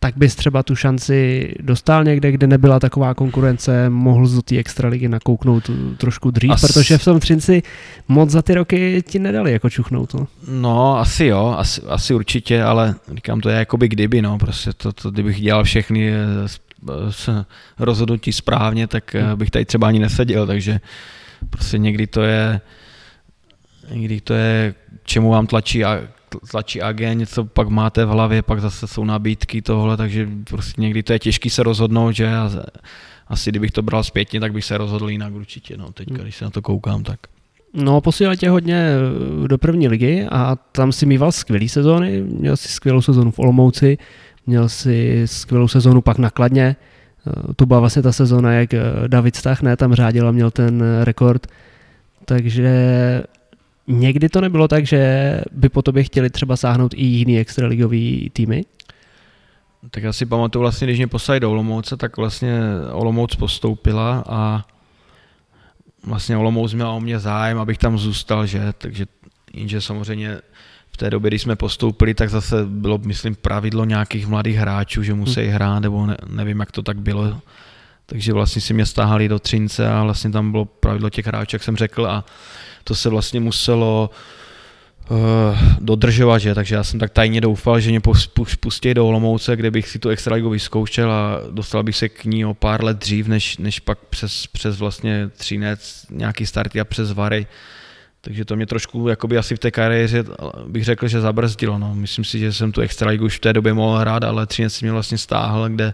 [0.03, 5.07] tak bys třeba tu šanci dostal někde, kde nebyla taková konkurence, mohl z té extraligy
[5.07, 6.61] nakouknout trošku dřív, As...
[6.61, 7.63] protože v tom Třinci
[8.07, 10.13] moc za ty roky ti nedali jako čuchnout.
[10.13, 14.37] No, no asi jo, asi, asi určitě, ale říkám, to je jako by kdyby, no,
[14.37, 16.49] prostě to, to kdybych dělal všechny eh,
[17.09, 17.45] s
[17.79, 19.37] rozhodnutí správně, tak eh, hmm.
[19.37, 20.79] bych tady třeba ani neseděl, takže
[21.49, 22.61] prostě někdy to je
[23.91, 24.73] někdy to je,
[25.03, 26.01] čemu vám tlačí a
[26.51, 31.03] tlačí agent, něco pak máte v hlavě, pak zase jsou nabídky tohle, takže prostě někdy
[31.03, 32.35] to je těžký se rozhodnout, že?
[32.35, 32.49] A
[33.27, 35.91] asi kdybych to bral zpětně, tak bych se rozhodl jinak určitě, no.
[35.91, 37.19] Teďka, když se na to koukám, tak.
[37.73, 42.57] No, posílal tě hodně eh, do první ligy a tam si mýval skvělý sezóny, měl
[42.57, 43.97] si skvělou sezónu v Olomouci,
[44.47, 46.75] měl si skvělou sezónu pak nakladně,
[47.27, 50.51] eh, to byla vlastně ta sezóna, jak eh, David Stach, ne, tam řádil a měl
[50.51, 51.47] ten rekord,
[52.25, 52.73] takže
[53.87, 58.63] Někdy to nebylo tak, že by po tobě chtěli třeba sáhnout i jiný extraligový týmy?
[59.91, 62.59] Tak já si pamatuju vlastně, když mě poslali do Olomouce, tak vlastně
[62.91, 64.65] Olomouc postoupila a
[66.03, 69.05] vlastně Olomouc měl o mě zájem, abych tam zůstal, že, takže
[69.53, 70.37] jenže samozřejmě
[70.91, 75.13] v té době, když jsme postoupili, tak zase bylo, myslím, pravidlo nějakých mladých hráčů, že
[75.13, 75.53] musí hmm.
[75.53, 77.41] hrát, nebo ne, nevím, jak to tak bylo.
[78.05, 81.63] Takže vlastně si mě stáhali do Třince a vlastně tam bylo pravidlo těch hráčů, jak
[81.63, 82.25] jsem řekl, a
[82.83, 84.09] to se vlastně muselo
[85.09, 85.17] uh,
[85.79, 86.55] dodržovat, že?
[86.55, 88.01] takže já jsem tak tajně doufal, že mě
[88.59, 92.45] pustí do Olomouce, kde bych si tu extraligu vyzkoušel a dostal bych se k ní
[92.45, 97.11] o pár let dřív, než, než pak přes, přes vlastně Třinec, nějaký starty a přes
[97.11, 97.47] Vary.
[98.21, 100.23] Takže to mě trošku jakoby asi v té kariéře
[100.67, 101.77] bych řekl, že zabrzdilo.
[101.79, 101.95] No.
[101.95, 104.91] Myslím si, že jsem tu extraligu už v té době mohl hrát, ale Třinec mě
[104.91, 105.93] vlastně stáhl, kde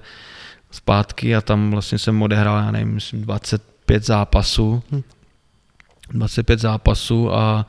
[0.71, 4.83] zpátky a tam vlastně jsem odehrál, já nevím, myslím 25 zápasů.
[4.91, 5.01] Hm
[6.13, 7.65] 25 zápasů a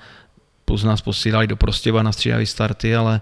[0.64, 3.20] plus nás posílali do Prostěva na střídavý starty, ale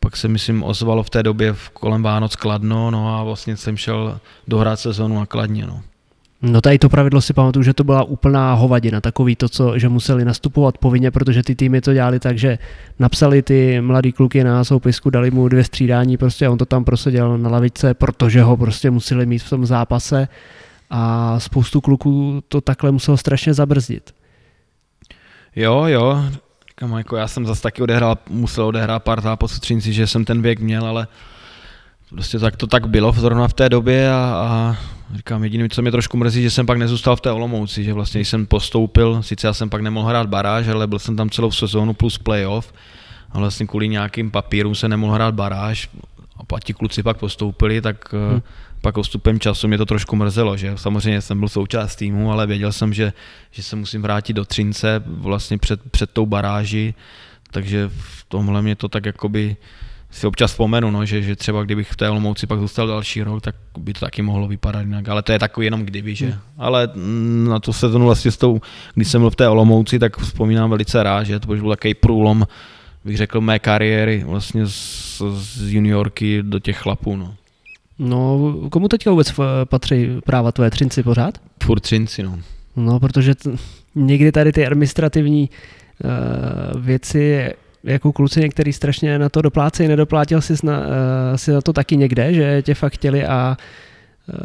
[0.00, 3.76] pak se myslím ozvalo v té době v kolem Vánoc Kladno, no a vlastně jsem
[3.76, 5.82] šel dohrát sezonu na Kladně, no.
[6.42, 9.88] No tady to pravidlo si pamatuju, že to byla úplná hovadina, takový to, co, že
[9.88, 12.58] museli nastupovat povinně, protože ty týmy to dělali tak, že
[12.98, 17.38] napsali ty mladý kluky na soupisku, dali mu dvě střídání, prostě on to tam proseděl
[17.38, 20.28] na lavice, protože ho prostě museli mít v tom zápase
[20.90, 24.14] a spoustu kluků to takhle muselo strašně zabrzdit.
[25.56, 26.24] Jo, jo,
[26.74, 30.42] Říkám, jako já jsem zase taky odehrál, musel odehrát pár zápasů třinci, že jsem ten
[30.42, 31.06] věk měl, ale
[32.10, 34.76] prostě tak to tak bylo zrovna v té době a, a
[35.14, 38.20] říkám, jediné, co mě trošku mrzí, že jsem pak nezůstal v té Olomouci, že vlastně
[38.20, 41.94] jsem postoupil, sice já jsem pak nemohl hrát baráž, ale byl jsem tam celou sezónu
[41.94, 42.72] plus playoff
[43.30, 45.88] a vlastně kvůli nějakým papírům se nemohl hrát baráž
[46.54, 48.42] a ti kluci pak postoupili, tak hmm.
[48.80, 52.72] pak postupem času mě to trošku mrzelo, že samozřejmě jsem byl součást týmu, ale věděl
[52.72, 53.12] jsem, že,
[53.50, 56.94] že se musím vrátit do Třince vlastně před, před tou baráží,
[57.50, 59.56] takže v tomhle mě to tak jakoby
[60.14, 63.42] si občas vzpomenu, no, že, že třeba kdybych v té Olomouci pak zůstal další rok,
[63.42, 66.26] tak by to taky mohlo vypadat jinak, ale to je takový jenom kdyby, že.
[66.26, 66.38] Hmm.
[66.58, 66.88] Ale
[67.48, 68.60] na to se to vlastně s tou,
[68.94, 72.46] když jsem byl v té Olomouci, tak vzpomínám velice rád, že to byl takový průlom,
[73.04, 77.34] bych řekl, mé kariéry vlastně z, z juniorky do těch chlapů, no.
[77.98, 79.32] No, komu teďka vůbec
[79.64, 81.38] patří práva tvoje třinci pořád?
[81.62, 82.38] Furt třinci, no.
[82.76, 83.50] No, protože t-
[83.94, 85.50] někdy tady ty administrativní
[86.04, 87.52] uh, věci,
[87.84, 90.86] jako kluci některý strašně na to doplácejí, nedoplátil jsi na, uh,
[91.36, 93.56] si na to taky někde, že tě fakt chtěli a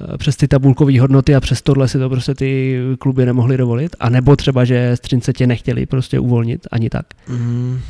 [0.10, 3.96] uh, přes ty tabulkové hodnoty a přes tohle si to prostě ty kluby nemohli dovolit?
[4.00, 7.06] A nebo třeba, že střince tě nechtěli prostě uvolnit ani tak?
[7.28, 7.82] Mm,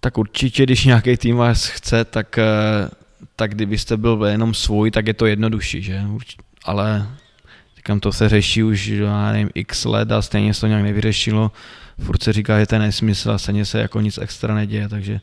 [0.00, 3.00] tak určitě, když nějaký tým vás chce, tak uh
[3.40, 6.02] tak kdybyste byl jenom svůj, tak je to jednodušší, že?
[6.64, 7.06] Ale
[7.76, 11.50] říkám, to se řeší už, já nevím, x let a stejně se to nějak nevyřešilo.
[12.00, 15.20] Furt se říká, že to je nesmysl a stejně se jako nic extra neděje, takže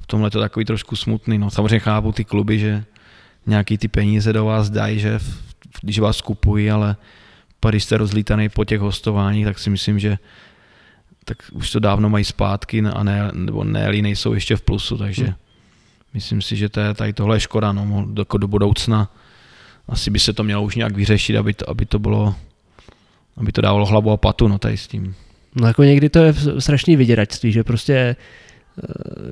[0.00, 1.38] v tomhle je to takový trošku smutný.
[1.38, 2.84] No, samozřejmě chápu ty kluby, že
[3.46, 5.20] nějaký ty peníze do vás dají, že
[5.82, 6.96] když vás kupují, ale
[7.60, 10.18] pak když jste rozlítaný po těch hostováních, tak si myslím, že
[11.24, 15.24] tak už to dávno mají zpátky a ne, nebo ne, nejsou ještě v plusu, takže
[15.24, 15.34] hmm
[16.14, 19.10] Myslím si, že to je, tady tohle je škoda, no, do, do budoucna
[19.88, 22.34] asi by se to mělo už nějak vyřešit, aby to, aby to bylo,
[23.36, 25.14] aby to dávalo hlavu a patu, no tady s tím.
[25.54, 28.84] No jako někdy to je strašný vyděračství, že prostě eh,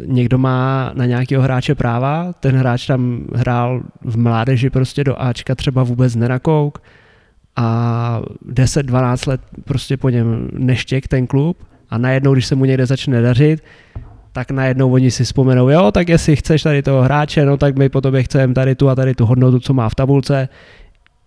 [0.04, 5.54] někdo má na nějakého hráče práva, ten hráč tam hrál v mládeži prostě do Ačka
[5.54, 6.82] třeba vůbec nenakouk
[7.56, 8.22] a
[8.52, 13.22] 10-12 let prostě po něm neštěk ten klub a najednou, když se mu někde začne
[13.22, 13.60] dařit,
[14.32, 17.88] tak najednou oni si vzpomenou, jo, tak jestli chceš tady toho hráče, no tak my
[17.88, 20.48] po tobě chceme tady tu a tady tu hodnotu, co má v tabulce,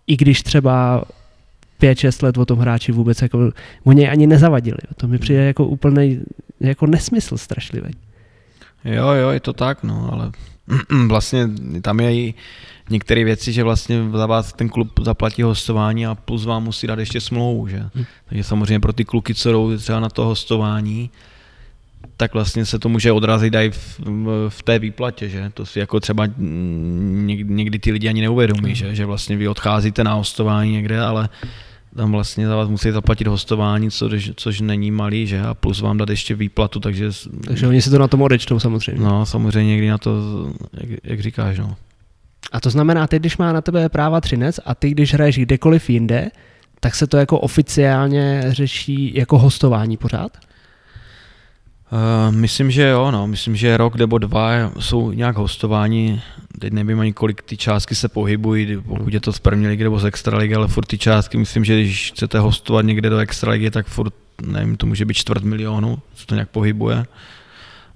[0.08, 1.04] i když třeba
[1.82, 3.52] 5-6 let o tom hráči vůbec jako,
[3.84, 4.78] oni ani nezavadili.
[4.98, 6.22] To mi přijde jako úplný
[6.60, 7.92] jako nesmysl strašlivý.
[8.86, 10.32] Jo, jo, je to tak, no, ale
[11.08, 11.50] vlastně
[11.82, 12.34] tam je i
[12.90, 17.00] některé věci, že vlastně za vás ten klub zaplatí hostování a plus vám musí dát
[17.00, 17.78] ještě smlouvu, že?
[17.78, 18.06] Hmm.
[18.30, 21.10] Takže samozřejmě pro ty kluky, co jdou třeba na to hostování,
[22.18, 24.00] tak vlastně se to může odrazit i v,
[24.50, 25.52] v té výplatě, že?
[25.54, 26.28] To si jako třeba
[27.26, 28.96] někdy, někdy ty lidi ani neuvědomí, že?
[28.96, 31.30] že vlastně vy odcházíte na hostování někde, ale
[31.96, 35.42] tam vlastně za vás musí zaplatit hostování, což, což není malý, že?
[35.42, 37.10] A plus vám dát ještě výplatu, takže...
[37.48, 39.04] Takže oni si to na tom odečtou samozřejmě.
[39.04, 40.12] No, samozřejmě někdy na to,
[40.74, 41.76] jak, jak říkáš, no.
[42.52, 45.90] A to znamená, ty, když má na tebe práva třinec a ty, když hraješ kdekoliv
[45.90, 46.32] jinde,
[46.80, 50.38] tak se to jako oficiálně řeší jako hostování pořád?
[51.92, 53.28] Uh, myslím, že jo, no.
[53.28, 56.22] myslím, že rok nebo dva jsou nějak hostování,
[56.60, 60.00] teď nevím ani kolik ty částky se pohybují, pokud je to z první ligy nebo
[60.00, 63.88] z extraligy, ale furt ty částky, myslím, že když chcete hostovat někde do extraligy, tak
[63.88, 67.06] furt, nevím, to může být čtvrt milionu, co to nějak pohybuje.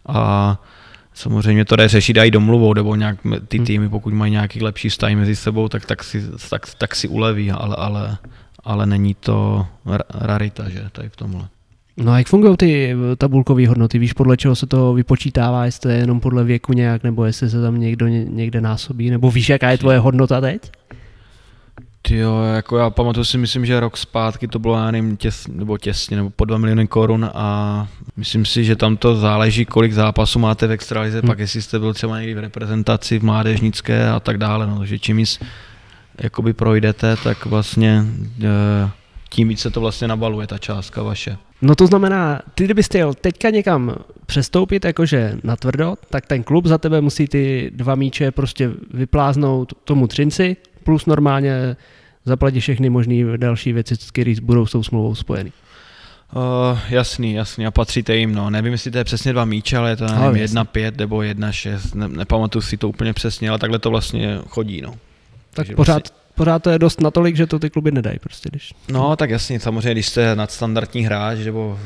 [0.07, 0.57] A
[1.13, 3.17] samozřejmě to jde řešit i domluvou, nebo nějak
[3.47, 3.65] ty hmm.
[3.65, 7.51] týmy, pokud mají nějaký lepší vztah mezi sebou, tak, tak, si, tak, tak si uleví,
[7.51, 8.17] ale, ale,
[8.63, 9.67] ale není to
[10.09, 11.47] rarita, že, tady v tomhle.
[11.97, 13.99] No a jak fungují ty tabulkové hodnoty?
[13.99, 17.49] Víš, podle čeho se to vypočítává, jestli to je jenom podle věku nějak, nebo jestli
[17.49, 20.72] se tam někdo někde násobí, nebo víš, jaká je tvoje hodnota teď?
[22.09, 25.77] Jo, jako já pamatuju si, myslím, že rok zpátky to bylo, já nevím, těs, nebo
[25.77, 30.39] těsně, nebo po 2 miliony korun a myslím si, že tam to záleží, kolik zápasů
[30.39, 31.27] máte v extralize, hmm.
[31.27, 34.99] pak jestli jste byl třeba někdy v reprezentaci, v mládežnické a tak dále, no, takže
[34.99, 35.39] čím víc
[36.22, 38.05] jakoby projdete, tak vlastně
[38.43, 38.89] e,
[39.36, 41.38] tím víc se to vlastně nabaluje, ta částka vaše.
[41.62, 43.95] No to znamená, ty kdybyste jel teďka někam
[44.26, 49.74] přestoupit jakože na tvrdo, tak ten klub za tebe musí ty dva míče prostě vypláznout
[49.84, 51.76] tomu třinci, plus normálně
[52.26, 55.52] zaplatit všechny možné další věci, které budou s tou smlouvou spojeny.
[56.36, 58.49] Uh, jasný, jasný, a patříte jim, no.
[58.49, 61.52] Nevím, jestli to je přesně dva míče, ale je to nevím, jedna pět nebo jedna
[61.52, 64.91] šest, ne, nepamatuju si to úplně přesně, ale takhle to vlastně chodí, no.
[64.91, 64.99] Tak
[65.53, 68.49] Takže pořád, vlastně pořád to je dost natolik, že to ty kluby nedají prostě.
[68.49, 68.74] Když...
[68.91, 71.80] No, tak jasně, samozřejmě, když jste nadstandardní hráč, nebo,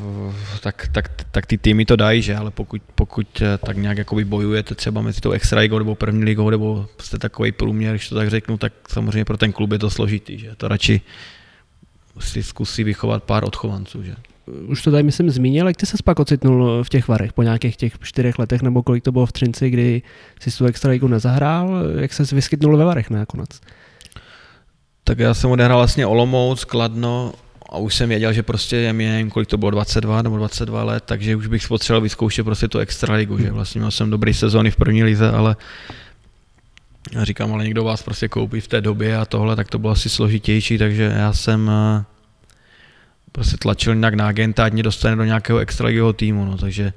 [0.61, 4.25] tak, tak, tak, ty týmy to dají, že, ale pokud, pokud eh, tak nějak jakoby
[4.25, 8.15] bojujete třeba mezi tou extra ligou nebo první ligou, nebo jste takový průměr, když to
[8.15, 11.01] tak řeknu, tak samozřejmě pro ten klub je to složitý, že to radši
[12.19, 14.15] si zkusí vychovat pár odchovanců, že
[14.67, 17.77] už to tady myslím zmínil, jak ty se pak ocitnul v těch varech po nějakých
[17.77, 20.01] těch čtyřech letech, nebo kolik to bylo v Třinci, kdy
[20.39, 23.49] si tu extraligu nezahrál, jak se vyskytnul ve varech nakonec?
[25.09, 27.33] Tak já jsem odehrál vlastně Olomouc, Kladno
[27.69, 30.83] a už jsem věděl, že prostě je mi, nevím, kolik to bylo, 22 nebo 22
[30.83, 33.51] let, takže už bych potřeboval vyzkoušet prostě tu extraligu, že?
[33.51, 35.55] Vlastně měl jsem dobrý sezóny v první lize, ale
[37.11, 39.93] já říkám, ale někdo vás prostě koupí v té době a tohle, tak to bylo
[39.93, 42.03] asi složitější, takže já jsem eh,
[43.31, 46.93] prostě tlačil nějak na agenta, ať mě dostane do nějakého extraligového týmu, no, takže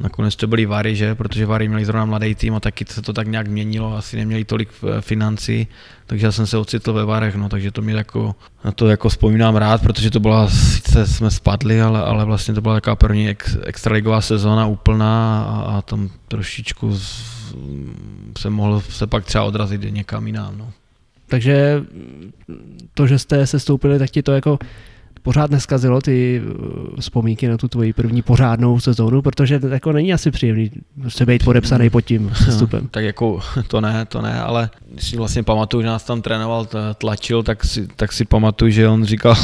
[0.00, 3.12] nakonec to byly Vary, že, protože Vary měli zrovna mladý tým a taky se to
[3.12, 5.66] tak nějak měnilo, asi neměli tolik eh, financí,
[6.06, 8.34] takže já jsem se ocitl ve Varech, no, takže to mi jako,
[8.64, 12.60] na to jako vzpomínám rád, protože to byla, sice jsme spadli, ale, ale vlastně to
[12.60, 17.38] byla taková první ex, extraligová sezóna úplná a, a tam trošičku z,
[18.38, 20.72] se mohl se pak třeba odrazit někam jinam, no.
[21.28, 21.84] Takže
[22.94, 24.58] to, že jste se stoupili, tak ti to jako
[25.22, 30.12] pořád neskazilo ty eh, vzpomínky na tu tvoji první pořádnou sezónu, protože to jako není
[30.12, 30.70] asi příjemný
[31.08, 32.80] se být podepsaný pod tím sestupem.
[32.82, 36.22] No, tak jako to ne, to ne, ale když si vlastně pamatuju, že nás tam
[36.22, 36.68] trénoval,
[36.98, 39.36] tlačil, tak si, tak si pamatuju, že on říkal,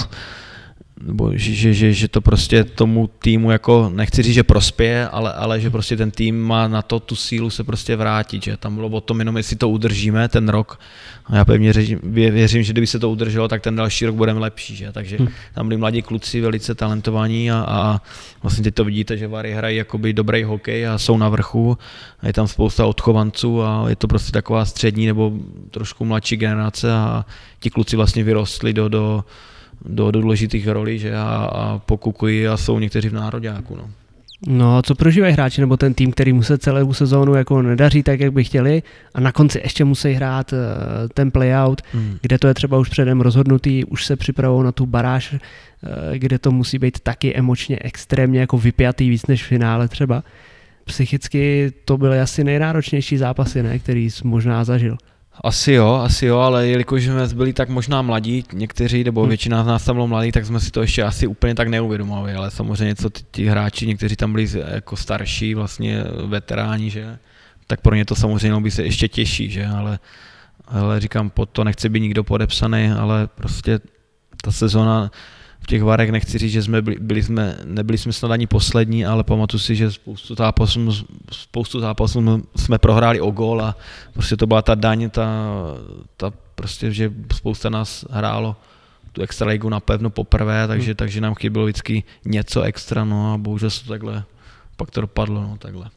[1.01, 5.61] nebo že, že, že, to prostě tomu týmu jako, nechci říct, že prospěje, ale, ale
[5.61, 8.89] že prostě ten tým má na to tu sílu se prostě vrátit, že tam bylo
[8.89, 10.81] o tom jenom, jestli to udržíme ten rok
[11.27, 14.41] a já pevně věřím, věřím, že kdyby se to udrželo, tak ten další rok budeme
[14.41, 14.93] lepší, že?
[14.93, 15.29] takže hm.
[15.55, 18.01] tam byli mladí kluci velice talentovaní a, a
[18.43, 21.79] vlastně teď to vidíte, že Vary hrají jakoby dobrý hokej a jsou na vrchu
[22.21, 25.33] a je tam spousta odchovanců a je to prostě taková střední nebo
[25.71, 27.25] trošku mladší generace a
[27.61, 29.25] ti kluci vlastně vyrostli do, do
[29.85, 33.77] do, do důležitých rolí že a, a pokukují a jsou někteří v nároďáku.
[33.77, 33.91] No.
[34.47, 38.21] No, co prožívají hráči nebo ten tým, který mu se celou sezónu jako nedaří tak,
[38.21, 38.83] jak by chtěli
[39.15, 40.59] a na konci ještě musí hrát uh,
[41.15, 42.19] ten playout, hmm.
[42.23, 45.39] kde to je třeba už předem rozhodnutý, už se připravují na tu baráž, uh,
[46.13, 50.25] kde to musí být taky emočně extrémně jako vypjatý víc než v finále třeba.
[50.85, 54.97] Psychicky to byly asi nejnáročnější zápasy, ne, který jsi možná zažil.
[55.41, 59.29] Asi jo, asi jo, ale jelikož jsme byli tak možná mladí, někteří, nebo hmm.
[59.29, 62.35] většina z nás tam bylo mladí, tak jsme si to ještě asi úplně tak neuvědomovali,
[62.35, 67.19] ale samozřejmě co ti hráči, někteří tam byli jako starší, vlastně veteráni, že,
[67.67, 69.99] tak pro ně to samozřejmě by se ještě těžší, že, ale,
[70.67, 73.81] ale říkám, pod to nechce být nikdo podepsaný, ale prostě
[74.43, 75.11] ta sezona
[75.65, 79.07] v těch varech nechci říct, že jsme byli, byli jsme, nebyli jsme snad ani poslední,
[79.07, 80.93] ale pamatuju si, že spoustu zápasů,
[81.33, 83.77] spoustu zápasů jsme prohráli o gól a
[84.13, 85.27] prostě to byla ta daň, ta,
[86.17, 88.57] ta prostě, že spousta nás hrálo
[89.13, 90.97] tu extraligu napevno poprvé, takže, hmm.
[90.97, 94.25] takže nám chybělo vždycky něco extra, no a bohužel se to takhle,
[94.77, 95.91] pak to dopadlo, no takhle.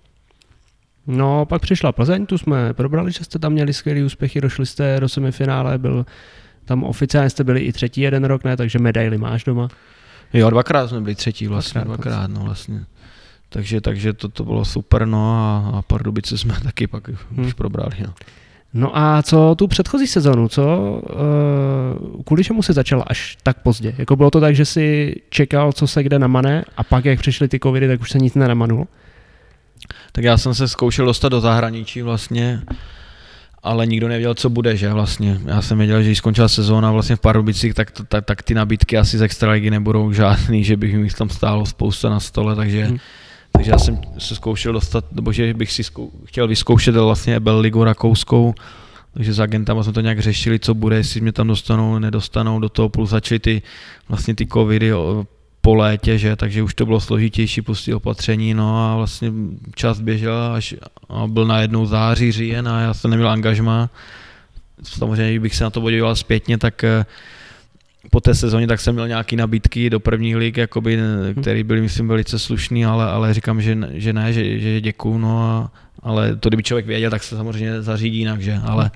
[1.08, 5.00] No, pak přišla Plzeň, tu jsme probrali, že jste tam měli skvělé úspěchy, došli jste
[5.00, 6.06] do semifinále, byl
[6.68, 8.58] tam oficiálně jste byli i třetí jeden rok, ne?
[8.58, 9.68] Takže medaily máš doma.
[10.34, 12.86] Jo, dvakrát jsme byli třetí vlastně, dvakrát, dvakrát no vlastně.
[13.50, 17.46] Takže, takže to, to bylo super, no a, a Pardubice jsme taky pak hmm.
[17.46, 18.14] už probrali, no.
[18.74, 20.64] No a co tu předchozí sezonu, co,
[22.16, 23.96] uh, kvůli čemu se začal až tak pozdě?
[23.98, 27.48] Jako bylo to tak, že si čekal, co se kde namane a pak, jak přišly
[27.48, 28.86] ty covidy, tak už se nic nenamanulo?
[30.12, 32.62] Tak já jsem se zkoušel dostat do zahraničí vlastně
[33.64, 35.40] ale nikdo nevěděl, co bude, že vlastně.
[35.46, 38.98] Já jsem věděl, že když skončila sezóna vlastně v Pardubicích, tak, tak, tak ty nabídky
[38.98, 42.98] asi z extraligy nebudou žádný, že bych mi tam stálo spousta na stole, takže, hmm.
[43.52, 47.60] takže já jsem se zkoušel dostat, nebo že bych si zkou, chtěl vyzkoušet vlastně Ebel
[47.60, 48.56] ligu rakouskou,
[49.14, 52.70] takže s agentama jsme to nějak řešili, co bude, jestli mě tam dostanou, nedostanou, do
[52.70, 53.62] toho plus začaly ty,
[54.10, 54.92] vlastně ty covidy,
[55.68, 59.32] po létě, že, takže už to bylo složitější pustit opatření, no a vlastně
[59.76, 60.76] čas běžel až
[61.10, 63.90] a byl najednou září, říjen a já jsem neměl angažma.
[64.84, 67.06] Samozřejmě, bych se na to podíval zpětně, tak eh,
[68.12, 71.42] po té sezóně tak jsem měl nějaké nabídky do prvních lig, jakoby, mhm.
[71.42, 75.44] které byly, myslím, velice slušný, ale, ale říkám, že, že ne, že, že děkuju, no
[75.44, 75.72] a,
[76.04, 78.92] ale to, kdyby člověk věděl, tak se samozřejmě zařídí jinak, že, ale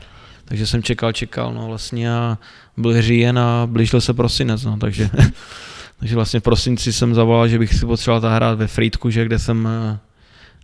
[0.45, 2.37] takže jsem čekal, čekal, no vlastně a
[2.77, 5.09] byl říjen a blížil se prosinec, no, takže
[6.01, 9.39] Takže vlastně v prosinci jsem zavolal, že bych si potřeboval hrát ve Frýdku, že kde
[9.39, 9.99] jsem, eh,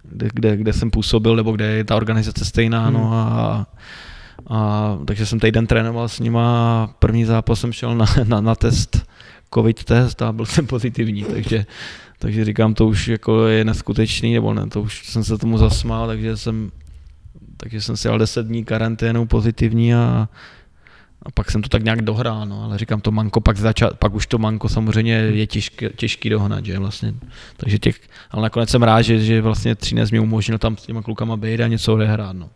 [0.04, 3.10] kde, kde, kde jsem působil, nebo kde je ta organizace stejná, no hmm.
[3.10, 3.68] no a,
[4.50, 6.44] a, takže jsem týden trénoval s nima
[6.84, 9.06] a první zápas jsem šel na, na, na test,
[9.54, 11.66] covid test a byl jsem pozitivní, takže,
[12.20, 16.08] takže říkám, to už jako je neskutečný, nebo ne, to už jsem se tomu zasmál,
[16.08, 16.72] takže jsem,
[17.58, 20.30] takže jsem si dal 10 dní karanténu pozitivní a,
[21.28, 24.14] a pak jsem to tak nějak dohrál, no, ale říkám to manko, pak, začal, pak
[24.14, 27.14] už to manko samozřejmě je těžký, těžký dohnat, že vlastně,
[27.58, 28.00] takže těch,
[28.32, 31.62] ale nakonec jsem rád, že, že vlastně Třinec mě umožnil tam s těma klukama být
[31.62, 32.50] a něco odehrát, no.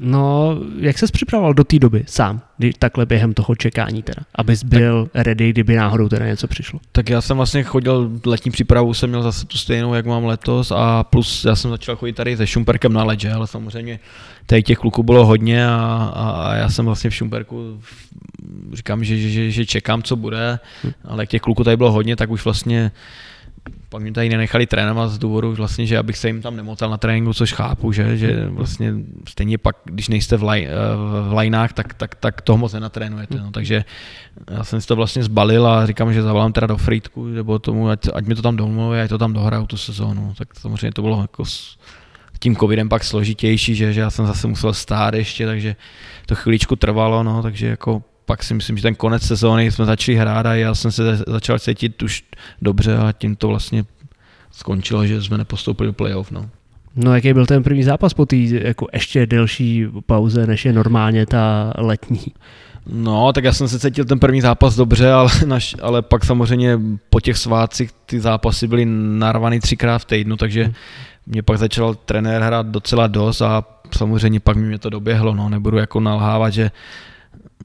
[0.00, 4.62] No, jak ses připravoval do té doby sám, kdy, takhle během toho čekání teda, abys
[4.62, 6.80] byl tak, ready, kdyby náhodou teda něco přišlo?
[6.92, 10.72] Tak já jsem vlastně chodil, letní přípravu jsem měl zase tu stejnou, jak mám letos
[10.76, 14.00] a plus já jsem začal chodit tady se Šumperkem na ledže, ale samozřejmě
[14.46, 17.80] tady těch kluků bylo hodně a, a, já jsem vlastně v Šumperku
[18.72, 20.92] říkám, že, že, že čekám, co bude, hm.
[21.04, 22.90] ale těch kluků tady bylo hodně, tak už vlastně
[23.88, 26.98] pak mě tady nenechali trénovat z důvodu vlastně, že abych se jim tam nemotal na
[26.98, 28.92] tréninku, což chápu, že, že vlastně
[29.28, 30.68] stejně pak, když nejste v, laj,
[31.28, 33.38] v lajnách, tak, tak, tak toho moc nenatrénujete.
[33.38, 33.50] No.
[33.50, 33.84] Takže
[34.50, 37.88] já jsem si to vlastně zbalil a říkám, že zavolám teda do Frýdku, nebo tomu,
[37.88, 40.34] ať, ať mi to tam domluví, ať to tam dohraju tu sezónu.
[40.38, 41.78] Tak samozřejmě to bylo jako s
[42.38, 45.76] tím covidem pak složitější, že, že já jsem zase musel stát ještě, takže
[46.26, 50.18] to chvíličku trvalo, no, takže jako pak si myslím, že ten konec sezóny jsme začali
[50.18, 52.24] hrát a já jsem se začal cítit už
[52.62, 53.84] dobře a tím to vlastně
[54.50, 56.30] skončilo, že jsme nepostoupili do playoff.
[56.30, 56.50] No.
[56.96, 61.26] No jaký byl ten první zápas po té jako ještě delší pauze, než je normálně
[61.26, 62.20] ta letní?
[62.86, 66.78] No, tak já jsem se cítil ten první zápas dobře, ale, naš, ale pak samozřejmě
[67.10, 68.84] po těch svácích ty zápasy byly
[69.18, 70.74] narvaný třikrát v týdnu, takže hmm.
[71.26, 73.64] mě pak začal trenér hrát docela dost a
[73.96, 76.70] samozřejmě pak mi mě to doběhlo, no, nebudu jako nalhávat, že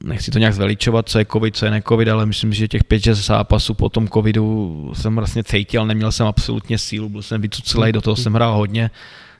[0.04, 3.14] nechci to nějak zveličovat, co je covid, co je necovid, ale myslím, že těch 5-6
[3.14, 8.00] zápasů po tom covidu jsem vlastně cítil, neměl jsem absolutně sílu, byl jsem vycucelý, do
[8.00, 8.90] toho jsem hrál hodně,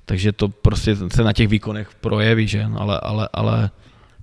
[0.04, 2.66] takže to prostě se na těch výkonech projeví, že?
[2.76, 3.70] Ale, ale, ale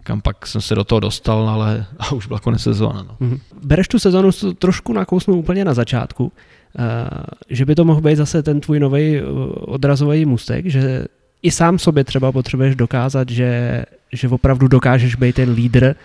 [0.04, 3.04] kam pak jsem se do toho dostal, ale a už byla konec sezóna.
[3.04, 3.28] No.
[3.28, 3.40] Mm-hmm.
[3.64, 4.30] Bereš tu sezónu
[4.60, 6.32] trošku nakousnu úplně na začátku, uh,
[7.50, 9.28] že by to mohl být zase ten tvůj nový uh,
[9.58, 11.06] odrazový mustek, že
[11.42, 13.84] i sám sobě třeba potřebuješ dokázat, že,
[14.14, 15.96] že opravdu dokážeš být ten lídr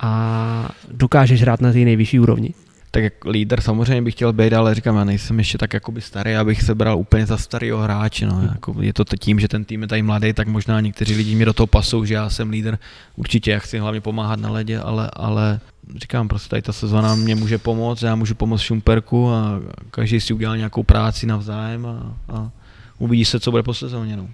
[0.00, 2.54] a dokážeš hrát na té nejvyšší úrovni?
[2.94, 6.34] Tak jak líder samozřejmě bych chtěl být, ale říkám, já nejsem ještě tak jakoby starý,
[6.34, 8.26] abych se bral úplně za starého hráče.
[8.26, 8.42] No.
[8.52, 11.44] Jako je to tím, že ten tým je tady mladý, tak možná někteří lidi mi
[11.44, 12.78] do toho pasou, že já jsem líder.
[13.16, 15.60] Určitě já chci hlavně pomáhat na ledě, ale, ale
[15.96, 19.60] říkám, prostě tady ta sezóna mě může pomoct, já můžu pomoct Šumperku a
[19.90, 22.50] každý si udělá nějakou práci navzájem a, a
[22.98, 24.16] uvidí se, co bude po sezóně.
[24.16, 24.28] No.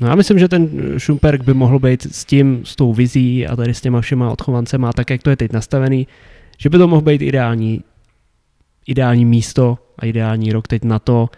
[0.00, 0.68] No já myslím, že ten
[0.98, 4.92] Šumperk by mohl být s tím, s tou vizí a tady s těma všema odchovancema,
[4.92, 6.06] tak jak to je teď nastavený,
[6.58, 7.82] že by to mohl být ideální,
[8.86, 11.28] ideální místo a ideální rok teď na to,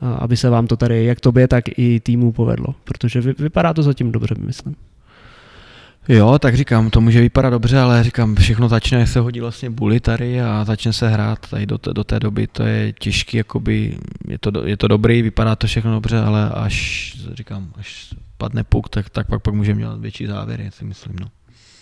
[0.00, 4.12] aby se vám to tady, jak tobě, tak i týmu povedlo, protože vypadá to zatím
[4.12, 4.74] dobře, myslím.
[6.08, 10.00] Jo, tak říkám, to může vypadat dobře, ale říkám, všechno začne, se hodí vlastně buly
[10.00, 13.98] tady a začne se hrát tady do, té, do té doby, to je těžký, jakoby,
[14.28, 18.88] je to, je to dobrý, vypadá to všechno dobře, ale až, říkám, až padne puk,
[18.88, 21.26] tak, tak pak, pak může mít větší závěry, si myslím, no.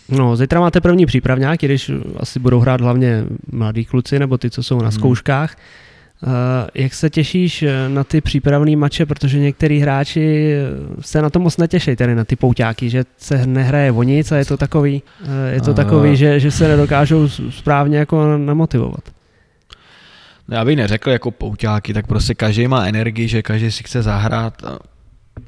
[0.08, 4.62] No, zítra máte první přípravňák, když asi budou hrát hlavně mladí kluci nebo ty, co
[4.62, 4.92] jsou na hmm.
[4.92, 5.56] zkouškách.
[5.56, 5.87] Eh,
[6.74, 11.38] jak se těšíš eh, na ty přípravné mače, protože některý hráči eh, se na to
[11.38, 15.02] moc netěší, tedy na ty pouťáky, že se nehraje o nic a je to takový,
[15.52, 19.00] je to takový že, že se nedokážou správně jako namotivovat.
[20.48, 24.02] No, já bych neřekl jako pouťáky, tak prostě každý má energii, že každý si chce
[24.02, 24.62] zahrát.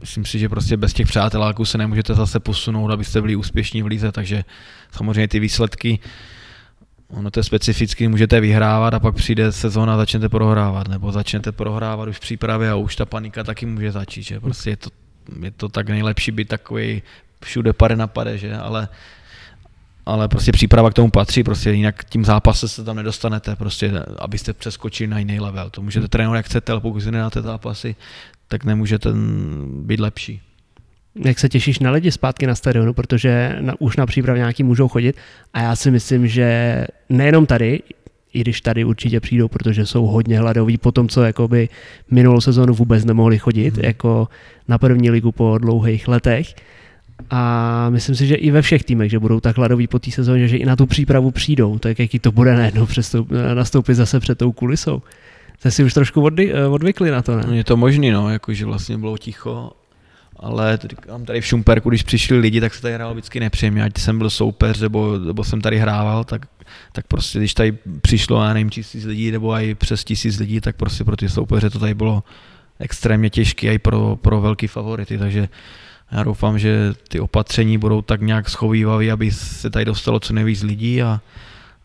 [0.00, 3.86] Myslím si, že prostě bez těch přáteláků se nemůžete zase posunout, abyste byli úspěšní v
[3.86, 4.44] lize, takže
[4.90, 5.98] samozřejmě ty výsledky
[7.10, 11.52] Ono to je specificky, můžete vyhrávat a pak přijde sezóna a začnete prohrávat, nebo začnete
[11.52, 14.40] prohrávat už v přípravě a už ta panika taky může začít, že?
[14.40, 14.90] Prostě je to,
[15.42, 17.02] je to tak nejlepší být takový
[17.44, 18.88] všude pade na pade, že, ale
[20.06, 24.52] ale prostě příprava k tomu patří, prostě jinak tím zápase se tam nedostanete, prostě abyste
[24.52, 25.70] přeskočili na jiný level.
[25.70, 27.96] To můžete trénovat jak chcete, ale pokud si nedáte zápasy,
[28.48, 29.10] tak nemůžete
[29.82, 30.40] být lepší
[31.14, 34.88] jak se těšíš na lidi zpátky na stadionu, protože na, už na příprav nějaký můžou
[34.88, 35.16] chodit
[35.54, 37.80] a já si myslím, že nejenom tady,
[38.32, 41.68] i když tady určitě přijdou, protože jsou hodně hladoví po tom, co jakoby
[42.10, 43.84] minulou sezonu vůbec nemohli chodit, mm.
[43.84, 44.28] jako
[44.68, 46.54] na první ligu po dlouhých letech.
[47.30, 50.48] A myslím si, že i ve všech týmech, že budou tak hladoví po té sezóně,
[50.48, 54.38] že i na tu přípravu přijdou, tak jaký to bude najednou přestup, nastoupit zase před
[54.38, 55.02] tou kulisou.
[55.58, 56.28] Jste si už trošku
[56.70, 57.56] odvykli na to, ne?
[57.56, 59.72] Je to možný, no, jakože vlastně bylo ticho
[60.40, 63.98] ale říkám, tady v Šumperku, když přišli lidi, tak se tady hrál vždycky nepříjemně, ať
[63.98, 66.46] jsem byl soupeř, nebo, nebo jsem tady hrával, tak,
[66.92, 70.76] tak prostě když tady přišlo, já nevím, tisíc lidí, nebo i přes tisíc lidí, tak
[70.76, 72.22] prostě pro ty soupeře to tady bylo
[72.78, 75.48] extrémně těžké i pro, pro velký favority, takže
[76.12, 80.62] já doufám, že ty opatření budou tak nějak schovývavé, aby se tady dostalo co nejvíc
[80.62, 81.20] lidí a,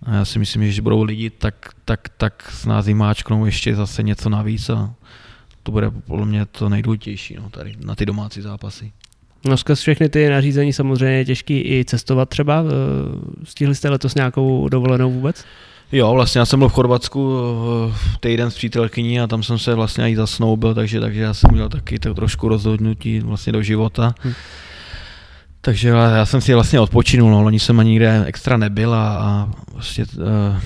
[0.04, 3.76] a já si myslím, že když budou lidi, tak, tak, tak s nás máčknou ještě
[3.76, 4.94] zase něco navíc a
[5.66, 8.92] to bude podle mě to nejdůležitější no, tady na ty domácí zápasy.
[9.46, 12.64] No skrz všechny ty nařízení samozřejmě je těžký i cestovat třeba.
[12.64, 15.46] Eh, stihli jste letos nějakou dovolenou vůbec?
[15.92, 17.40] Jo, vlastně já jsem byl v Chorvatsku
[17.90, 21.50] eh, týden s přítelkyní a tam jsem se vlastně i zasnoubil, takže, takže já jsem
[21.52, 24.16] měl taky to trošku rozhodnutí vlastně do života.
[24.20, 24.34] Hmm.
[25.62, 29.50] Takže já jsem si vlastně odpočinul, no, loni jsem ani nikde extra nebyl a, a
[29.74, 30.60] vlastně uh,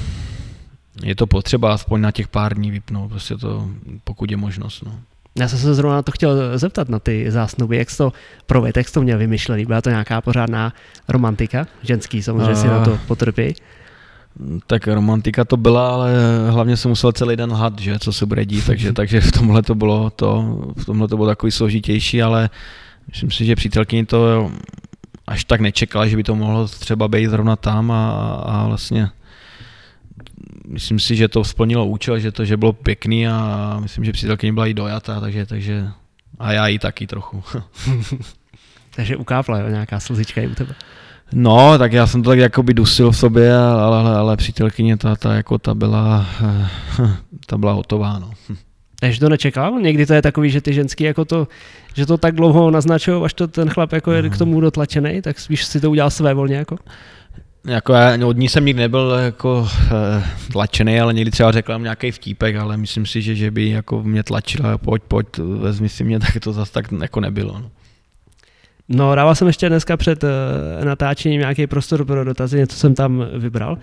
[1.03, 3.67] je to potřeba aspoň na těch pár dní vypnout, prostě to,
[4.03, 4.83] pokud je možnost.
[4.85, 4.91] No.
[5.35, 8.13] Já jsem se zrovna na to chtěl zeptat na ty zásnuby, jak jsi to
[8.45, 10.73] provedl, jak jsi to měl vymyšlený, byla to nějaká pořádná
[11.07, 13.55] romantika, ženský samozřejmě uh, si na to potrpí.
[14.67, 16.11] Tak romantika to byla, ale
[16.49, 19.61] hlavně jsem musel celý den lhat, že, co se bude dít, takže, takže v tomhle
[19.61, 22.49] to bylo to, v tomhle to bylo takový složitější, ale
[23.07, 24.51] myslím si, že přítelkyni to
[25.27, 28.11] až tak nečekala, že by to mohlo třeba být zrovna tam a,
[28.45, 29.09] a vlastně
[30.67, 34.53] myslím si, že to splnilo účel, že to že bylo pěkný a myslím, že přítelkyně
[34.53, 35.87] byla i dojatá, takže, takže
[36.39, 37.43] a já i taky trochu.
[38.95, 40.75] takže ukápla jo, nějaká slzička i u tebe.
[41.33, 45.15] No, tak já jsem to tak jakoby dusil v sobě, ale, ale, ale přítelkyně ta,
[45.15, 46.25] ta, jako ta byla,
[47.45, 48.31] ta byla hotová, no.
[48.99, 49.79] Takže to nečekal?
[49.79, 51.47] Někdy to je takový, že ty ženský jako to,
[51.93, 55.39] že to tak dlouho naznačují, až to ten chlap jako je k tomu dotlačený, tak
[55.39, 56.77] spíš si to udělal své volně jako?
[57.67, 62.11] Jako já, od ní jsem nikdy nebyl jako e, tlačený, ale někdy třeba řekla nějaký
[62.11, 66.19] vtípek, ale myslím si, že, že by jako mě tlačila, pojď, pojď, vezmi si mě,
[66.19, 67.59] tak to zase tak jako nebylo.
[67.59, 67.71] No.
[68.89, 70.29] No, dával jsem ještě dneska před uh,
[70.85, 73.73] natáčením nějaký prostor pro dotazy, něco jsem tam vybral.
[73.73, 73.77] Uh,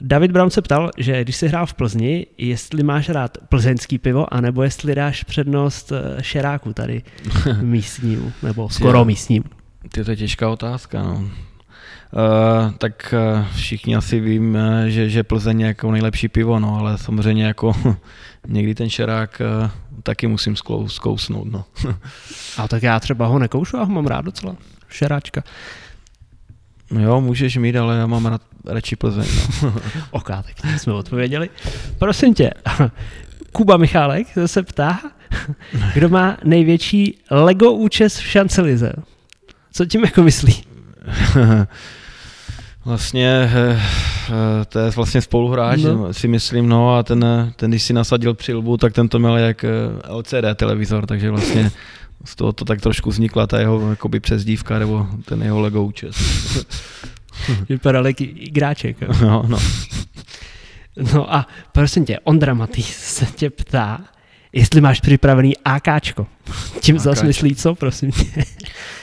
[0.00, 4.34] David Brown se ptal, že když jsi hrál v Plzni, jestli máš rád plzeňský pivo,
[4.34, 7.02] anebo jestli dáš přednost uh, šeráku tady
[7.60, 9.44] místnímu, nebo skoro místním.
[10.04, 11.30] To je těžká otázka, no.
[12.12, 16.98] Uh, tak uh, všichni asi vím, že, že Plzeň je jako nejlepší pivo, no, ale
[16.98, 17.72] samozřejmě jako
[18.48, 19.70] někdy ten šerák uh,
[20.02, 21.52] taky musím zkou, zkousnout.
[21.52, 21.64] No.
[22.58, 24.56] A tak já třeba ho nekoušu, a ho mám rád docela.
[24.88, 25.42] Šeráčka.
[27.00, 29.26] Jo, můžeš mít, ale já mám rád, radši Plzeň.
[29.62, 29.74] No.
[30.10, 31.50] ok, tak jsme odpověděli.
[31.98, 32.50] Prosím tě,
[33.52, 35.00] Kuba Michálek se ptá,
[35.94, 38.92] kdo má největší Lego účes v šancelize.
[39.72, 40.64] Co tím jako myslí?
[42.84, 43.80] Vlastně eh,
[44.30, 46.14] eh, to je vlastně spoluhráč, no.
[46.14, 49.64] si myslím, no a ten, ten, když si nasadil přilbu, tak ten to měl jak
[49.64, 49.68] eh,
[50.08, 51.70] LCD televizor, takže vlastně
[52.24, 56.16] z toho to tak trošku vznikla ta jeho jakoby přezdívka, nebo ten jeho Lego účes.
[57.68, 58.96] Vypadal jak igráček.
[59.22, 59.58] No, no.
[61.14, 64.00] No a prosím tě, Ondra Matý se tě ptá,
[64.52, 66.26] jestli máš připravený AKčko.
[66.80, 67.10] Tím AKčko.
[67.10, 68.24] zase myslí co, prosím tě?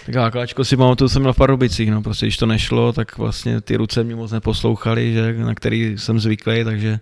[0.05, 3.61] Tak AKčko si pamatuju, jsem měl v Pardubicích, no prostě když to nešlo, tak vlastně
[3.61, 6.99] ty ruce mi moc neposlouchaly, že, na který jsem zvyklý, takže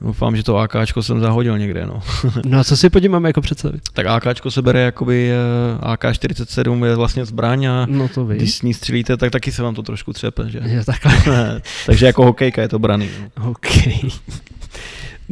[0.00, 1.86] Doufám, že to AKčko jsem zahodil někde.
[1.86, 2.02] No,
[2.44, 3.82] no a co si pod máme jako představit?
[3.92, 8.62] Tak AKčko se bere jakoby eh, AK-47 je vlastně zbraň a no to když s
[8.62, 10.50] ní střílíte, tak taky se vám to trošku třepe.
[10.50, 10.60] Že?
[10.66, 11.60] Je, takhle.
[11.86, 13.08] Takže jako hokejka je to braný.
[13.38, 13.50] No.
[13.50, 13.66] OK.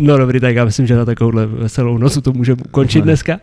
[0.01, 3.41] No dobrý, tak já myslím, že na takovouhle veselou nocu to můžeme ukončit dneska.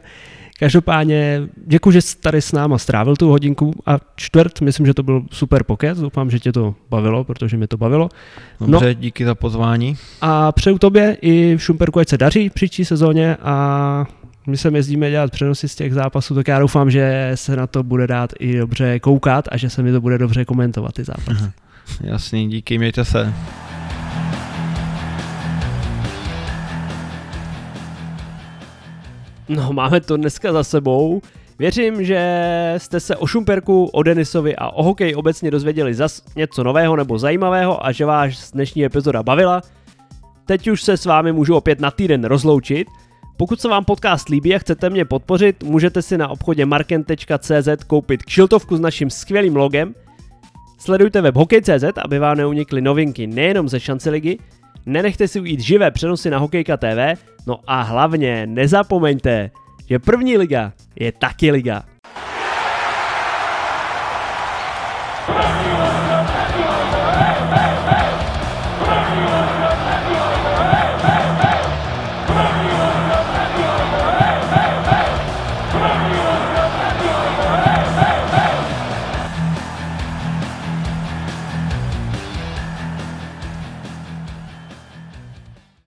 [0.59, 5.03] Každopádně děkuji, že jsi tady s náma strávil tu hodinku a čtvrt, myslím, že to
[5.03, 8.09] byl super pokec, doufám, že tě to bavilo, protože mě to bavilo.
[8.59, 9.97] Dobře, no, díky za pozvání.
[10.21, 14.05] A přeju tobě i v Šumperku, ať se daří v příští sezóně a
[14.47, 17.83] my se jezdíme dělat přenosy z těch zápasů, tak já doufám, že se na to
[17.83, 21.37] bude dát i dobře koukat a že se mi to bude dobře komentovat ty zápasy.
[21.39, 21.51] Aha.
[22.01, 23.33] Jasný, díky, mějte se.
[29.49, 31.21] No, máme to dneska za sebou.
[31.59, 36.63] Věřím, že jste se o Šumperku, o Denisovi a o hokeji obecně dozvěděli zas něco
[36.63, 39.61] nového nebo zajímavého a že vás dnešní epizoda bavila.
[40.45, 42.87] Teď už se s vámi můžu opět na týden rozloučit.
[43.37, 48.23] Pokud se vám podcast líbí a chcete mě podpořit, můžete si na obchodě marken.cz koupit
[48.23, 49.95] kšiltovku s naším skvělým logem.
[50.77, 54.37] Sledujte web hokej.cz, aby vám neunikly novinky nejenom ze šance ligy,
[54.85, 59.51] nenechte si ujít živé přenosy na Hokejka TV, no a hlavně nezapomeňte,
[59.89, 61.83] že první liga je taky liga.